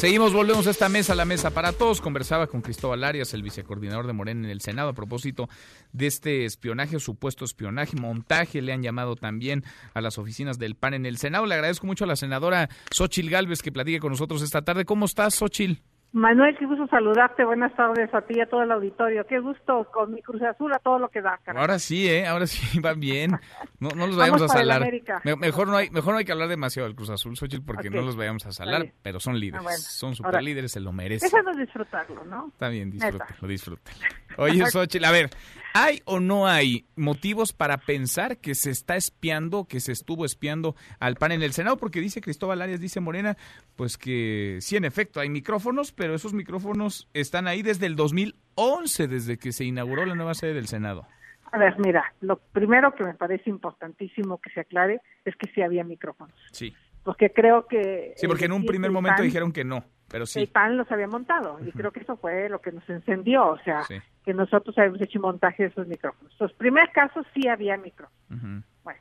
[0.00, 2.00] Seguimos, volvemos a esta mesa, la mesa para todos.
[2.00, 5.50] Conversaba con Cristóbal Arias, el vicecoordinador de Morena en el Senado, a propósito
[5.92, 9.62] de este espionaje, supuesto espionaje, montaje, le han llamado también
[9.92, 11.44] a las oficinas del PAN en el Senado.
[11.44, 14.86] Le agradezco mucho a la senadora Xochil Gálvez que platique con nosotros esta tarde.
[14.86, 15.82] ¿Cómo estás, Xochil?
[16.12, 17.44] Manuel, qué gusto saludarte.
[17.44, 19.24] Buenas tardes a ti y a todo el auditorio.
[19.28, 21.38] Qué gusto con mi Cruz Azul a todo lo que da.
[21.54, 22.26] Ahora sí, ¿eh?
[22.26, 23.38] Ahora sí va bien.
[23.78, 24.90] No, no los vayamos a salar.
[25.38, 28.02] mejor, no hay, mejor no hay que hablar demasiado del Cruz Azul, Xochitl, porque no
[28.02, 29.66] los vayamos a salar, pero son líderes.
[29.66, 31.30] Ah, son super líderes, se lo merecen.
[31.30, 32.48] Déjanos disfrutarlo, ¿no?
[32.48, 33.98] Está bien, disfrútalo, disfrútalo.
[34.38, 35.30] Oye, Xochitl, a ver,
[35.72, 40.74] ¿Hay o no hay motivos para pensar que se está espiando, que se estuvo espiando
[40.98, 41.76] al PAN en el Senado?
[41.76, 43.36] Porque dice Cristóbal Arias, dice Morena,
[43.76, 49.06] pues que sí, en efecto, hay micrófonos, pero esos micrófonos están ahí desde el 2011,
[49.08, 51.06] desde que se inauguró la nueva sede del Senado.
[51.52, 55.62] A ver, mira, lo primero que me parece importantísimo que se aclare es que sí
[55.62, 56.34] había micrófonos.
[56.52, 56.74] Sí.
[57.02, 58.12] Porque creo que...
[58.16, 60.40] Sí, porque en un primer momento dijeron que no, pero sí.
[60.40, 63.58] El PAN los había montado y creo que eso fue lo que nos encendió, o
[63.58, 63.82] sea,
[64.24, 66.34] que nosotros habíamos hecho montaje de esos micrófonos.
[66.38, 68.64] Los primeros casos sí había micrófonos.
[68.82, 69.00] Bueno,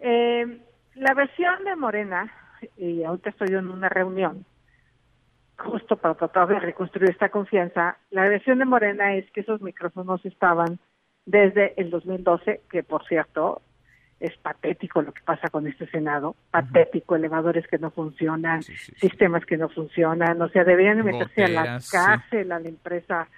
[0.00, 0.60] eh,
[0.94, 2.32] la versión de Morena,
[2.76, 4.44] y ahorita estoy en una reunión,
[5.58, 10.24] justo para tratar de reconstruir esta confianza, la versión de Morena es que esos micrófonos
[10.24, 10.78] estaban
[11.26, 13.62] desde el 2012, que por cierto,
[14.20, 19.56] es patético lo que pasa con este Senado, patético, elevadores que no funcionan, sistemas que
[19.56, 23.28] no funcionan, o sea, deberían meterse a la cárcel a la empresa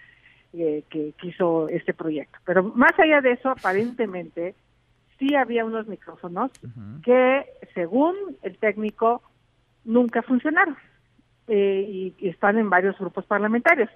[0.52, 2.38] eh, que quiso este proyecto.
[2.44, 4.54] Pero más allá de eso, aparentemente
[5.18, 6.50] sí había unos micrófonos
[7.02, 9.22] que, según el técnico,
[9.84, 10.76] nunca funcionaron
[11.48, 13.88] eh, y, están en varios grupos parlamentarios.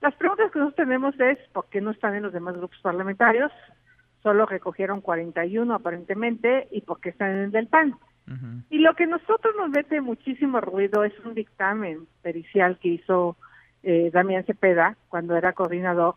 [0.00, 3.52] Las preguntas que nosotros tenemos es por qué no están en los demás grupos parlamentarios,
[4.22, 7.96] solo recogieron 41 aparentemente y por qué están en el del PAN.
[8.70, 13.36] Y lo que nosotros nos mete muchísimo ruido es un dictamen pericial que hizo
[13.82, 16.14] eh, Damián Cepeda cuando era coordinador,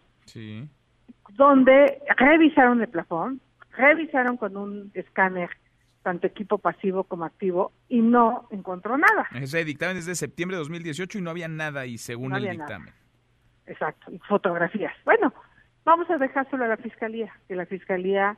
[1.32, 3.42] donde revisaron el plafón,
[3.76, 5.50] revisaron con un escáner
[6.04, 9.28] tanto equipo pasivo como activo y no encontró nada.
[9.34, 12.94] Ese dictamen es de septiembre de 2018 y no había nada ahí según el dictamen.
[13.66, 14.94] Exacto, y fotografías.
[15.04, 15.34] Bueno,
[15.86, 18.38] vamos a dejárselo a la fiscalía, que la fiscalía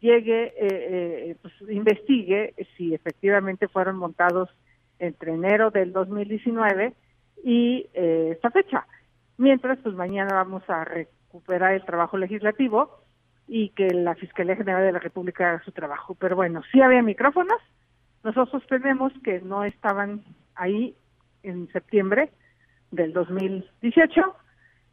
[0.00, 4.50] llegue, eh, eh, pues, investigue si efectivamente fueron montados
[4.98, 6.94] entre enero del 2019
[7.42, 8.86] y eh, esta fecha.
[9.38, 13.02] Mientras, pues mañana vamos a recuperar el trabajo legislativo
[13.48, 16.14] y que la Fiscalía General de la República haga su trabajo.
[16.14, 17.60] Pero bueno, sí había micrófonos.
[18.24, 20.24] Nosotros sostenemos que no estaban
[20.54, 20.96] ahí
[21.42, 22.30] en septiembre
[22.90, 24.36] del 2018.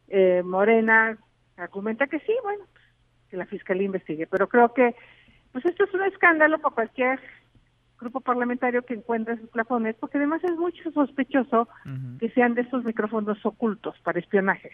[0.08, 1.18] Eh, Morena
[1.56, 2.64] argumenta que sí, bueno,
[3.30, 4.26] que la Fiscalía investigue.
[4.26, 4.94] Pero creo que
[5.52, 7.20] pues esto es un escándalo para cualquier
[7.98, 11.68] grupo parlamentario que encuentre esos plafones, porque además es mucho sospechoso
[12.18, 14.70] que sean de esos micrófonos ocultos para espionaje.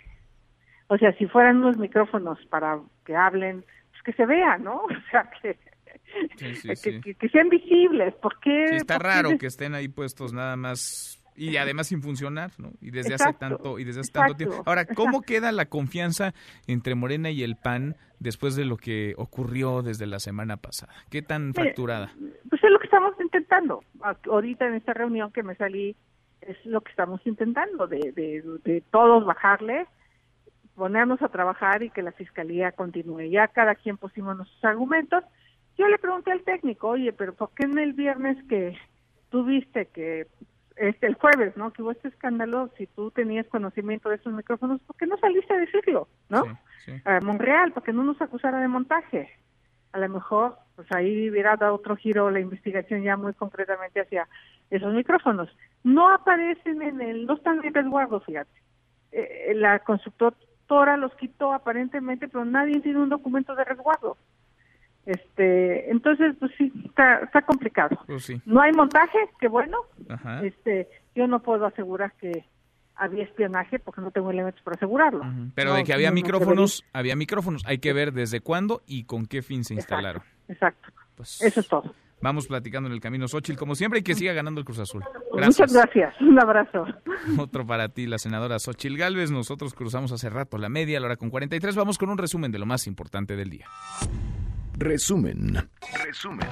[0.88, 4.82] O sea, si fueran unos micrófonos para que hablen, pues que se vean, ¿no?
[4.90, 8.14] O sea, que, que, sean visibles.
[8.14, 8.64] ¿Por qué?
[8.76, 12.72] está raro que estén ahí puestos nada más y además sin funcionar, ¿no?
[12.80, 14.62] Y desde hace tanto y desde hace tanto tiempo.
[14.66, 16.34] Ahora, ¿cómo queda la confianza
[16.66, 20.92] entre Morena y el PAN después de lo que ocurrió desde la semana pasada?
[21.10, 22.12] ¿Qué tan fracturada?
[22.48, 23.82] Pues es lo que estamos intentando.
[24.30, 25.96] Ahorita en esta reunión que me salí
[26.40, 29.86] es lo que estamos intentando de, de, de todos bajarle
[30.80, 33.28] ponernos a trabajar y que la fiscalía continúe.
[33.30, 35.22] Ya cada quien pusimos nuestros argumentos.
[35.76, 38.78] Yo le pregunté al técnico, oye, pero ¿por qué en el viernes que
[39.28, 40.26] tuviste que,
[40.80, 41.72] este, el jueves, ¿no?
[41.72, 45.52] Que hubo este escándalo, si tú tenías conocimiento de esos micrófonos, ¿por qué no saliste
[45.52, 46.58] a decirlo, ¿no?
[47.04, 49.28] A Monreal, para que no nos acusara de montaje.
[49.92, 54.26] A lo mejor, pues ahí hubiera dado otro giro la investigación ya muy concretamente hacia
[54.70, 55.54] esos micrófonos.
[55.84, 58.50] No aparecen en el, no están en resguardo, fíjate.
[59.12, 64.16] Eh, la constructora los quitó aparentemente, pero nadie tiene un documento de resguardo.
[65.06, 67.98] Este, entonces, pues sí, está, complicado.
[68.06, 69.78] Pues no hay montaje, qué bueno.
[70.42, 72.44] Este, yo no puedo asegurar que
[72.96, 75.24] había espionaje porque no tengo elementos para asegurarlo.
[75.54, 77.62] Pero de que había micrófonos, había micrófonos.
[77.66, 80.22] Hay que ver desde cuándo y con qué fin se instalaron.
[80.48, 80.88] Exacto.
[81.16, 81.94] Pues Eso es todo.
[82.22, 85.02] Vamos platicando en el camino, Xochitl, como siempre, y que siga ganando el Cruz Azul.
[85.32, 86.20] Muchas gracias.
[86.20, 86.84] Un abrazo.
[87.38, 89.30] Otro para ti, la senadora Xochitl Galvez.
[89.30, 91.74] Nosotros cruzamos hace rato la media, la hora con 43.
[91.76, 93.66] Vamos con un resumen de lo más importante del día.
[94.80, 95.68] Resumen.
[96.06, 96.48] Resumen.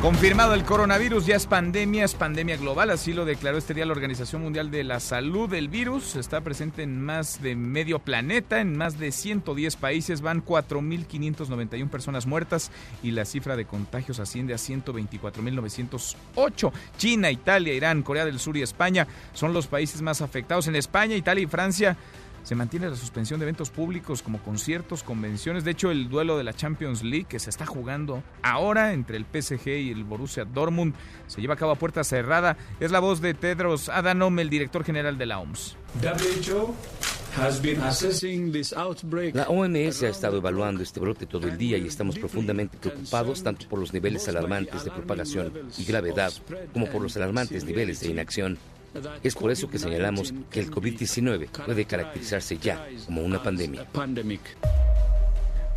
[0.00, 3.90] Confirmado el coronavirus, ya es pandemia, es pandemia global, así lo declaró este día la
[3.90, 5.52] Organización Mundial de la Salud.
[5.52, 10.44] El virus está presente en más de medio planeta, en más de 110 países, van
[10.44, 12.70] 4.591 personas muertas
[13.02, 16.72] y la cifra de contagios asciende a 124.908.
[16.96, 20.68] China, Italia, Irán, Corea del Sur y España son los países más afectados.
[20.68, 21.96] En España, Italia y Francia
[22.44, 25.64] se mantiene la suspensión de eventos públicos como conciertos, convenciones.
[25.64, 29.24] De hecho, el duelo de la Champions League que se está jugando ahora entre el
[29.24, 30.94] PSG y el Borussia Dortmund
[31.26, 32.56] se lleva a cabo a puerta cerrada.
[32.80, 35.76] Es la voz de Tedros Adhanom, el director general de la OMS.
[39.32, 43.68] La OMS ha estado evaluando este brote todo el día y estamos profundamente preocupados tanto
[43.68, 46.32] por los niveles alarmantes de propagación y gravedad
[46.72, 48.58] como por los alarmantes niveles de inacción.
[49.22, 53.86] Es por eso que señalamos que el COVID-19 puede caracterizarse ya como una pandemia.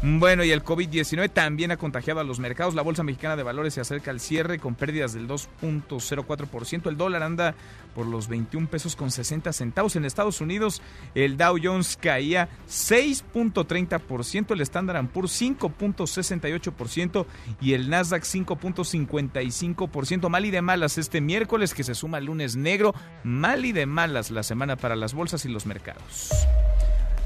[0.03, 2.76] Bueno, y el COVID-19 también ha contagiado a los mercados.
[2.76, 6.88] La Bolsa Mexicana de Valores se acerca al cierre con pérdidas del 2.04%.
[6.88, 7.56] El dólar anda
[7.95, 9.95] por los 21 pesos con 60 centavos.
[9.95, 10.84] En Estados Unidos,
[11.15, 17.26] el Dow Jones caía 6.30%, el Standard Poor's 5.68%
[17.60, 20.30] y el Nasdaq 5.55%.
[20.30, 22.94] Mal y de malas este miércoles que se suma el lunes negro.
[23.24, 26.30] Mal y de malas la semana para las bolsas y los mercados.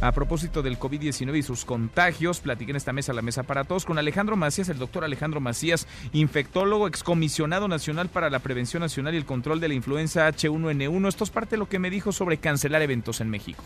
[0.01, 3.85] A propósito del COVID-19 y sus contagios, platiqué en esta mesa, la mesa para todos,
[3.85, 9.17] con Alejandro Macías, el doctor Alejandro Macías, infectólogo, excomisionado nacional para la prevención nacional y
[9.17, 11.07] el control de la influenza H1N1.
[11.07, 13.63] Esto es parte de lo que me dijo sobre cancelar eventos en México.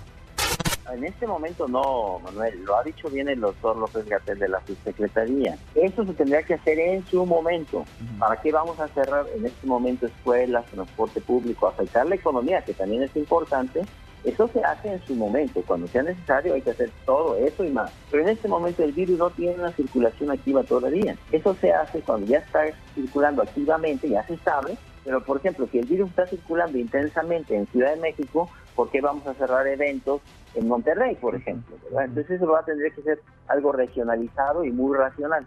[0.94, 4.62] en este momento no, Manuel, lo ha dicho bien el doctor López Gatel de la
[4.66, 5.58] subsecretaría.
[5.74, 7.86] Eso se tendría que hacer en su momento.
[8.20, 12.74] ¿Para qué vamos a cerrar en este momento escuelas, transporte público, afectar la economía, que
[12.74, 13.86] también es importante?
[14.26, 17.70] Eso se hace en su momento, cuando sea necesario hay que hacer todo eso y
[17.70, 17.92] más.
[18.10, 21.16] Pero en este momento el virus no tiene una circulación activa todavía.
[21.32, 22.64] Eso se hace cuando ya está
[22.96, 27.68] circulando activamente, ya se sabe, pero por ejemplo, si el virus está circulando intensamente en
[27.68, 30.22] Ciudad de México, ¿por qué vamos a cerrar eventos
[30.56, 31.76] en Monterrey, por ejemplo?
[31.92, 35.46] Entonces eso va a tener que ser algo regionalizado y muy racional.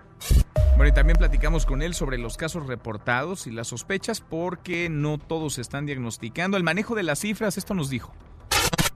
[0.77, 5.19] Bueno, y también platicamos con él sobre los casos reportados y las sospechas porque no
[5.19, 6.57] todos están diagnosticando.
[6.57, 8.13] El manejo de las cifras, esto nos dijo.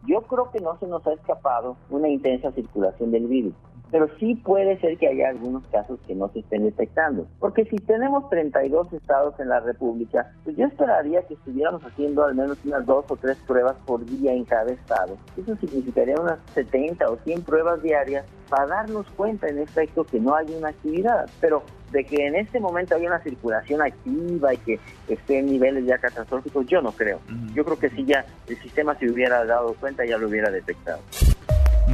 [0.06, 3.54] Yo creo que no se nos ha escapado una intensa circulación del virus,
[3.92, 7.26] pero sí puede ser que haya algunos casos que no se estén detectando.
[7.38, 12.34] Porque si tenemos 32 estados en la República, pues yo esperaría que estuviéramos haciendo al
[12.34, 15.18] menos unas dos o tres pruebas por día en cada estado.
[15.36, 20.34] Eso significaría unas 70 o 100 pruebas diarias para darnos cuenta en efecto que no
[20.34, 21.28] hay una actividad.
[21.40, 21.62] Pero
[21.92, 25.98] de que en este momento hay una circulación activa y que esté en niveles ya
[25.98, 27.20] catastróficos, yo no creo.
[27.54, 31.00] Yo creo que si ya el sistema se hubiera dado cuenta, ya lo hubiera detectado.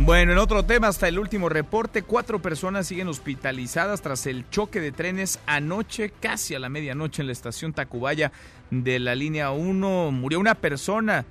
[0.04, 4.80] Bueno, en otro tema, hasta el último reporte, cuatro personas siguen hospitalizadas tras el choque
[4.80, 8.32] de trenes anoche, casi a la medianoche en la estación Tacubaya
[8.70, 10.10] de la línea 1.
[10.12, 11.26] Murió una persona.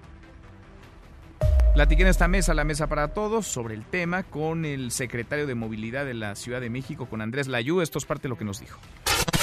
[1.73, 5.55] Platiqué en esta mesa, la mesa para todos, sobre el tema con el secretario de
[5.55, 7.81] Movilidad de la Ciudad de México, con Andrés Layú.
[7.81, 8.79] Esto es parte de lo que nos dijo.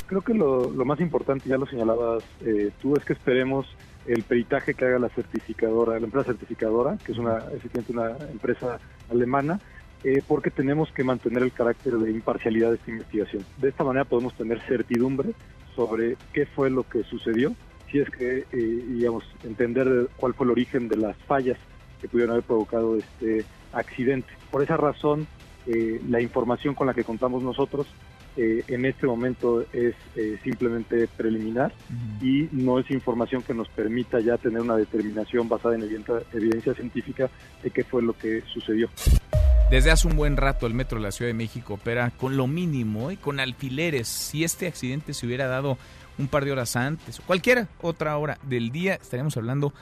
[0.07, 3.67] Creo que lo, más importante, ya lo señalabas eh, tú, es que esperemos
[4.07, 7.45] el peritaje que haga la certificadora, la empresa certificadora, que es una,
[7.89, 8.79] una empresa
[9.11, 9.61] alemana,
[10.05, 13.45] eh, porque tenemos que mantener el carácter de imparcialidad de esta investigación.
[13.57, 15.31] De esta manera podemos tener certidumbre
[15.75, 17.55] sobre qué fue lo que sucedió,
[17.91, 21.59] si es que, eh, digamos, entender cuál fue el origen de las fallas
[22.01, 24.29] que pudieron haber provocado este accidente.
[24.51, 25.27] Por esa razón,
[25.67, 27.87] eh, la información con la que contamos nosotros
[28.37, 31.73] eh, en este momento es eh, simplemente preliminar
[32.21, 36.75] y no es información que nos permita ya tener una determinación basada en evidencia, evidencia
[36.75, 37.31] científica
[37.63, 38.89] de qué fue lo que sucedió.
[39.71, 42.47] Desde hace un buen rato el Metro de la Ciudad de México opera con lo
[42.47, 44.09] mínimo y con alfileres.
[44.09, 45.79] Si este accidente se hubiera dado
[46.19, 49.73] un par de horas antes o cualquier otra hora del día, estaríamos hablando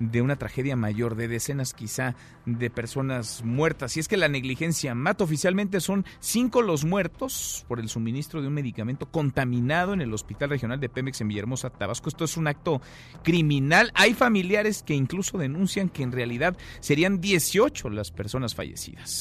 [0.00, 2.14] de una tragedia mayor, de decenas quizá
[2.46, 3.96] de personas muertas.
[3.96, 5.24] Y es que la negligencia mata.
[5.24, 10.50] Oficialmente son cinco los muertos por el suministro de un medicamento contaminado en el Hospital
[10.50, 12.08] Regional de Pemex en Villahermosa, Tabasco.
[12.08, 12.80] Esto es un acto
[13.22, 13.90] criminal.
[13.94, 19.20] Hay familiares que incluso denuncian que en realidad serían 18 las personas fallecidas.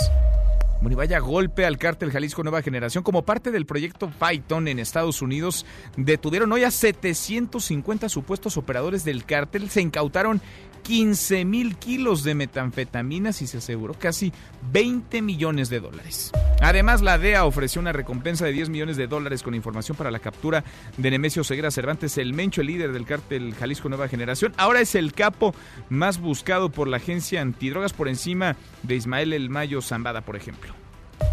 [0.80, 3.04] Bueno, golpe al cártel Jalisco Nueva Generación.
[3.04, 9.26] Como parte del proyecto Python en Estados Unidos, detuvieron hoy a 750 supuestos operadores del
[9.26, 9.70] cártel.
[9.72, 10.40] Se incautaron
[10.88, 14.32] 15 mil kilos de metanfetaminas y se aseguró casi
[14.72, 16.32] 20 millones de dólares.
[16.62, 20.20] Además, la DEA ofreció una recompensa de 10 millones de dólares con información para la
[20.20, 20.64] captura
[20.96, 24.54] de Nemesio Ceguera Cervantes, el mencho, el líder del cártel Jalisco Nueva Generación.
[24.56, 25.54] Ahora es el capo
[25.90, 30.74] más buscado por la agencia antidrogas por encima de Ismael El Mayo Zambada, por ejemplo.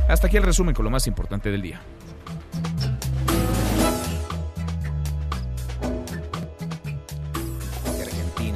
[0.08, 1.80] Hasta aquí el resumen con lo más importante del día.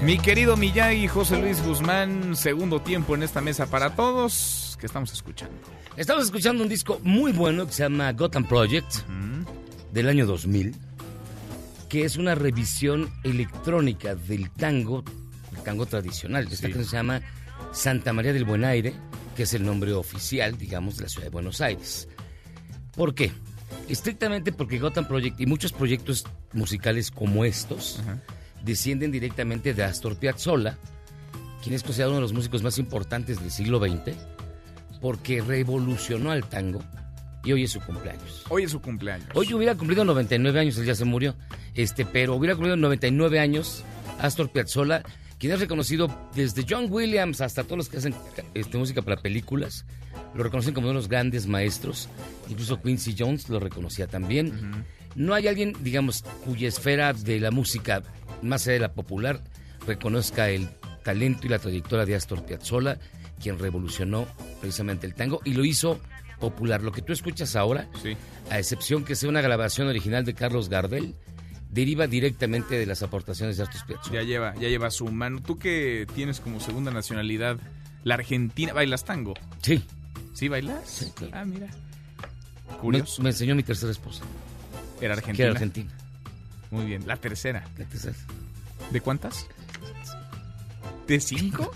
[0.08, 4.78] Mi querido Miyagi, José Luis Guzmán, segundo tiempo en esta mesa para todos.
[4.80, 5.54] ¿Qué estamos escuchando?
[5.98, 8.90] Estamos escuchando un disco muy bueno que se llama Gotham Project
[9.92, 10.74] del año 2000,
[11.90, 15.04] que es una revisión electrónica del tango,
[15.54, 16.48] el tango tradicional.
[16.50, 17.20] Esta canción se llama
[17.72, 18.94] Santa María del Buen Aire,
[19.36, 22.08] que es el nombre oficial, digamos, de la ciudad de Buenos Aires.
[22.96, 23.30] ¿Por qué?
[23.90, 26.24] Estrictamente porque Gotham Project y muchos proyectos
[26.54, 28.00] musicales como estos
[28.64, 30.78] descienden directamente de Astor Piazzolla,
[31.62, 34.16] quien es considerado uno de los músicos más importantes del siglo XX,
[35.00, 36.82] porque revolucionó al tango
[37.44, 38.44] y hoy es su cumpleaños.
[38.48, 39.28] Hoy es su cumpleaños.
[39.34, 41.34] Hoy hubiera cumplido 99 años, él ya se murió,
[41.74, 43.84] este, pero hubiera cumplido 99 años
[44.18, 45.02] Astor Piazzolla,
[45.38, 48.14] quien es reconocido desde John Williams hasta todos los que hacen
[48.54, 49.84] este, música para películas,
[50.34, 52.08] lo reconocen como uno de los grandes maestros,
[52.48, 54.84] incluso Quincy Jones lo reconocía también.
[55.14, 58.02] No hay alguien, digamos, cuya esfera de la música
[58.42, 59.42] más allá de la popular,
[59.86, 60.68] reconozca el
[61.04, 62.98] talento y la trayectoria de Astor Piazzolla,
[63.40, 64.26] quien revolucionó
[64.60, 66.00] precisamente el tango y lo hizo
[66.40, 66.82] popular.
[66.82, 67.88] Lo que tú escuchas ahora,
[68.50, 71.14] a excepción que sea una grabación original de Carlos Gardel,
[71.70, 74.22] deriva directamente de las aportaciones de Astor Piazzolla.
[74.22, 75.40] Ya lleva, ya lleva su mano.
[75.42, 77.58] Tú que tienes como segunda nacionalidad
[78.04, 79.34] la Argentina, ¿bailas tango?
[79.62, 79.82] Sí.
[80.34, 80.88] ¿Sí bailas?
[80.88, 81.68] Sí, Ah, mira.
[82.80, 83.22] Curioso.
[83.22, 84.24] Me, enseñó mi tercera esposa.
[85.00, 85.36] Era argentina.
[85.36, 85.90] Que era argentina.
[86.70, 87.64] Muy bien, la tercera.
[87.78, 88.16] La tercera.
[88.90, 89.46] ¿De cuántas?
[91.06, 91.72] ¿De cinco?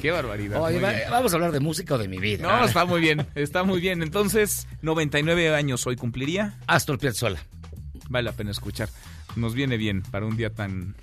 [0.00, 0.60] Qué barbaridad.
[1.10, 2.42] vamos a hablar de música o de mi vida.
[2.42, 4.02] No, está muy bien, está muy bien.
[4.02, 6.58] Entonces, 99 años hoy cumpliría.
[6.66, 7.40] Astor Piazzolla.
[8.08, 8.88] Vale la pena escuchar.
[9.34, 10.94] Nos viene bien para un día tan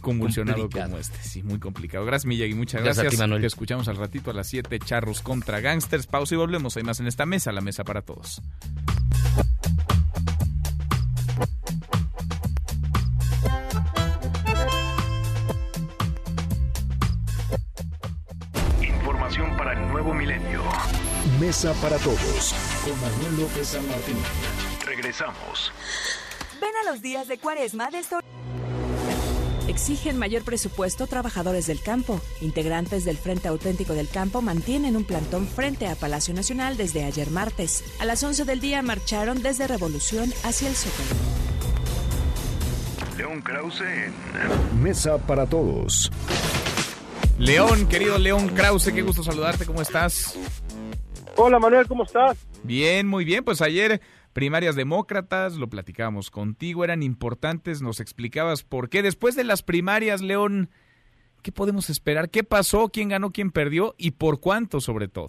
[0.00, 1.18] convulsionado como este.
[1.22, 2.04] Sí, muy complicado.
[2.04, 2.54] Gracias, Miyagi.
[2.54, 3.04] Muchas gracias.
[3.04, 6.06] gracias a ti, Que escuchamos al ratito a las 7, Charros contra Gangsters.
[6.06, 6.76] Pausa y volvemos.
[6.76, 8.40] Hay más en esta mesa, la mesa para todos.
[21.46, 22.52] Mesa para todos.
[22.82, 24.16] Con Manuel López San Martín.
[24.84, 25.70] Regresamos.
[26.60, 28.18] Ven a los días de cuaresma de esto.
[29.68, 32.20] Exigen mayor presupuesto trabajadores del campo.
[32.40, 37.30] Integrantes del Frente Auténtico del Campo mantienen un plantón frente a Palacio Nacional desde ayer
[37.30, 37.84] martes.
[38.00, 41.14] A las 11 del día marcharon desde Revolución hacia el Zócalo.
[43.16, 46.10] León Krause en Mesa para Todos.
[47.38, 50.36] León, querido León Krause, qué gusto saludarte, ¿cómo estás?
[51.38, 52.46] Hola Manuel, ¿cómo estás?
[52.64, 54.00] Bien, muy bien, pues ayer
[54.32, 59.02] primarias demócratas, lo platicábamos contigo, eran importantes, nos explicabas por qué.
[59.02, 60.70] Después de las primarias, León,
[61.42, 62.30] ¿qué podemos esperar?
[62.30, 62.88] ¿Qué pasó?
[62.88, 63.32] ¿Quién ganó?
[63.32, 63.94] ¿Quién perdió?
[63.98, 65.28] ¿Y por cuánto sobre todo?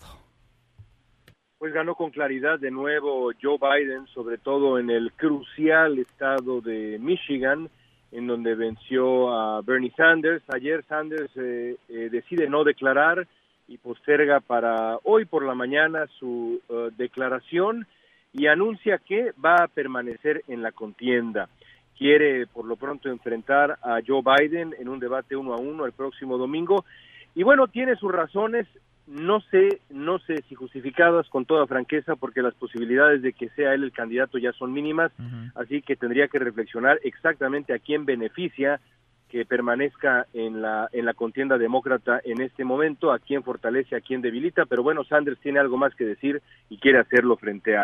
[1.57, 6.99] Pues ganó con claridad de nuevo Joe Biden, sobre todo en el crucial estado de
[6.99, 7.69] Michigan,
[8.13, 10.41] en donde venció a Bernie Sanders.
[10.53, 13.27] Ayer Sanders eh, eh, decide no declarar
[13.67, 17.85] y posterga para hoy por la mañana su eh, declaración
[18.33, 21.49] y anuncia que va a permanecer en la contienda.
[21.97, 25.93] Quiere por lo pronto enfrentar a Joe Biden en un debate uno a uno el
[25.93, 26.85] próximo domingo.
[27.33, 28.67] Y bueno, tiene sus razones,
[29.07, 33.73] no sé, no sé si justificadas con toda franqueza, porque las posibilidades de que sea
[33.73, 35.11] él el candidato ya son mínimas,
[35.55, 38.79] así que tendría que reflexionar exactamente a quién beneficia
[39.29, 44.01] que permanezca en la en la contienda demócrata en este momento, a quién fortalece, a
[44.01, 47.83] quién debilita, pero bueno, Sanders tiene algo más que decir y quiere hacerlo frente a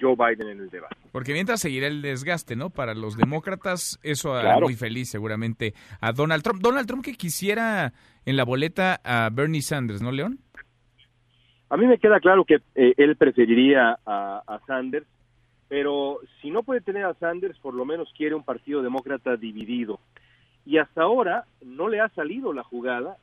[0.00, 0.96] Joe Biden en el debate.
[1.12, 2.70] Porque mientras seguirá el desgaste, ¿no?
[2.70, 6.62] Para los demócratas, eso hará muy feliz seguramente a Donald Trump.
[6.62, 7.92] Donald Trump que quisiera
[8.24, 10.38] en la boleta a Bernie Sanders, ¿no, León?
[11.70, 15.06] A mí me queda claro que eh, él preferiría a, a Sanders,
[15.68, 20.00] pero si no puede tener a Sanders, por lo menos quiere un partido demócrata dividido.
[20.66, 23.16] Y hasta ahora no le ha salido la jugada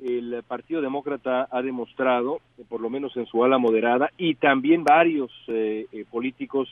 [0.00, 5.30] el Partido Demócrata ha demostrado, por lo menos en su ala moderada, y también varios
[5.48, 6.68] eh, eh, políticos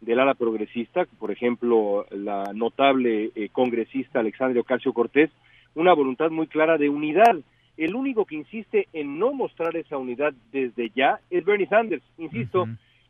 [0.00, 5.30] del ala progresista, por ejemplo, la notable eh, congresista Alexandria Ocasio Cortés,
[5.74, 7.36] una voluntad muy clara de unidad.
[7.78, 12.02] El único que insiste en no mostrar esa unidad desde ya es Bernie Sanders.
[12.18, 12.66] Insisto,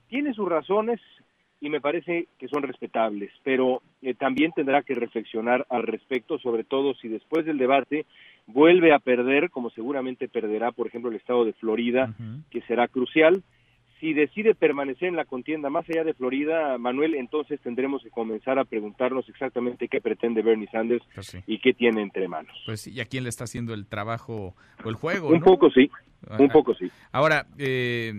[0.08, 1.00] tiene sus razones
[1.60, 3.82] y me parece que son respetables, pero
[4.18, 8.06] también tendrá que reflexionar al respecto, sobre todo si después del debate
[8.46, 12.14] vuelve a perder, como seguramente perderá, por ejemplo, el estado de Florida,
[12.50, 13.42] que será crucial.
[14.00, 18.58] Si decide permanecer en la contienda más allá de Florida, Manuel, entonces tendremos que comenzar
[18.58, 22.54] a preguntarnos exactamente qué pretende Bernie Sanders pues y qué tiene entre manos.
[22.66, 24.54] Pues y a quién le está haciendo el trabajo
[24.84, 25.28] o el juego.
[25.28, 25.90] Un poco sí,
[26.38, 26.90] un poco sí.
[27.10, 28.12] Ahora, eh,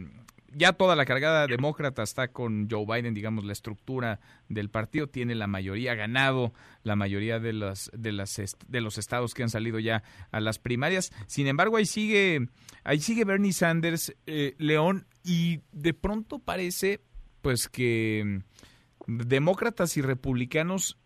[0.53, 5.36] ya toda la cargada demócrata está con Joe Biden, digamos, la estructura del partido tiene
[5.36, 6.53] la mayoría, ganado
[6.84, 10.60] la mayoría de los, de, las, de los estados que han salido ya a las
[10.60, 11.11] primarias.
[11.28, 12.48] Sin embargo, ahí sigue,
[12.84, 17.02] ahí sigue Bernie Sanders, eh, León, y de pronto parece
[17.41, 18.41] pues que
[19.06, 20.98] demócratas y republicanos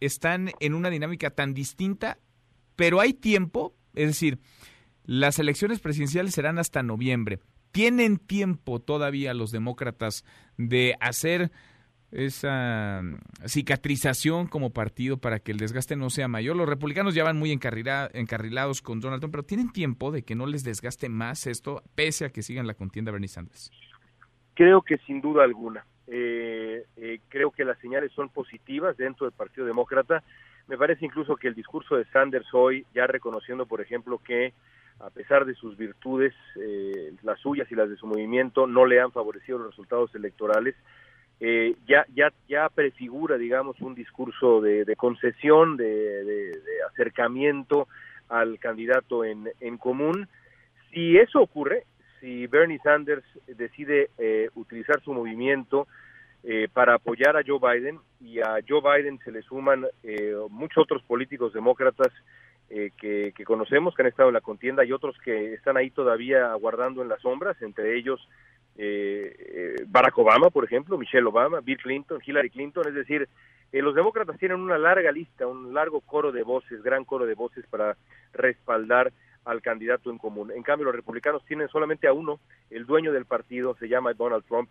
[0.00, 2.18] están en una dinámica tan distinta,
[2.76, 4.38] pero hay tiempo, es decir,
[5.04, 7.40] las elecciones presidenciales serán hasta noviembre
[7.72, 10.24] tienen tiempo todavía los demócratas
[10.56, 11.50] de hacer
[12.10, 13.02] esa
[13.46, 16.56] cicatrización como partido para que el desgaste no sea mayor.
[16.56, 20.46] Los republicanos ya van muy encarrilados con Donald Trump, pero tienen tiempo de que no
[20.46, 23.70] les desgaste más esto, pese a que sigan la contienda Bernie Sanders.
[24.54, 25.84] Creo que sin duda alguna.
[26.06, 30.22] Eh, eh, creo que las señales son positivas dentro del Partido Demócrata.
[30.66, 34.54] Me parece incluso que el discurso de Sanders hoy, ya reconociendo, por ejemplo, que
[35.00, 39.00] a pesar de sus virtudes, eh, las suyas y las de su movimiento, no le
[39.00, 40.74] han favorecido los resultados electorales.
[41.40, 46.52] Eh, ya, ya, ya prefigura, digamos, un discurso de, concesión, de,
[46.90, 47.86] acercamiento
[48.28, 50.28] al candidato en, en común.
[50.92, 51.84] Si eso ocurre,
[52.20, 55.86] si Bernie Sanders decide eh, utilizar su movimiento
[56.72, 59.84] para apoyar a Joe Biden y a Joe Biden se le suman
[60.48, 62.12] muchos otros políticos demócratas
[62.70, 66.52] eh, que, conocemos, que han estado en la contienda, y otros que están ahí todavía
[66.52, 68.20] aguardando en las sombras, entre ellos
[68.76, 73.26] eh, eh, Barack Obama, por ejemplo, Michelle Obama, Bill Clinton, Hillary Clinton, es decir,
[73.72, 77.64] los demócratas tienen una larga lista, un largo coro de voces, gran coro de voces
[77.68, 77.96] para
[78.32, 79.12] respaldar
[79.46, 80.52] al candidato en común.
[80.52, 82.38] En cambio, los republicanos tienen solamente a uno,
[82.68, 84.68] el dueño del partido se llama Donald Trump.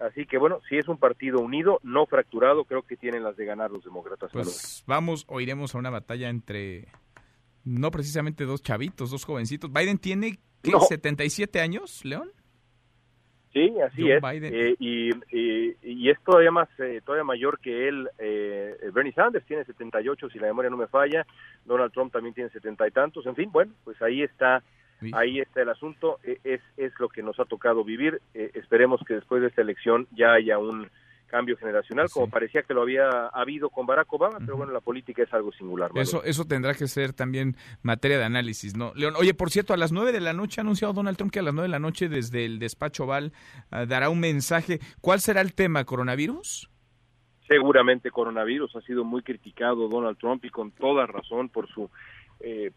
[0.00, 3.46] Así que bueno, si es un partido unido, no fracturado, creo que tienen las de
[3.46, 4.30] ganar los demócratas.
[4.32, 6.88] Pues vamos o iremos a una batalla entre
[7.66, 9.72] no precisamente dos chavitos, dos jovencitos.
[9.72, 12.30] Biden tiene ¿qué, 77 años, León.
[13.52, 14.22] Sí, así es.
[14.22, 18.08] Eh, y, y, es todavía más, eh, todavía mayor que él.
[18.18, 21.26] Eh, Bernie Sanders tiene 78, si la memoria no me falla.
[21.64, 23.24] Donald Trump también tiene setenta y tantos.
[23.24, 24.62] En fin, bueno, pues ahí está,
[25.14, 26.18] ahí está el asunto.
[26.22, 28.20] E, es, es lo que nos ha tocado vivir.
[28.34, 30.88] esperemos que después de esta elección ya haya un
[31.26, 35.22] cambio generacional, como parecía que lo había habido con Barack Obama, pero bueno, la política
[35.22, 35.90] es algo singular.
[35.94, 38.92] Eso, eso tendrá que ser también materia de análisis, ¿no?
[38.94, 41.40] León, oye, por cierto, a las nueve de la noche ha anunciado Donald Trump que
[41.40, 43.32] a las nueve de la noche desde el despacho Oval
[43.70, 44.80] ah, dará un mensaje.
[45.00, 46.70] ¿Cuál será el tema, coronavirus?
[47.46, 51.90] Seguramente coronavirus ha sido muy criticado Donald Trump y con toda razón por su
[52.40, 52.72] eh,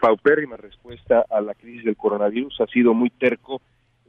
[0.00, 2.60] paupérrima respuesta a la crisis del coronavirus.
[2.60, 3.62] Ha sido muy terco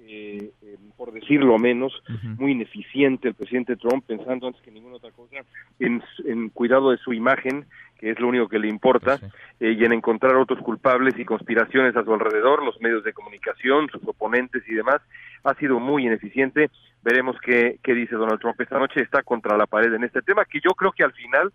[0.07, 1.91] eh, eh, por decirlo menos,
[2.37, 5.37] muy ineficiente el presidente Trump, pensando antes que ninguna otra cosa
[5.79, 7.65] en, cuidado de su imagen,
[7.97, 9.19] que es lo único que le importa,
[9.59, 13.89] eh, y en encontrar otros culpables y conspiraciones a su alrededor, los medios de comunicación,
[13.89, 15.01] sus oponentes y demás.
[15.43, 16.69] Ha sido muy ineficiente.
[17.03, 19.01] Veremos qué, qué dice Donald Trump esta noche.
[19.01, 21.51] Está contra la pared en este tema, que yo creo que al final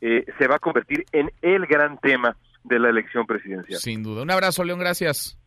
[0.00, 3.78] eh, se va a convertir en el gran tema de la elección presidencial.
[3.78, 4.22] Sin duda.
[4.22, 4.78] Un abrazo, León.
[4.78, 5.38] Gracias.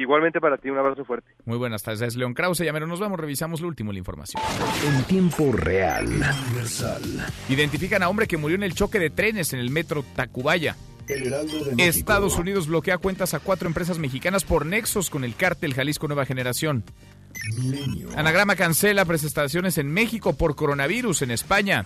[0.00, 1.30] Igualmente para ti, un abrazo fuerte.
[1.44, 2.60] Muy buenas tardes, es León Krause.
[2.60, 4.42] Ya nos vemos, revisamos lo último, la información.
[4.86, 6.06] En tiempo real.
[6.06, 7.02] Universal.
[7.50, 10.74] Identifican a hombre que murió en el choque de trenes en el metro Tacubaya.
[11.76, 16.24] Estados Unidos bloquea cuentas a cuatro empresas mexicanas por nexos con el cártel Jalisco Nueva
[16.24, 16.82] Generación.
[18.16, 21.84] Anagrama cancela presentaciones en México por coronavirus en España.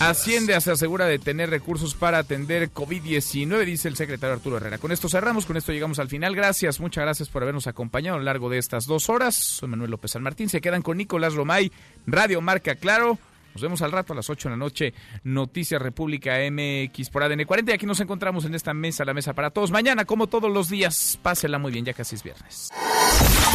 [0.00, 4.78] Hacienda se asegura de tener recursos para atender COVID-19, dice el secretario Arturo Herrera.
[4.78, 6.36] Con esto cerramos, con esto llegamos al final.
[6.36, 9.34] Gracias, muchas gracias por habernos acompañado a lo largo de estas dos horas.
[9.34, 10.48] Soy Manuel López San Martín.
[10.48, 11.72] Se quedan con Nicolás Romay,
[12.06, 13.18] Radio Marca Claro.
[13.54, 14.94] Nos vemos al rato a las 8 de la noche.
[15.24, 17.72] Noticias República MX por ADN 40.
[17.72, 19.72] Y aquí nos encontramos en esta mesa, la mesa para todos.
[19.72, 22.70] Mañana, como todos los días, pásela muy bien, ya casi es viernes.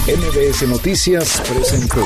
[0.07, 2.05] MBS Noticias presentó